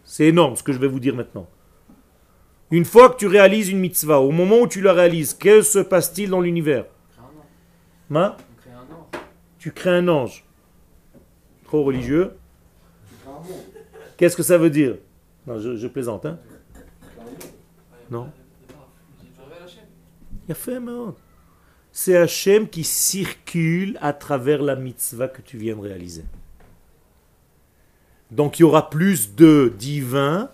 C'est 0.04 0.26
énorme 0.26 0.56
ce 0.56 0.62
que 0.62 0.72
je 0.72 0.78
vais 0.78 0.88
vous 0.88 1.00
dire 1.00 1.14
maintenant. 1.14 1.46
Une 2.70 2.84
fois 2.84 3.10
que 3.10 3.16
tu 3.16 3.26
réalises 3.26 3.68
une 3.68 3.78
mitzvah, 3.78 4.20
au 4.20 4.30
moment 4.30 4.60
où 4.60 4.66
tu 4.66 4.80
la 4.80 4.92
réalises, 4.92 5.34
que 5.34 5.62
se 5.62 5.78
passe-t-il 5.78 6.30
dans 6.30 6.40
l'univers? 6.40 6.86
Hein? 8.14 8.36
Tu 9.58 9.72
crées 9.72 9.96
un 9.96 10.08
ange. 10.08 10.44
Trop 11.64 11.84
religieux. 11.84 12.32
Qu'est-ce 14.16 14.36
que 14.36 14.42
ça 14.42 14.58
veut 14.58 14.70
dire? 14.70 14.96
Je, 15.46 15.86
plaisante. 15.88 16.26
Hein? 16.26 16.38
Non 18.10 18.30
C'est 21.92 22.16
Hachem 22.16 22.68
qui 22.68 22.84
circule 22.84 23.98
à 24.00 24.12
travers 24.12 24.62
la 24.62 24.76
mitzvah 24.76 25.28
que 25.28 25.42
tu 25.42 25.56
viens 25.56 25.76
de 25.76 25.80
réaliser. 25.80 26.24
Donc 28.30 28.58
il 28.58 28.62
y 28.62 28.64
aura 28.64 28.90
plus 28.90 29.34
de 29.34 29.72
divins 29.78 30.50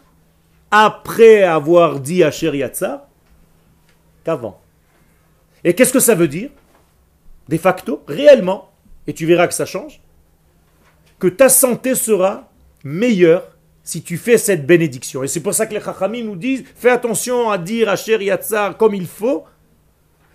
après 0.70 1.42
avoir 1.42 2.00
dit 2.00 2.22
Asher 2.22 2.56
Yatsa 2.56 3.08
qu'avant. 4.24 4.60
Et 5.64 5.74
qu'est-ce 5.74 5.92
que 5.92 6.00
ça 6.00 6.14
veut 6.14 6.28
dire? 6.28 6.50
De 7.48 7.56
facto, 7.56 8.02
réellement, 8.06 8.70
et 9.06 9.12
tu 9.12 9.26
verras 9.26 9.48
que 9.48 9.54
ça 9.54 9.66
change, 9.66 10.00
que 11.18 11.26
ta 11.26 11.48
santé 11.48 11.94
sera 11.94 12.48
meilleure 12.84 13.56
si 13.82 14.02
tu 14.02 14.16
fais 14.16 14.38
cette 14.38 14.66
bénédiction. 14.66 15.22
Et 15.22 15.28
c'est 15.28 15.40
pour 15.40 15.54
ça 15.54 15.66
que 15.66 15.74
les 15.74 15.80
Chachamim 15.80 16.24
nous 16.24 16.36
disent 16.36 16.64
fais 16.76 16.90
attention 16.90 17.50
à 17.50 17.58
dire 17.58 17.88
Asher 17.88 18.22
Yatsa 18.22 18.74
comme 18.78 18.94
il 18.94 19.06
faut, 19.06 19.44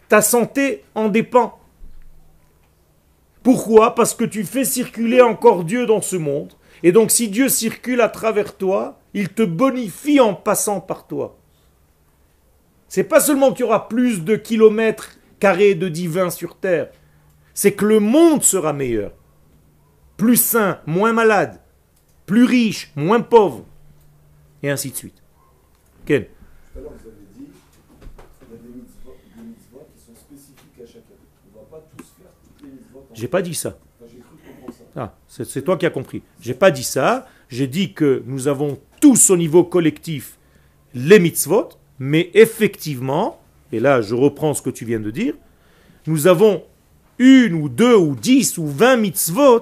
ta 0.09 0.21
santé 0.21 0.83
en 0.93 1.07
dépend. 1.07 1.57
Pourquoi? 3.43 3.95
Parce 3.95 4.13
que 4.13 4.25
tu 4.25 4.43
fais 4.43 4.65
circuler 4.65 5.21
encore 5.21 5.63
Dieu 5.63 5.85
dans 5.85 6.01
ce 6.01 6.15
monde. 6.15 6.53
Et 6.83 6.91
donc 6.91 7.11
si 7.11 7.29
Dieu 7.29 7.47
circule 7.47 8.01
à 8.01 8.09
travers 8.09 8.57
toi, 8.57 8.99
il 9.15 9.29
te 9.29 9.41
bonifie 9.43 10.19
en 10.19 10.33
passant 10.35 10.81
par 10.81 11.07
toi. 11.07 11.37
C'est 12.89 13.05
pas 13.05 13.19
seulement 13.21 13.51
qu'il 13.53 13.61
y 13.61 13.63
aura 13.67 13.87
plus 13.87 14.23
de 14.23 14.35
kilomètres 14.35 15.17
carrés 15.39 15.73
de 15.73 15.87
divin 15.89 16.29
sur 16.29 16.57
terre, 16.57 16.91
c'est 17.53 17.73
que 17.73 17.85
le 17.85 17.99
monde 17.99 18.43
sera 18.43 18.73
meilleur. 18.73 19.11
Plus 20.17 20.35
sain, 20.35 20.79
moins 20.85 21.13
malade, 21.13 21.59
plus 22.25 22.43
riche, 22.43 22.91
moins 22.95 23.21
pauvre, 23.21 23.65
et 24.61 24.69
ainsi 24.69 24.91
de 24.91 24.95
suite. 24.95 25.23
Ken 26.05 26.23
Tout 26.25 26.79
à 26.79 26.81
l'heure, 26.81 26.91
vous 26.91 27.07
avez 27.07 27.15
dit 27.37 27.47
y 27.47 28.53
a 28.53 28.57
des 28.57 28.67
mitzvot, 28.67 29.15
des 29.37 29.43
mitzvot 29.43 29.87
qui 29.95 30.03
sont 30.05 30.15
spécifiques 30.19 30.81
à 30.83 30.85
chacun. 30.85 31.15
On 31.53 31.57
ne 31.59 31.63
va 31.63 31.69
pas 31.71 31.83
tous 31.97 32.03
faire 32.17 32.31
toutes 32.43 32.61
les 32.67 32.73
mitzvot. 32.73 32.99
en- 32.99 33.15
J'ai 33.15 33.27
pas 33.29 33.41
dit 33.41 33.55
ça. 33.55 33.69
Enfin, 33.99 34.11
J'ai 34.11 34.19
cru 34.19 34.35
comprendre 34.45 34.73
ça. 34.73 34.83
Ah, 35.01 35.13
c'est 35.27 35.45
c'est 35.45 35.61
toi 35.61 35.77
qui 35.77 35.85
as 35.85 35.89
compris. 35.89 36.21
J'ai 36.41 36.53
pas 36.53 36.71
dit 36.71 36.83
ça. 36.83 37.27
J'ai 37.49 37.67
dit 37.67 37.93
que 37.93 38.23
nous 38.25 38.47
avons 38.47 38.79
tous 39.01 39.29
au 39.29 39.37
niveau 39.37 39.63
collectif 39.63 40.37
les 40.93 41.19
mitzvot, 41.19 41.69
mais 41.99 42.31
effectivement, 42.33 43.39
et 43.71 43.79
là 43.79 44.01
je 44.01 44.15
reprends 44.15 44.53
ce 44.53 44.61
que 44.61 44.69
tu 44.69 44.85
viens 44.85 44.99
de 44.99 45.11
dire, 45.11 45.33
nous 46.07 46.27
avons 46.27 46.63
une 47.19 47.53
ou 47.53 47.69
deux 47.69 47.95
ou 47.95 48.15
dix 48.15 48.57
ou 48.57 48.67
vingt 48.67 48.97
mitzvot 48.97 49.61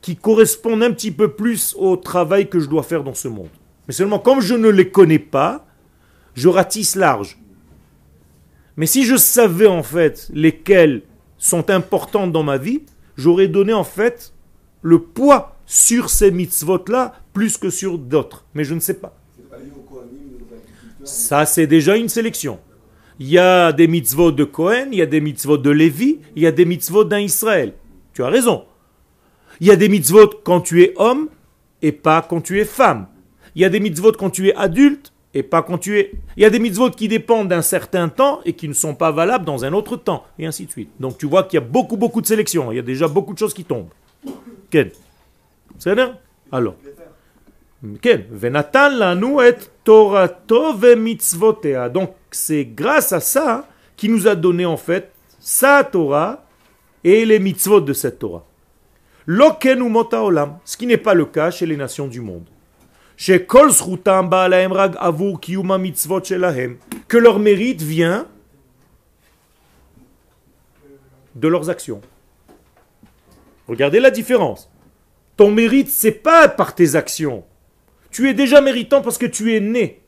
qui 0.00 0.16
correspondent 0.16 0.82
un 0.82 0.92
petit 0.92 1.12
peu 1.12 1.32
plus 1.32 1.74
au 1.78 1.96
travail 1.96 2.48
que 2.48 2.58
je 2.58 2.68
dois 2.68 2.82
faire 2.82 3.04
dans 3.04 3.14
ce 3.14 3.28
monde. 3.28 3.50
Mais 3.86 3.94
seulement 3.94 4.18
comme 4.18 4.40
je 4.40 4.54
ne 4.54 4.68
les 4.68 4.90
connais 4.90 5.18
pas, 5.18 5.66
je 6.34 6.48
ratisse 6.48 6.96
large. 6.96 7.38
Mais 8.76 8.86
si 8.86 9.04
je 9.04 9.16
savais 9.16 9.66
en 9.66 9.82
fait 9.82 10.30
lesquelles 10.32 11.02
sont 11.38 11.70
importantes 11.70 12.32
dans 12.32 12.42
ma 12.42 12.58
vie, 12.58 12.82
j'aurais 13.16 13.48
donné 13.48 13.72
en 13.72 13.84
fait 13.84 14.32
le 14.82 15.00
poids 15.00 15.51
sur 15.66 16.10
ces 16.10 16.30
mitzvot-là 16.30 17.14
plus 17.32 17.56
que 17.56 17.70
sur 17.70 17.98
d'autres. 17.98 18.44
Mais 18.54 18.64
je 18.64 18.74
ne 18.74 18.80
sais 18.80 18.94
pas. 18.94 19.16
Ça, 21.04 21.46
c'est 21.46 21.66
déjà 21.66 21.96
une 21.96 22.08
sélection. 22.08 22.58
Il 23.18 23.28
y 23.28 23.38
a 23.38 23.72
des 23.72 23.88
mitzvot 23.88 24.32
de 24.32 24.44
Cohen, 24.44 24.88
il 24.92 24.98
y 24.98 25.02
a 25.02 25.06
des 25.06 25.20
mitzvot 25.20 25.58
de 25.58 25.70
Lévi, 25.70 26.18
il 26.36 26.42
y 26.42 26.46
a 26.46 26.52
des 26.52 26.64
mitzvot 26.64 27.04
d'un 27.04 27.20
Israël. 27.20 27.74
Tu 28.14 28.22
as 28.22 28.28
raison. 28.28 28.64
Il 29.60 29.66
y 29.66 29.70
a 29.70 29.76
des 29.76 29.88
mitzvot 29.88 30.28
quand 30.44 30.60
tu 30.60 30.82
es 30.82 30.92
homme 30.96 31.28
et 31.82 31.92
pas 31.92 32.22
quand 32.22 32.40
tu 32.40 32.60
es 32.60 32.64
femme. 32.64 33.06
Il 33.54 33.62
y 33.62 33.64
a 33.64 33.68
des 33.68 33.80
mitzvot 33.80 34.12
quand 34.12 34.30
tu 34.30 34.48
es 34.48 34.54
adulte 34.54 35.12
et 35.34 35.42
pas 35.42 35.62
quand 35.62 35.78
tu 35.78 35.98
es... 35.98 36.12
Il 36.36 36.42
y 36.42 36.46
a 36.46 36.50
des 36.50 36.58
mitzvot 36.58 36.90
qui 36.90 37.08
dépendent 37.08 37.48
d'un 37.48 37.62
certain 37.62 38.08
temps 38.08 38.40
et 38.44 38.52
qui 38.54 38.68
ne 38.68 38.74
sont 38.74 38.94
pas 38.94 39.10
valables 39.10 39.44
dans 39.44 39.64
un 39.64 39.72
autre 39.72 39.96
temps, 39.96 40.24
et 40.38 40.46
ainsi 40.46 40.66
de 40.66 40.70
suite. 40.70 40.90
Donc 41.00 41.18
tu 41.18 41.26
vois 41.26 41.44
qu'il 41.44 41.58
y 41.58 41.62
a 41.62 41.66
beaucoup, 41.66 41.96
beaucoup 41.96 42.20
de 42.20 42.26
sélections. 42.26 42.72
Il 42.72 42.76
y 42.76 42.78
a 42.78 42.82
déjà 42.82 43.08
beaucoup 43.08 43.32
de 43.32 43.38
choses 43.38 43.54
qui 43.54 43.64
tombent. 43.64 43.88
Ken. 44.70 44.90
C'est 45.79 45.95
bien 45.95 46.17
Alors. 46.51 46.75
כן, 48.01 48.21
ונתן 48.39 48.97
לנו 48.97 49.47
את 49.49 49.67
תורתו 49.83 50.73
ומצוותיה. 50.79 51.87
Donc 51.87 52.09
c'est 52.31 52.65
grâce 52.65 53.13
à 53.13 53.19
ça 53.19 53.67
qu'il 53.95 54.11
nous 54.11 54.27
a 54.27 54.35
donné 54.35 54.65
en 54.65 54.77
fait 54.77 55.11
sa 55.39 55.83
Torah 55.83 56.43
et 57.03 57.25
les 57.25 57.39
mitzvot 57.39 57.81
de 57.81 57.93
cette 57.93 58.19
Torah. 58.19 58.43
לא 59.27 59.57
כן 59.59 59.81
אומות 59.81 60.13
העולם, 60.13 60.49
ce 60.65 60.77
qui 60.77 60.87
n'est 60.87 61.03
pas 61.03 61.13
le 61.13 61.25
cas 61.25 61.51
chez 61.51 61.65
les 61.65 61.77
nations 61.77 62.07
du 62.07 62.21
monde. 62.21 62.45
שכל 63.17 63.71
זכותם 63.71 64.25
באה 64.29 64.47
להם 64.47 64.73
רק 64.73 64.91
עבור 64.95 65.41
קיום 65.41 65.71
המצוות 65.71 66.25
שלהם, 66.25 66.75
que 67.09 67.17
leur 67.17 67.39
mérite 67.39 67.81
vient 67.81 68.25
de 71.35 71.47
leurs 71.47 71.69
actions. 71.69 72.01
Regardez 73.67 73.99
la 73.99 74.11
différence. 74.11 74.69
Ton 75.42 75.50
mérite, 75.50 75.90
c'est 75.90 76.12
pas 76.12 76.48
par 76.48 76.72
tes 76.72 76.94
actions. 76.94 77.42
Tu 78.12 78.30
es 78.30 78.34
déjà 78.34 78.60
méritant 78.60 79.02
parce 79.02 79.18
que 79.18 79.26
tu 79.26 79.56
es 79.56 79.58
né. 79.58 80.00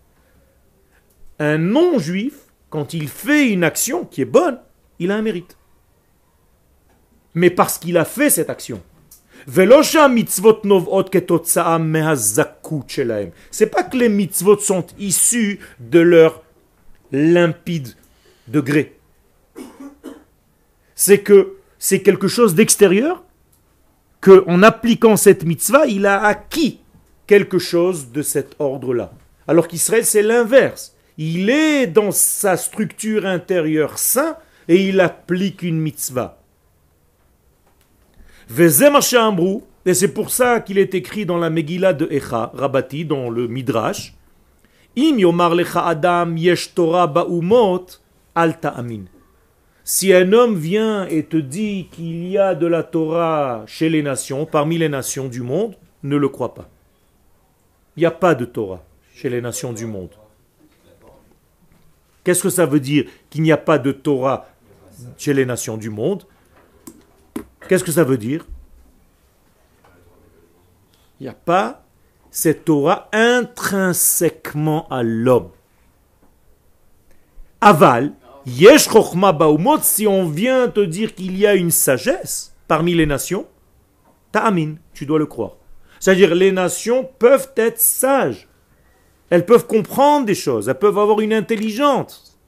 Un 1.41 1.59
non-juif, 1.59 2.35
quand 2.71 2.95
il 2.95 3.09
fait 3.09 3.49
une 3.49 3.65
action 3.65 4.05
qui 4.05 4.23
est 4.23 4.27
bonne, 4.27 4.61
il 5.01 5.11
a 5.11 5.17
un 5.17 5.23
mérite. 5.23 5.59
Mais 7.35 7.51
parce 7.51 7.79
qu'il 7.79 7.99
a 7.99 8.05
fait 8.05 8.31
cette 8.31 8.49
action. 8.49 8.81
C'est 9.49 9.67
pas 13.67 13.83
que 13.83 13.97
les 13.97 14.09
mitzvot 14.09 14.59
sont 14.61 14.87
issus 15.01 15.59
de 15.81 15.99
leur 15.99 16.45
limpide 17.11 17.97
degré. 18.47 19.01
C'est 20.95 21.23
que 21.23 21.57
c'est 21.81 22.03
quelque 22.03 22.29
chose 22.29 22.55
d'extérieur 22.55 23.24
que 24.25 24.43
en 24.47 24.63
appliquant 24.63 25.19
cette 25.19 25.45
mitzvah, 25.45 25.85
il 25.85 26.07
a 26.07 26.25
acquis 26.25 26.81
quelque 27.27 27.59
chose 27.59 28.11
de 28.11 28.23
cet 28.23 28.57
ordre-là. 28.59 29.13
Alors 29.47 29.69
qu'Israël, 29.69 30.07
c'est 30.07 30.23
l'inverse. 30.23 30.97
Il 31.19 31.51
est 31.51 31.87
dans 31.87 32.11
sa 32.11 32.57
structure 32.57 33.27
intérieure 33.27 33.99
sain 33.99 34.39
et 34.67 34.89
il 34.89 35.01
applique 35.01 35.61
une 35.61 35.79
mitzvah. 35.79 36.39
Et 38.49 39.93
c'est 39.93 40.15
pour 40.15 40.31
ça 40.31 40.61
qu'il 40.61 40.79
est 40.79 40.95
écrit 40.95 41.27
dans 41.27 41.37
la 41.37 41.51
Megillah 41.51 41.93
de 41.93 42.09
Echa, 42.11 42.51
Rabati, 42.55 43.05
dans 43.05 43.29
le 43.29 43.47
Midrash, 43.47 44.15
Im 44.97 45.19
yomar 45.19 45.55
lecha 45.55 45.87
adam 45.87 46.35
yesh 46.35 46.73
Torah 46.75 47.09
ba'umot, 47.09 47.85
al 48.35 48.59
ta'amin. 48.59 49.05
Si 49.87 50.15
un 50.15 50.33
homme 50.33 50.57
vient 50.57 51.07
et 51.09 51.25
te 51.25 51.37
dit 51.37 51.89
qu'il 51.93 52.27
y 52.27 52.39
a 52.39 52.55
de 52.55 52.67
la 52.67 52.83
Torah 52.83 53.65
chez 53.67 53.91
les 53.91 54.03
nations, 54.03 54.47
parmi 54.47 54.79
les 54.79 54.89
nations 54.89 55.29
du 55.29 55.43
monde, 55.43 55.77
ne 56.03 56.17
le 56.17 56.29
crois 56.31 56.55
pas. 56.55 56.71
Il 57.97 58.01
n'y 58.01 58.07
a 58.07 58.11
pas 58.11 58.35
de 58.35 58.47
Torah 58.47 58.83
chez 59.15 59.29
les 59.29 59.43
nations 59.43 59.75
du 59.75 59.85
monde. 59.85 60.11
Qu'est-ce 62.25 62.43
que 62.43 62.49
ça 62.49 62.65
veut 62.65 62.81
dire 62.81 63.05
qu'il 63.29 63.43
n'y 63.43 63.53
a 63.53 63.59
pas 63.59 63.79
de 63.79 63.93
Torah 63.93 64.49
chez 65.19 65.35
les 65.35 65.45
nations 65.45 65.77
du 65.77 65.91
monde? 65.91 66.25
Qu'est-ce 67.69 67.85
que 67.85 67.93
ça 67.93 68.05
veut 68.05 68.17
dire? 68.17 68.47
Il 71.21 71.25
n'y 71.25 71.29
a 71.29 71.35
pas 71.35 71.85
cette 72.31 72.65
Torah 72.65 73.09
intrinsèquement 73.13 74.89
à 74.89 75.03
l'homme. 75.03 75.51
Aval, 77.61 78.13
yesh 78.47 78.89
chokhma 78.89 79.33
baumot, 79.33 79.81
si 79.83 80.07
on 80.07 80.29
vient 80.29 80.69
te 80.69 80.81
dire 80.81 81.15
qu'il 81.15 81.37
y 81.39 81.47
a 81.47 81.55
une 81.55 81.71
sagesse 81.71 82.55
parmi 82.69 82.95
les 82.95 83.07
nations, 83.07 83.47
ta'amin, 84.33 84.75
tu 84.93 85.07
dois 85.07 85.19
le 85.19 85.27
croire. 85.27 85.57
C'est-à-dire 86.01 86.35
les 86.35 86.53
nations 86.53 87.09
peuvent 87.19 87.53
être 87.57 87.81
sages. 87.81 88.49
Elles 89.31 89.47
peuvent 89.47 89.67
comprendre 89.67 90.27
des 90.27 90.35
choses, 90.35 90.69
elles 90.69 90.79
peuvent 90.79 90.99
avoir 90.99 91.21
une 91.21 91.33
intelligence. 91.33 92.39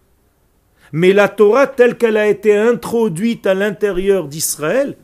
Mais 0.92 1.12
la 1.12 1.28
Torah 1.28 1.66
telle 1.66 1.96
qu'elle 1.96 2.16
a 2.16 2.26
été 2.26 2.56
introduite 2.56 3.46
à 3.46 3.54
l'intérieur 3.54 4.28
d'Israël, 4.28 4.96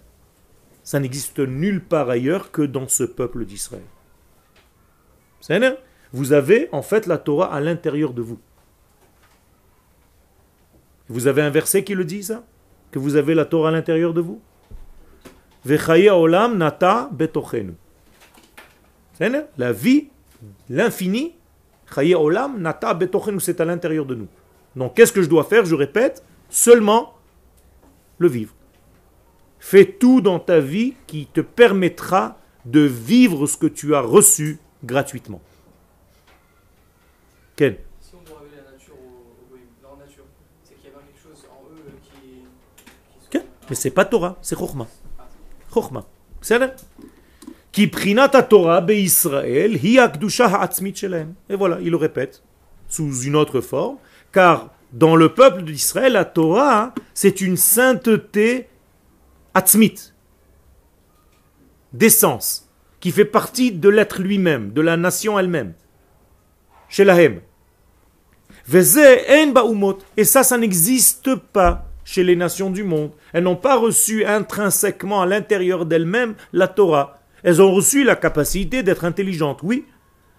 ça 0.84 1.00
n'existe 1.00 1.38
nulle 1.38 1.82
part 1.82 2.10
ailleurs 2.10 2.50
que 2.50 2.62
dans 2.62 2.88
ce 2.88 3.04
peuple 3.04 3.44
d'Israël. 3.44 3.82
Vous 6.12 6.32
avez 6.32 6.68
en 6.72 6.82
fait 6.82 7.06
la 7.06 7.18
Torah 7.18 7.52
à 7.52 7.60
l'intérieur 7.60 8.12
de 8.12 8.22
vous. 8.22 8.38
Vous 11.12 11.26
avez 11.26 11.42
un 11.42 11.50
verset 11.50 11.84
qui 11.84 11.94
le 11.94 12.04
dit 12.04 12.22
ça 12.22 12.42
Que 12.90 12.98
vous 12.98 13.16
avez 13.16 13.34
la 13.34 13.44
Torah 13.44 13.68
à 13.68 13.72
l'intérieur 13.72 14.14
de 14.14 14.20
vous? 14.22 14.40
Olam 16.10 16.56
nata 16.56 17.08
betochenu. 17.12 17.74
La 19.58 19.72
vie, 19.72 20.08
l'infini, 20.70 21.34
olam 21.96 22.60
nata 22.60 22.94
betochenu, 22.94 23.40
c'est 23.40 23.60
à 23.60 23.64
l'intérieur 23.66 24.06
de 24.06 24.14
nous. 24.14 24.28
Donc 24.74 24.94
qu'est-ce 24.94 25.12
que 25.12 25.22
je 25.22 25.28
dois 25.28 25.44
faire? 25.44 25.66
Je 25.66 25.74
répète, 25.74 26.24
seulement 26.48 27.14
le 28.18 28.28
vivre. 28.28 28.54
Fais 29.58 29.84
tout 29.84 30.20
dans 30.22 30.40
ta 30.40 30.60
vie 30.60 30.94
qui 31.06 31.26
te 31.26 31.40
permettra 31.42 32.38
de 32.64 32.80
vivre 32.80 33.46
ce 33.46 33.56
que 33.58 33.66
tu 33.66 33.94
as 33.94 34.00
reçu 34.00 34.58
gratuitement 34.82 35.40
Si 37.58 37.64
on 38.14 38.22
doit 38.28 38.40
révéler 38.40 38.62
la 38.64 38.72
nature 38.72 38.94
leur 39.82 39.96
nature. 39.98 40.24
C'est 40.64 40.74
qu'il 40.74 40.86
y 40.86 40.88
a 40.88 40.90
bien 40.98 41.02
quelque 41.06 41.22
chose 41.22 41.46
en 41.48 41.62
eux 41.70 41.84
euh, 41.86 41.90
qui. 42.02 42.42
qui 43.30 43.36
Ok. 43.36 43.42
sont- 43.61 43.61
mais 43.72 43.76
c'est 43.76 43.90
pas 43.90 44.04
Torah, 44.04 44.36
c'est 44.42 44.54
Chokhmah. 44.54 44.86
Chokhmah. 45.72 46.04
C'est 46.42 46.60
Qui 47.72 47.90
Torah 47.90 48.84
Israël, 48.90 49.82
hi 49.82 49.98
ha'atzmit 49.98 50.94
shelem. 50.94 51.32
Et 51.48 51.56
voilà, 51.56 51.78
il 51.80 51.88
le 51.88 51.96
répète 51.96 52.42
sous 52.86 53.22
une 53.22 53.34
autre 53.34 53.62
forme, 53.62 53.96
car 54.30 54.74
dans 54.92 55.16
le 55.16 55.32
peuple 55.32 55.62
d'Israël, 55.62 56.12
la 56.12 56.26
Torah, 56.26 56.94
c'est 57.14 57.40
une 57.40 57.56
sainteté 57.56 58.68
atzmit, 59.54 60.12
d'essence, 61.94 62.68
qui 63.00 63.10
fait 63.10 63.24
partie 63.24 63.72
de 63.72 63.88
l'être 63.88 64.20
lui-même, 64.20 64.74
de 64.74 64.82
la 64.82 64.98
nation 64.98 65.38
elle-même. 65.38 65.72
Shelahem. 66.90 67.40
En 68.70 69.46
baumot. 69.46 69.96
Et 70.18 70.24
ça, 70.24 70.42
ça 70.42 70.58
n'existe 70.58 71.36
pas 71.36 71.86
chez 72.12 72.24
les 72.24 72.36
nations 72.36 72.68
du 72.68 72.84
monde. 72.84 73.10
Elles 73.32 73.44
n'ont 73.44 73.56
pas 73.56 73.76
reçu 73.76 74.26
intrinsèquement 74.26 75.22
à 75.22 75.26
l'intérieur 75.26 75.86
d'elles-mêmes 75.86 76.34
la 76.52 76.68
Torah. 76.68 77.22
Elles 77.42 77.62
ont 77.62 77.72
reçu 77.72 78.04
la 78.04 78.16
capacité 78.16 78.82
d'être 78.82 79.06
intelligentes, 79.06 79.60
oui, 79.62 79.86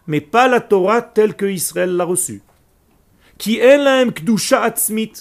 mais 0.05 0.21
pas 0.21 0.47
la 0.47 0.61
Torah 0.61 1.01
telle 1.01 1.34
que 1.34 1.47
Israël 1.47 1.95
l'a 1.95 2.03
reçue. 2.03 2.43
Qui 3.39 3.57
est 3.57 4.13
kdusha 4.13 4.61
atzmit? 4.61 5.13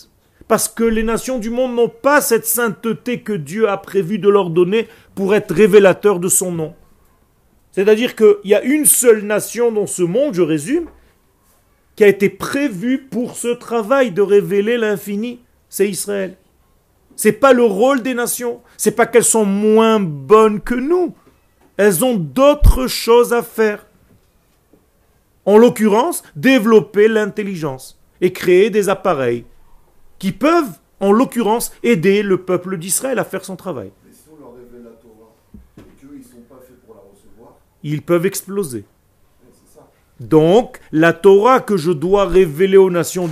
Parce 0.47 0.69
que 0.69 0.85
les 0.85 1.03
nations 1.03 1.39
du 1.39 1.49
monde 1.49 1.75
n'ont 1.75 1.89
pas 1.89 2.21
cette 2.21 2.45
sainteté 2.45 3.23
que 3.23 3.33
Dieu 3.33 3.71
a 3.71 3.79
prévu 3.79 4.19
de 4.19 4.29
leur 4.29 4.51
donner 4.51 4.89
pour 5.15 5.35
être 5.35 5.55
révélateur 5.55 6.21
de 6.21 6.29
son 6.29 6.53
nom. 6.53 6.75
C'est-à-dire 7.71 8.15
qu'il 8.15 8.37
y 8.45 8.55
a 8.55 8.63
une 8.63 8.85
seule 8.85 9.23
nation 9.23 9.73
dans 9.73 9.87
ce 9.87 10.03
monde, 10.03 10.35
je 10.35 10.43
résume, 10.43 10.89
qui 11.97 12.05
a 12.05 12.09
été 12.09 12.29
prévue 12.29 12.99
pour 12.99 13.37
ce 13.37 13.49
travail 13.49 14.13
de 14.13 14.21
révéler 14.21 14.77
l'infini, 14.77 15.41
c'est 15.71 15.89
Israël. 15.89 16.37
C'est 17.17 17.33
pas 17.33 17.53
le 17.53 17.65
rôle 17.65 18.03
des 18.03 18.15
nations, 18.15 18.61
c'est 18.77 18.93
pas 18.93 19.07
qu'elles 19.07 19.25
sont 19.25 19.45
moins 19.45 20.01
bonnes 20.01 20.61
que 20.61 20.75
nous. 20.75 21.15
Elles 21.77 22.05
ont 22.05 22.17
d'autres 22.17 22.87
choses 22.87 23.33
à 23.33 23.43
faire. 23.43 23.87
En 25.45 25.59
l'occurrence, 25.59 26.23
développer 26.37 27.09
l'intelligence 27.09 27.99
et 28.21 28.33
créer 28.33 28.71
des 28.71 28.89
appareils 28.89 29.45
qui 30.19 30.31
peuvent, 30.33 30.79
en 31.01 31.11
l'occurrence, 31.11 31.73
aider 31.83 32.23
le 32.23 32.39
peuple 32.39 32.79
d'Israël 32.79 33.19
à 33.19 33.25
faire 33.25 33.45
son 33.45 33.57
travail. 33.57 33.91
Mais 34.07 34.13
si 34.13 34.29
on 34.33 34.41
leur 34.41 34.55
révèle 34.55 34.85
la 34.85 34.91
Torah 34.91 35.35
et 35.79 35.83
qu'eux, 36.01 36.11
ils 36.15 36.19
ne 36.19 36.23
sont 36.25 36.45
pas 36.49 36.61
faits 36.65 36.81
pour 36.87 36.95
la 36.95 37.01
recevoir, 37.01 37.57
Ils 37.83 38.03
peuvent 38.03 38.27
exploser. 38.27 38.85
ça. 39.75 39.89
Donc, 40.21 40.79
la 40.93 41.13
Torah 41.13 41.59
que 41.59 41.77
je 41.77 41.91
dois 41.91 42.27
révéler 42.27 42.77
aux 42.77 42.91
nations 42.91 43.29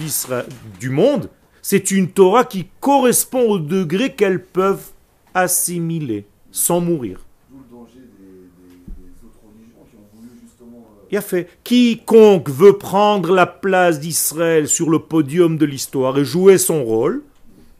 du 0.81 0.91
monde, 0.91 1.29
c'est 1.63 1.91
une 1.91 2.09
Torah 2.09 2.45
qui 2.45 2.67
correspond 2.81 3.43
au 3.49 3.59
degré 3.59 4.13
qu'elles 4.15 4.43
peuvent 4.45 4.91
assimiler 5.35 6.25
sans 6.51 6.81
mourir. 6.81 7.21
D'où 7.51 7.59
le 7.59 7.65
danger 7.79 8.01
des, 8.19 8.27
des- 8.27 9.09
des 9.09 9.27
autres 9.27 9.39
religions 9.47 9.85
qui 9.91 9.97
ont 9.97 10.09
voulu 10.19 10.29
justement. 10.43 10.87
euh, 11.01 11.07
Il 11.11 11.17
a 11.17 11.21
fait. 11.21 11.49
Quiconque 11.65 12.49
veut 12.51 12.79
prendre 12.79 13.33
la 13.35 13.47
place 13.47 14.01
d'Israël 14.01 14.69
sur 14.69 14.91
le 14.91 14.99
podium 14.99 15.57
de 15.59 15.67
l'histoire 15.67 16.19
et 16.19 16.25
jouer 16.25 16.59
son 16.59 16.83
rôle, 16.85 17.23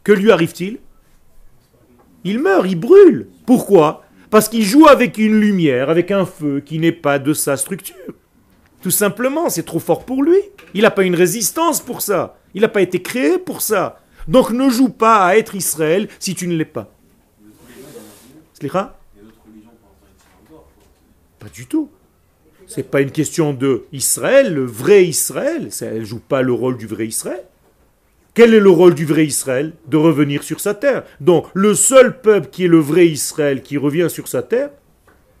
que 0.03 0.11
lui 0.11 0.31
arrive-t-il? 0.31 0.79
Il 2.23 2.39
meurt, 2.39 2.65
il 2.69 2.79
brûle. 2.79 3.27
Pourquoi? 3.45 4.03
Parce 4.29 4.47
qu'il 4.47 4.63
joue 4.63 4.87
avec 4.87 5.17
une 5.17 5.39
lumière, 5.39 5.89
avec 5.89 6.11
un 6.11 6.25
feu 6.25 6.61
qui 6.65 6.79
n'est 6.79 6.91
pas 6.91 7.19
de 7.19 7.33
sa 7.33 7.57
structure. 7.57 7.95
Tout 8.81 8.91
simplement, 8.91 9.49
c'est 9.49 9.63
trop 9.63 9.79
fort 9.79 10.05
pour 10.05 10.23
lui. 10.23 10.37
Il 10.73 10.83
n'a 10.83 10.91
pas 10.91 11.03
une 11.03 11.15
résistance 11.15 11.81
pour 11.81 12.01
ça. 12.01 12.37
Il 12.53 12.61
n'a 12.61 12.69
pas 12.69 12.81
été 12.81 13.01
créé 13.01 13.37
pour 13.37 13.61
ça. 13.61 13.99
Donc 14.27 14.51
ne 14.51 14.69
joue 14.69 14.89
pas 14.89 15.25
à 15.25 15.35
être 15.35 15.55
Israël 15.55 16.07
si 16.19 16.35
tu 16.35 16.47
ne 16.47 16.55
l'es 16.55 16.65
pas. 16.65 16.91
Slicha? 18.53 18.97
Pas 21.39 21.49
du 21.53 21.65
tout. 21.65 21.89
C'est 22.67 22.89
pas 22.89 23.01
une 23.01 23.11
question 23.11 23.53
de 23.53 23.85
Israël, 23.91 24.53
le 24.53 24.63
vrai 24.63 25.05
Israël. 25.05 25.71
Ça, 25.71 25.87
Elle 25.87 26.05
joue 26.05 26.19
pas 26.19 26.41
le 26.41 26.53
rôle 26.53 26.77
du 26.77 26.87
vrai 26.87 27.07
Israël. 27.07 27.43
Quel 28.33 28.53
est 28.53 28.61
le 28.61 28.69
rôle 28.69 28.95
du 28.95 29.05
vrai 29.05 29.25
Israël? 29.25 29.73
De 29.87 29.97
revenir 29.97 30.43
sur 30.43 30.61
sa 30.61 30.73
terre. 30.73 31.03
Donc, 31.19 31.47
le 31.53 31.75
seul 31.75 32.21
peuple 32.21 32.47
qui 32.49 32.63
est 32.63 32.69
le 32.69 32.79
vrai 32.79 33.07
Israël, 33.07 33.61
qui 33.61 33.77
revient 33.77 34.07
sur 34.09 34.29
sa 34.29 34.41
terre, 34.41 34.69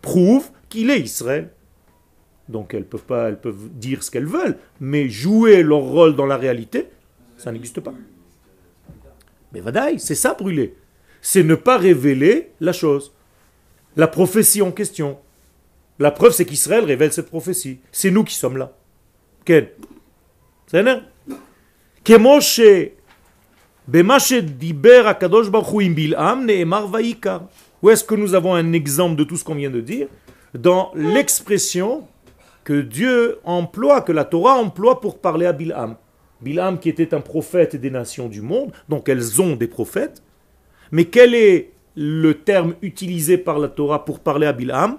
prouve 0.01 0.49
qu'il 0.67 0.89
est 0.89 0.99
Israël. 0.99 1.51
Donc, 2.49 2.73
elles 2.73 2.83
peuvent 2.85 3.05
pas, 3.05 3.29
elles 3.29 3.39
peuvent 3.39 3.69
dire 3.75 4.03
ce 4.03 4.11
qu'elles 4.11 4.25
veulent, 4.25 4.57
mais 4.81 5.07
jouer 5.07 5.63
leur 5.63 5.79
rôle 5.79 6.17
dans 6.17 6.25
la 6.25 6.35
réalité, 6.35 6.89
ça 7.41 7.51
n'existe 7.51 7.79
pas. 7.79 7.93
Mais 9.51 9.61
vadaï, 9.61 9.99
c'est 9.99 10.13
ça 10.13 10.35
brûler. 10.35 10.75
C'est 11.23 11.41
ne 11.41 11.55
pas 11.55 11.77
révéler 11.79 12.51
la 12.59 12.71
chose. 12.71 13.13
La 13.95 14.07
prophétie 14.07 14.61
en 14.61 14.71
question. 14.71 15.17
La 15.97 16.11
preuve, 16.11 16.33
c'est 16.33 16.45
qu'Israël 16.45 16.85
révèle 16.85 17.11
cette 17.11 17.29
prophétie. 17.29 17.79
C'est 17.91 18.11
nous 18.11 18.23
qui 18.23 18.35
sommes 18.35 18.57
là. 18.57 18.73
Ken. 19.43 19.69
C'est 20.67 20.83
où 27.81 27.89
est-ce 27.89 28.03
que 28.03 28.15
nous 28.15 28.35
avons 28.35 28.53
un 28.53 28.73
exemple 28.73 29.15
de 29.15 29.23
tout 29.23 29.35
ce 29.35 29.43
qu'on 29.43 29.55
vient 29.55 29.71
de 29.71 29.81
dire? 29.81 30.07
Dans 30.53 30.91
l'expression 30.93 32.07
que 32.63 32.81
Dieu 32.81 33.39
emploie, 33.43 34.01
que 34.01 34.11
la 34.11 34.25
Torah 34.25 34.53
emploie 34.53 35.01
pour 35.01 35.19
parler 35.19 35.47
à 35.47 35.53
Bilham. 35.53 35.95
Bilham 36.41 36.79
qui 36.79 36.89
était 36.89 37.13
un 37.13 37.21
prophète 37.21 37.75
des 37.75 37.91
nations 37.91 38.27
du 38.27 38.41
monde, 38.41 38.71
donc 38.89 39.09
elles 39.09 39.41
ont 39.41 39.55
des 39.55 39.67
prophètes. 39.67 40.23
Mais 40.91 41.05
quel 41.05 41.35
est 41.35 41.71
le 41.95 42.33
terme 42.33 42.75
utilisé 42.81 43.37
par 43.37 43.59
la 43.59 43.67
Torah 43.67 44.05
pour 44.05 44.19
parler 44.19 44.47
à 44.47 44.53
Bilham 44.53 44.97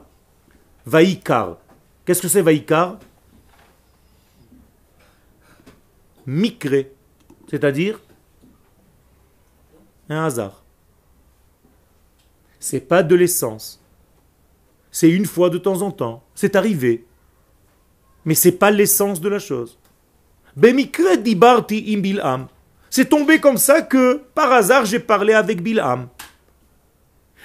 Vaïkar. 0.84 1.58
Qu'est-ce 2.04 2.22
que 2.22 2.28
c'est 2.28 2.42
Vaïkar 2.42 2.98
Mikre, 6.26 6.86
c'est-à-dire 7.48 8.00
un 10.08 10.24
hasard. 10.24 10.62
C'est 12.60 12.80
pas 12.80 13.02
de 13.02 13.14
l'essence. 13.14 13.82
C'est 14.90 15.10
une 15.10 15.26
fois 15.26 15.50
de 15.50 15.58
temps 15.58 15.82
en 15.82 15.90
temps. 15.90 16.22
C'est 16.34 16.54
arrivé. 16.54 17.06
Mais 18.24 18.34
c'est 18.34 18.52
pas 18.52 18.70
l'essence 18.70 19.20
de 19.20 19.28
la 19.28 19.38
chose. 19.38 19.78
Im 20.56 22.00
Bilham. 22.00 22.46
C'est 22.90 23.08
tombé 23.08 23.38
comme 23.38 23.56
ça 23.56 23.82
que 23.82 24.20
par 24.34 24.52
hasard 24.52 24.84
j'ai 24.84 24.98
parlé 24.98 25.32
avec 25.32 25.62
Bilham. 25.62 26.08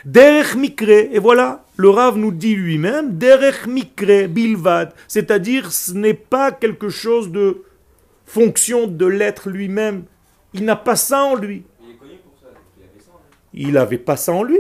Derech 0.05 0.55
mikre, 0.55 0.89
et 0.89 1.19
voilà, 1.19 1.65
le 1.75 1.89
Rav 1.89 2.17
nous 2.17 2.31
dit 2.31 2.55
lui-même, 2.55 3.17
derech 3.17 3.65
mikre 3.65 4.27
bilvad, 4.27 4.93
c'est-à-dire 5.07 5.71
ce 5.71 5.91
n'est 5.93 6.13
pas 6.13 6.51
quelque 6.51 6.89
chose 6.89 7.31
de 7.31 7.63
fonction 8.25 8.87
de 8.87 9.05
l'être 9.05 9.49
lui-même. 9.49 10.03
Il 10.53 10.65
n'a 10.65 10.75
pas 10.75 10.95
ça 10.95 11.23
en 11.23 11.35
lui. 11.35 11.63
Il 11.81 11.91
est 11.91 11.97
connu 11.97 12.11
pour 12.23 12.37
ça, 12.39 12.47
donc 12.47 12.63
il 12.77 12.83
avait 12.83 12.99
ça. 12.99 13.11
hein. 13.15 13.21
Il 13.53 13.71
n'avait 13.71 13.97
pas 13.97 14.17
ça 14.17 14.33
en 14.33 14.43
lui. 14.43 14.59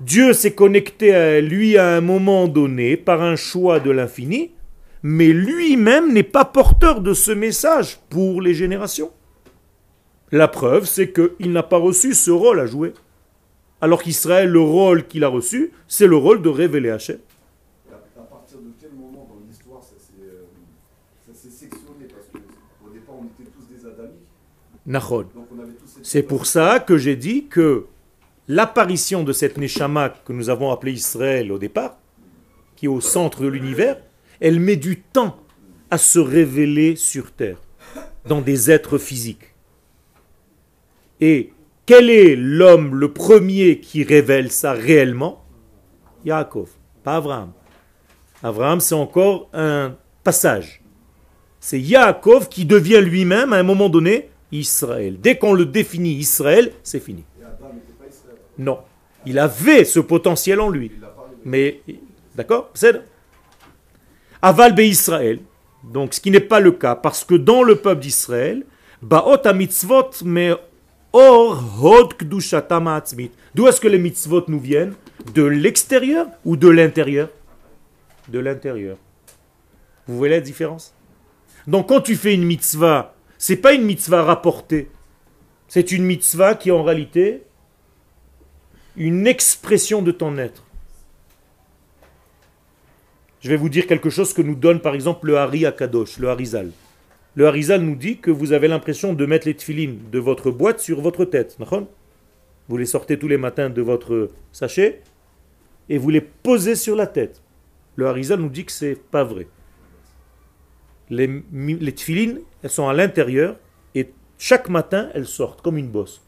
Dieu 0.00 0.32
s'est 0.32 0.54
connecté 0.54 1.14
à 1.14 1.40
lui 1.40 1.76
à 1.76 1.96
un 1.96 2.00
moment 2.00 2.48
donné 2.48 2.96
par 2.96 3.20
un 3.22 3.36
choix 3.36 3.80
de 3.80 3.90
l'infini, 3.90 4.52
mais 5.02 5.28
lui-même 5.28 6.12
n'est 6.12 6.22
pas 6.22 6.44
porteur 6.44 7.00
de 7.00 7.12
ce 7.12 7.32
message 7.32 7.98
pour 8.08 8.40
les 8.40 8.54
générations. 8.54 9.10
La 10.30 10.48
preuve, 10.48 10.86
c'est 10.86 11.12
qu'il 11.12 11.52
n'a 11.52 11.62
pas 11.62 11.76
reçu 11.76 12.14
ce 12.14 12.30
rôle 12.30 12.60
à 12.60 12.66
jouer. 12.66 12.94
Alors 13.80 14.02
qu'Israël, 14.02 14.48
le 14.48 14.60
rôle 14.60 15.06
qu'il 15.06 15.24
a 15.24 15.28
reçu, 15.28 15.72
c'est 15.88 16.06
le 16.06 16.16
rôle 16.16 16.40
de 16.40 16.48
révéler 16.48 16.90
Hachem. 16.90 17.18
À, 17.90 18.20
partir 18.22 18.58
de 18.58 18.70
quel 18.80 18.92
moment 18.92 19.28
dans 19.28 19.40
l'histoire 19.46 19.82
ça 19.82 19.96
s'est 19.98 20.22
euh, 20.22 21.34
sectionné? 21.34 22.06
Parce 22.08 22.28
qu'au 22.28 22.90
départ, 22.90 23.16
on 23.20 23.24
était 23.24 23.50
tous 23.50 23.66
des 23.74 23.84
adamiques, 23.84 24.22
C'est 26.02 26.22
pour 26.22 26.46
ça 26.46 26.78
que 26.78 26.96
j'ai 26.96 27.16
dit 27.16 27.46
que 27.46 27.86
l'apparition 28.46 29.24
de 29.24 29.32
cette 29.32 29.58
Neshama 29.58 30.10
que 30.10 30.32
nous 30.32 30.48
avons 30.48 30.70
appelée 30.70 30.92
Israël 30.92 31.50
au 31.50 31.58
départ, 31.58 31.98
qui 32.76 32.86
est 32.86 32.88
au 32.88 33.00
centre 33.00 33.42
de 33.42 33.48
l'univers, 33.48 33.96
elle 34.42 34.58
met 34.58 34.74
du 34.74 35.00
temps 35.00 35.36
à 35.88 35.98
se 35.98 36.18
révéler 36.18 36.96
sur 36.96 37.30
Terre, 37.30 37.58
dans 38.26 38.40
des 38.40 38.72
êtres 38.72 38.98
physiques. 38.98 39.54
Et 41.20 41.52
quel 41.86 42.10
est 42.10 42.34
l'homme 42.34 42.96
le 42.96 43.12
premier 43.12 43.78
qui 43.78 44.02
révèle 44.02 44.50
ça 44.50 44.72
réellement? 44.72 45.44
Yaakov, 46.24 46.70
pas 47.04 47.16
Abraham. 47.16 47.52
Abraham, 48.42 48.80
c'est 48.80 48.96
encore 48.96 49.48
un 49.52 49.96
passage. 50.24 50.82
C'est 51.60 51.80
Yaakov 51.80 52.48
qui 52.48 52.64
devient 52.64 53.00
lui-même, 53.00 53.52
à 53.52 53.58
un 53.58 53.62
moment 53.62 53.88
donné, 53.88 54.30
Israël. 54.50 55.20
Dès 55.20 55.38
qu'on 55.38 55.52
le 55.52 55.66
définit 55.66 56.14
Israël, 56.14 56.72
c'est 56.82 56.98
fini. 56.98 57.22
Non. 58.58 58.80
Il 59.24 59.38
avait 59.38 59.84
ce 59.84 60.00
potentiel 60.00 60.58
en 60.58 60.68
lui. 60.68 60.90
Mais, 61.44 61.80
d'accord? 62.34 62.70
C'est 62.74 63.00
Aval 64.42 64.78
Israël. 64.80 65.38
Donc, 65.84 66.14
ce 66.14 66.20
qui 66.20 66.30
n'est 66.30 66.40
pas 66.40 66.60
le 66.60 66.72
cas, 66.72 66.94
parce 66.96 67.24
que 67.24 67.34
dans 67.34 67.62
le 67.62 67.76
peuple 67.76 68.02
d'Israël, 68.02 68.64
Baot 69.00 69.52
mitzvot 69.54 70.10
me 70.24 70.56
or 71.12 71.62
hod. 71.82 72.14
D'où 73.54 73.66
est-ce 73.68 73.80
que 73.80 73.88
les 73.88 73.98
mitzvot 73.98 74.44
nous 74.48 74.60
viennent? 74.60 74.94
De 75.34 75.42
l'extérieur 75.42 76.26
ou 76.44 76.56
de 76.56 76.68
l'intérieur? 76.68 77.28
De 78.28 78.38
l'intérieur. 78.38 78.96
Vous 80.06 80.16
voyez 80.16 80.34
la 80.34 80.40
différence? 80.40 80.94
Donc 81.66 81.88
quand 81.88 82.00
tu 82.00 82.16
fais 82.16 82.34
une 82.34 82.44
mitzvah, 82.44 83.14
c'est 83.38 83.56
pas 83.56 83.72
une 83.72 83.84
mitzvah 83.84 84.22
rapportée. 84.22 84.90
C'est 85.68 85.92
une 85.92 86.04
mitzvah 86.04 86.54
qui 86.54 86.68
est 86.68 86.72
en 86.72 86.82
réalité 86.82 87.42
une 88.96 89.26
expression 89.26 90.02
de 90.02 90.12
ton 90.12 90.38
être. 90.38 90.64
Je 93.42 93.48
vais 93.48 93.56
vous 93.56 93.68
dire 93.68 93.88
quelque 93.88 94.08
chose 94.08 94.32
que 94.32 94.40
nous 94.40 94.54
donne 94.54 94.80
par 94.80 94.94
exemple 94.94 95.26
le 95.26 95.36
Hari 95.36 95.66
Akadosh, 95.66 96.18
le 96.18 96.28
Harizal. 96.28 96.70
Le 97.34 97.48
Harizal 97.48 97.80
nous 97.80 97.96
dit 97.96 98.18
que 98.18 98.30
vous 98.30 98.52
avez 98.52 98.68
l'impression 98.68 99.14
de 99.14 99.26
mettre 99.26 99.48
les 99.48 99.54
tefilines 99.54 99.98
de 100.12 100.20
votre 100.20 100.52
boîte 100.52 100.78
sur 100.78 101.00
votre 101.00 101.24
tête. 101.24 101.58
Vous 102.68 102.76
les 102.76 102.86
sortez 102.86 103.18
tous 103.18 103.26
les 103.26 103.38
matins 103.38 103.68
de 103.68 103.82
votre 103.82 104.30
sachet 104.52 105.02
et 105.88 105.98
vous 105.98 106.10
les 106.10 106.20
posez 106.20 106.76
sur 106.76 106.94
la 106.94 107.08
tête. 107.08 107.42
Le 107.96 108.06
Harizal 108.06 108.38
nous 108.38 108.48
dit 108.48 108.64
que 108.64 108.70
c'est 108.70 108.94
pas 108.94 109.24
vrai. 109.24 109.48
Les, 111.10 111.42
les 111.52 111.92
tefilines, 111.92 112.40
elles 112.62 112.70
sont 112.70 112.88
à 112.88 112.92
l'intérieur 112.92 113.56
et 113.96 114.12
chaque 114.38 114.68
matin, 114.68 115.08
elles 115.14 115.26
sortent 115.26 115.62
comme 115.62 115.78
une 115.78 115.88
bosse. 115.88 116.22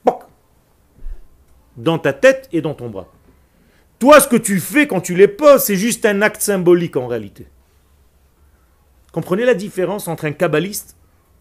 Dans 1.76 1.98
ta 2.00 2.12
tête 2.12 2.48
et 2.52 2.60
dans 2.60 2.74
ton 2.74 2.90
bras. 2.90 3.08
Toi, 4.04 4.20
ce 4.20 4.28
que 4.28 4.36
tu 4.36 4.60
fais 4.60 4.86
quand 4.86 5.00
tu 5.00 5.14
les 5.14 5.28
poses, 5.28 5.62
c'est 5.64 5.76
juste 5.76 6.04
un 6.04 6.20
acte 6.20 6.42
symbolique 6.42 6.94
en 6.98 7.06
réalité. 7.06 7.46
Comprenez 9.12 9.46
la 9.46 9.54
différence 9.54 10.08
entre 10.08 10.26
un 10.26 10.32
kabbaliste, 10.32 10.94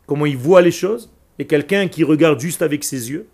comment 0.05 0.25
il 0.25 0.37
voit 0.37 0.61
les 0.61 0.71
choses, 0.71 1.11
et 1.39 1.45
quelqu'un 1.45 1.89
qui 1.89 2.05
regarde 2.05 2.39
juste 2.39 2.61
avec 2.61 2.85
ses 2.85 3.11
yeux? 3.11 3.27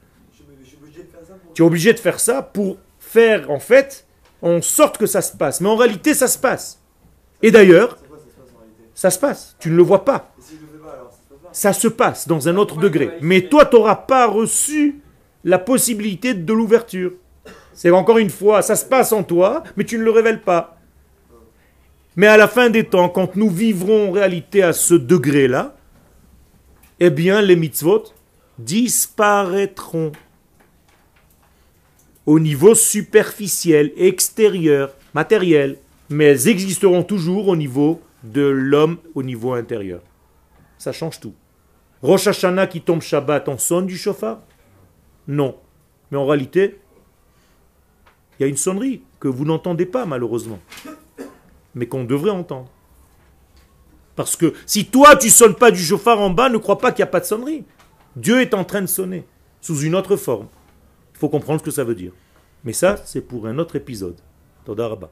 Tu 1.54 1.62
es 1.62 1.64
obligé 1.64 1.94
de 1.94 2.00
faire 2.00 2.20
ça 2.20 2.42
pour 2.42 2.78
faire, 2.98 3.52
en 3.52 3.60
fait, 3.60 4.08
en 4.42 4.64
sorte 4.64 4.98
que 4.98 5.06
ça 5.06 5.22
se 5.22 5.38
passe. 5.38 5.62
Mais 5.62 5.70
en 5.70 5.76
réalité, 5.76 6.16
ça 6.16 6.28
se 6.28 6.40
passe. 6.40 6.82
Et 7.44 7.52
d'ailleurs, 7.52 8.00
ça 8.96 9.12
se 9.12 9.20
passe. 9.20 9.56
Tu 9.60 9.70
ne 9.70 9.76
le 9.76 9.84
vois 9.84 10.06
pas 10.06 10.34
Ça 11.52 11.72
se 11.72 11.88
passe 11.88 12.28
dans 12.28 12.50
un 12.50 12.58
autre 12.58 12.78
degré. 12.78 13.12
Mais 13.22 13.44
toi, 13.44 13.68
tu 13.68 13.76
n'auras 13.76 13.96
pas 13.96 14.26
reçu 14.26 15.04
la 15.44 15.60
possibilité 15.60 16.34
de 16.34 16.52
l'ouverture. 16.52 17.12
C'est 17.74 17.92
encore 17.92 18.18
une 18.18 18.30
fois, 18.30 18.62
ça 18.62 18.76
se 18.76 18.86
passe 18.86 19.12
en 19.12 19.24
toi, 19.24 19.64
mais 19.78 19.86
tu 19.86 19.98
ne 19.98 20.04
le 20.04 20.12
révèles 20.12 20.42
pas. 20.42 20.78
Mais 22.16 22.28
à 22.28 22.38
la 22.38 22.48
fin 22.48 22.70
des 22.70 22.84
temps, 22.84 23.10
quand 23.10 23.36
nous 23.36 23.50
vivrons 23.50 24.10
en 24.10 24.12
réalité 24.12 24.62
à 24.62 24.74
ce 24.74 24.94
degré-là, 24.94 25.76
eh 27.00 27.10
bien, 27.10 27.42
les 27.42 27.56
mitzvot 27.56 28.04
disparaîtront 28.58 30.12
au 32.26 32.40
niveau 32.40 32.76
superficiel, 32.76 33.92
extérieur, 33.96 34.94
matériel, 35.14 35.78
mais 36.10 36.26
elles 36.26 36.48
existeront 36.48 37.04
toujours 37.04 37.48
au 37.48 37.56
niveau 37.56 38.02
de 38.24 38.42
l'homme, 38.42 38.98
au 39.16 39.24
niveau 39.24 39.54
intérieur. 39.54 40.02
Ça 40.78 40.92
change 40.92 41.20
tout. 41.20 41.34
Rosh 42.02 42.28
Hashanah 42.28 42.68
qui 42.68 42.82
tombe 42.82 43.02
Shabbat, 43.02 43.48
on 43.48 43.58
sonne 43.58 43.86
du 43.86 43.98
chauffard? 43.98 44.42
Non. 45.28 45.56
Mais 46.12 46.18
en 46.18 46.26
réalité, 46.26 46.80
il 48.40 48.44
y 48.44 48.46
a 48.46 48.50
une 48.50 48.58
sonnerie 48.58 49.02
que 49.20 49.28
vous 49.28 49.46
n'entendez 49.46 49.86
pas 49.86 50.06
malheureusement, 50.06 50.60
mais 51.76 51.88
qu'on 51.88 52.06
devrait 52.06 52.32
entendre. 52.32 52.70
Parce 54.16 54.36
que 54.36 54.54
si 54.66 54.86
toi 54.86 55.16
tu 55.16 55.30
sonnes 55.30 55.56
pas 55.56 55.72
du 55.72 55.82
chauffard 55.82 56.20
en 56.20 56.30
bas, 56.30 56.50
ne 56.50 56.58
crois 56.58 56.78
pas 56.78 56.92
qu'il 56.92 57.04
n'y 57.04 57.10
a 57.10 57.12
pas 57.12 57.20
de 57.20 57.26
sonnerie. 57.26 57.66
Dieu 58.16 58.42
est 58.42 58.54
en 58.54 58.64
train 58.64 58.82
de 58.82 58.88
sonner 58.88 59.26
sous 59.62 59.82
une 59.82 59.96
autre 59.96 60.16
forme. 60.16 60.48
Il 61.14 61.20
faut 61.20 61.30
comprendre 61.30 61.60
ce 61.60 61.66
que 61.66 61.72
ça 61.72 61.84
veut 61.84 61.96
dire. 61.96 62.12
Mais 62.64 62.74
ça, 62.74 62.98
c'est 63.06 63.22
pour 63.22 63.48
un 63.48 63.58
autre 63.60 63.76
épisode. 63.76 64.18
Toda 64.66 64.88
Rabba. 64.88 65.12